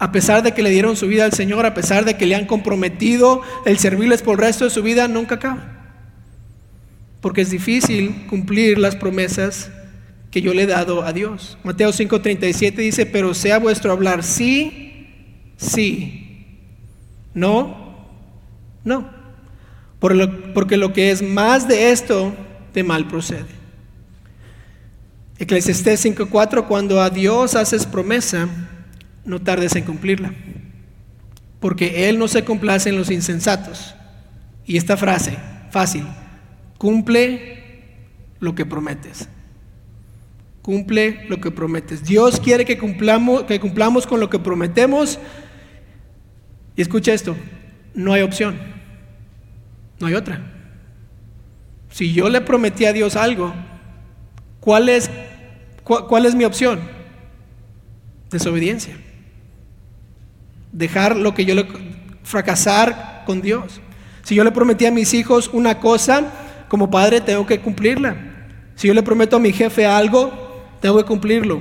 A 0.00 0.10
pesar 0.10 0.42
de 0.42 0.52
que 0.52 0.64
le 0.64 0.70
dieron 0.70 0.96
su 0.96 1.06
vida 1.06 1.24
al 1.24 1.32
Señor, 1.32 1.64
a 1.64 1.74
pesar 1.74 2.04
de 2.04 2.16
que 2.16 2.26
le 2.26 2.34
han 2.34 2.46
comprometido 2.46 3.42
el 3.66 3.78
servirles 3.78 4.22
por 4.22 4.32
el 4.32 4.46
resto 4.46 4.64
de 4.64 4.70
su 4.70 4.82
vida, 4.82 5.06
nunca 5.06 5.36
acaban 5.36 5.77
porque 7.20 7.42
es 7.42 7.50
difícil 7.50 8.26
cumplir 8.28 8.78
las 8.78 8.96
promesas 8.96 9.70
que 10.30 10.42
yo 10.42 10.54
le 10.54 10.62
he 10.62 10.66
dado 10.66 11.02
a 11.02 11.12
Dios. 11.12 11.58
Mateo 11.64 11.90
5:37 11.92 12.76
dice, 12.76 13.06
pero 13.06 13.34
sea 13.34 13.58
vuestro 13.58 13.92
hablar 13.92 14.22
sí, 14.22 15.06
sí, 15.56 16.58
no, 17.34 17.96
no, 18.84 19.10
porque 19.98 20.76
lo 20.76 20.92
que 20.92 21.10
es 21.10 21.22
más 21.22 21.66
de 21.66 21.90
esto, 21.90 22.34
de 22.74 22.82
mal 22.82 23.08
procede. 23.08 23.58
Eclesiastés 25.38 26.04
5:4, 26.04 26.66
cuando 26.66 27.00
a 27.00 27.10
Dios 27.10 27.54
haces 27.54 27.86
promesa, 27.86 28.48
no 29.24 29.40
tardes 29.40 29.76
en 29.76 29.84
cumplirla, 29.84 30.32
porque 31.60 32.08
Él 32.08 32.18
no 32.18 32.28
se 32.28 32.44
complace 32.44 32.88
en 32.88 32.98
los 32.98 33.10
insensatos. 33.10 33.94
Y 34.66 34.76
esta 34.76 34.96
frase, 34.96 35.38
fácil, 35.70 36.04
Cumple 36.78 37.58
lo 38.40 38.54
que 38.54 38.64
prometes. 38.64 39.28
Cumple 40.62 41.26
lo 41.28 41.40
que 41.40 41.50
prometes. 41.50 42.04
Dios 42.04 42.40
quiere 42.40 42.64
que 42.64 42.78
cumplamos, 42.78 43.44
que 43.44 43.58
cumplamos 43.58 44.06
con 44.06 44.20
lo 44.20 44.30
que 44.30 44.38
prometemos. 44.38 45.18
Y 46.76 46.82
escucha 46.82 47.12
esto, 47.12 47.36
no 47.94 48.12
hay 48.12 48.22
opción. 48.22 48.56
No 49.98 50.06
hay 50.06 50.14
otra. 50.14 50.40
Si 51.90 52.12
yo 52.12 52.28
le 52.28 52.40
prometí 52.40 52.84
a 52.84 52.92
Dios 52.92 53.16
algo, 53.16 53.52
¿cuál 54.60 54.88
es, 54.88 55.10
cuál 55.82 56.26
es 56.26 56.34
mi 56.34 56.44
opción? 56.44 56.80
Desobediencia. 58.30 58.94
Dejar 60.70 61.16
lo 61.16 61.34
que 61.34 61.44
yo 61.44 61.54
le... 61.54 61.66
fracasar 62.22 63.24
con 63.26 63.40
Dios. 63.40 63.80
Si 64.22 64.34
yo 64.34 64.44
le 64.44 64.52
prometí 64.52 64.86
a 64.86 64.92
mis 64.92 65.14
hijos 65.14 65.50
una 65.52 65.80
cosa, 65.80 66.47
como 66.68 66.90
padre 66.90 67.20
tengo 67.20 67.46
que 67.46 67.60
cumplirla. 67.60 68.16
Si 68.76 68.86
yo 68.86 68.94
le 68.94 69.02
prometo 69.02 69.36
a 69.36 69.40
mi 69.40 69.52
jefe 69.52 69.86
algo, 69.86 70.30
tengo 70.80 70.96
que 70.98 71.04
cumplirlo. 71.04 71.60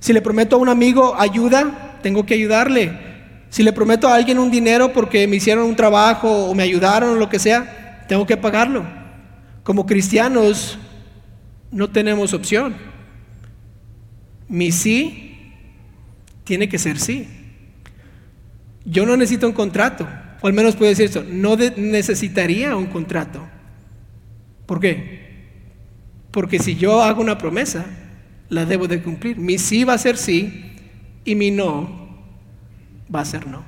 Si 0.00 0.12
le 0.12 0.22
prometo 0.22 0.56
a 0.56 0.58
un 0.58 0.68
amigo 0.68 1.14
ayuda, 1.18 1.98
tengo 2.02 2.24
que 2.24 2.34
ayudarle. 2.34 3.06
Si 3.50 3.62
le 3.62 3.72
prometo 3.72 4.08
a 4.08 4.14
alguien 4.14 4.38
un 4.38 4.50
dinero 4.50 4.92
porque 4.92 5.26
me 5.26 5.36
hicieron 5.36 5.66
un 5.66 5.76
trabajo 5.76 6.46
o 6.46 6.54
me 6.54 6.62
ayudaron 6.62 7.10
o 7.10 7.14
lo 7.16 7.28
que 7.28 7.38
sea, 7.38 8.04
tengo 8.08 8.26
que 8.26 8.36
pagarlo. 8.36 8.84
Como 9.62 9.86
cristianos 9.86 10.78
no 11.70 11.90
tenemos 11.90 12.32
opción. 12.32 12.74
Mi 14.48 14.72
sí 14.72 15.52
tiene 16.44 16.68
que 16.68 16.78
ser 16.78 16.98
sí. 16.98 17.28
Yo 18.84 19.04
no 19.04 19.16
necesito 19.16 19.48
un 19.48 19.52
contrato, 19.52 20.06
o 20.40 20.46
al 20.46 20.52
menos 20.52 20.76
puedo 20.76 20.88
decir 20.88 21.06
eso, 21.06 21.24
no 21.28 21.56
necesitaría 21.56 22.76
un 22.76 22.86
contrato. 22.86 23.44
¿Por 24.66 24.80
qué? 24.80 25.26
Porque 26.30 26.58
si 26.58 26.76
yo 26.76 27.02
hago 27.02 27.22
una 27.22 27.38
promesa, 27.38 27.86
la 28.48 28.64
debo 28.64 28.86
de 28.88 29.02
cumplir. 29.02 29.38
Mi 29.38 29.58
sí 29.58 29.84
va 29.84 29.94
a 29.94 29.98
ser 29.98 30.16
sí 30.16 30.72
y 31.24 31.34
mi 31.34 31.50
no 31.50 32.06
va 33.12 33.20
a 33.20 33.24
ser 33.24 33.46
no. 33.46 33.64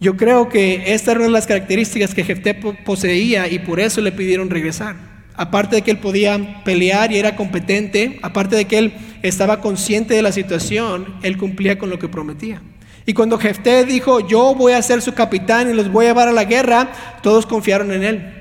Yo 0.00 0.16
creo 0.16 0.48
que 0.48 0.94
esta 0.94 1.10
era 1.10 1.20
una 1.20 1.26
de 1.26 1.32
las 1.32 1.46
características 1.46 2.14
que 2.14 2.22
Jefté 2.22 2.54
poseía 2.54 3.48
y 3.48 3.58
por 3.58 3.80
eso 3.80 4.00
le 4.00 4.12
pidieron 4.12 4.48
regresar. 4.48 4.96
Aparte 5.34 5.76
de 5.76 5.82
que 5.82 5.90
él 5.90 5.98
podía 5.98 6.62
pelear 6.64 7.12
y 7.12 7.18
era 7.18 7.36
competente, 7.36 8.18
aparte 8.22 8.56
de 8.56 8.64
que 8.64 8.78
él 8.78 8.94
estaba 9.22 9.60
consciente 9.60 10.14
de 10.14 10.22
la 10.22 10.32
situación, 10.32 11.16
él 11.22 11.36
cumplía 11.36 11.78
con 11.78 11.90
lo 11.90 11.98
que 11.98 12.08
prometía. 12.08 12.62
Y 13.06 13.14
cuando 13.14 13.38
Jefté 13.38 13.84
dijo, 13.84 14.20
yo 14.20 14.54
voy 14.54 14.72
a 14.72 14.82
ser 14.82 15.02
su 15.02 15.14
capitán 15.14 15.70
y 15.70 15.74
los 15.74 15.90
voy 15.90 16.06
a 16.06 16.08
llevar 16.10 16.28
a 16.28 16.32
la 16.32 16.44
guerra, 16.44 16.92
todos 17.22 17.46
confiaron 17.46 17.90
en 17.90 18.04
él. 18.04 18.37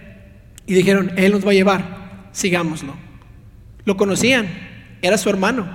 Y 0.68 0.76
dijeron, 0.76 1.14
Él 1.18 1.32
nos 1.32 1.46
va 1.46 1.52
a 1.52 1.56
llevar, 1.56 2.30
sigámoslo. 2.34 2.94
Lo 3.86 3.98
conocían, 3.98 4.48
era 5.02 5.18
su 5.18 5.30
hermano. 5.30 5.68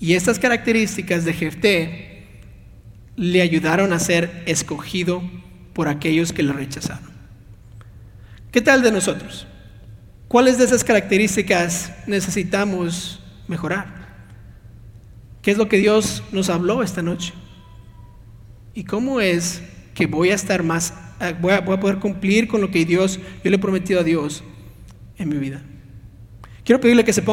Y 0.00 0.14
estas 0.14 0.38
características 0.38 1.24
de 1.24 1.32
Jefté 1.32 2.26
le 3.16 3.40
ayudaron 3.40 3.92
a 3.92 4.00
ser 4.00 4.42
escogido 4.46 5.22
por 5.72 5.88
aquellos 5.88 6.32
que 6.32 6.42
le 6.42 6.52
rechazaron. 6.52 7.14
¿Qué 8.50 8.60
tal 8.60 8.82
de 8.82 8.92
nosotros? 8.92 9.46
¿Cuáles 10.28 10.58
de 10.58 10.64
esas 10.64 10.82
características 10.82 11.92
necesitamos 12.06 13.20
mejorar? 13.46 14.04
¿Qué 15.42 15.52
es 15.52 15.58
lo 15.58 15.68
que 15.68 15.78
Dios 15.78 16.22
nos 16.32 16.50
habló 16.50 16.82
esta 16.82 17.02
noche? 17.02 17.34
¿Y 18.74 18.84
cómo 18.84 19.20
es 19.20 19.62
que 19.94 20.06
voy 20.06 20.30
a 20.30 20.34
estar 20.34 20.62
más 20.62 20.92
eh, 21.20 21.34
voy 21.40 21.52
a, 21.52 21.64
poder 21.64 21.98
cumplir 21.98 22.48
con 22.48 22.60
lo 22.60 22.70
que 22.70 22.84
Dios, 22.84 23.20
yo 23.42 23.50
le 23.50 23.56
he 23.56 23.58
prometido 23.58 24.00
a 24.00 24.04
Dios 24.04 24.42
en 25.16 25.28
mi 25.28 25.36
vida. 25.36 25.62
Quiero 26.64 26.80
pedirle 26.80 27.04
que 27.04 27.12
se 27.12 27.22
ponga 27.22 27.22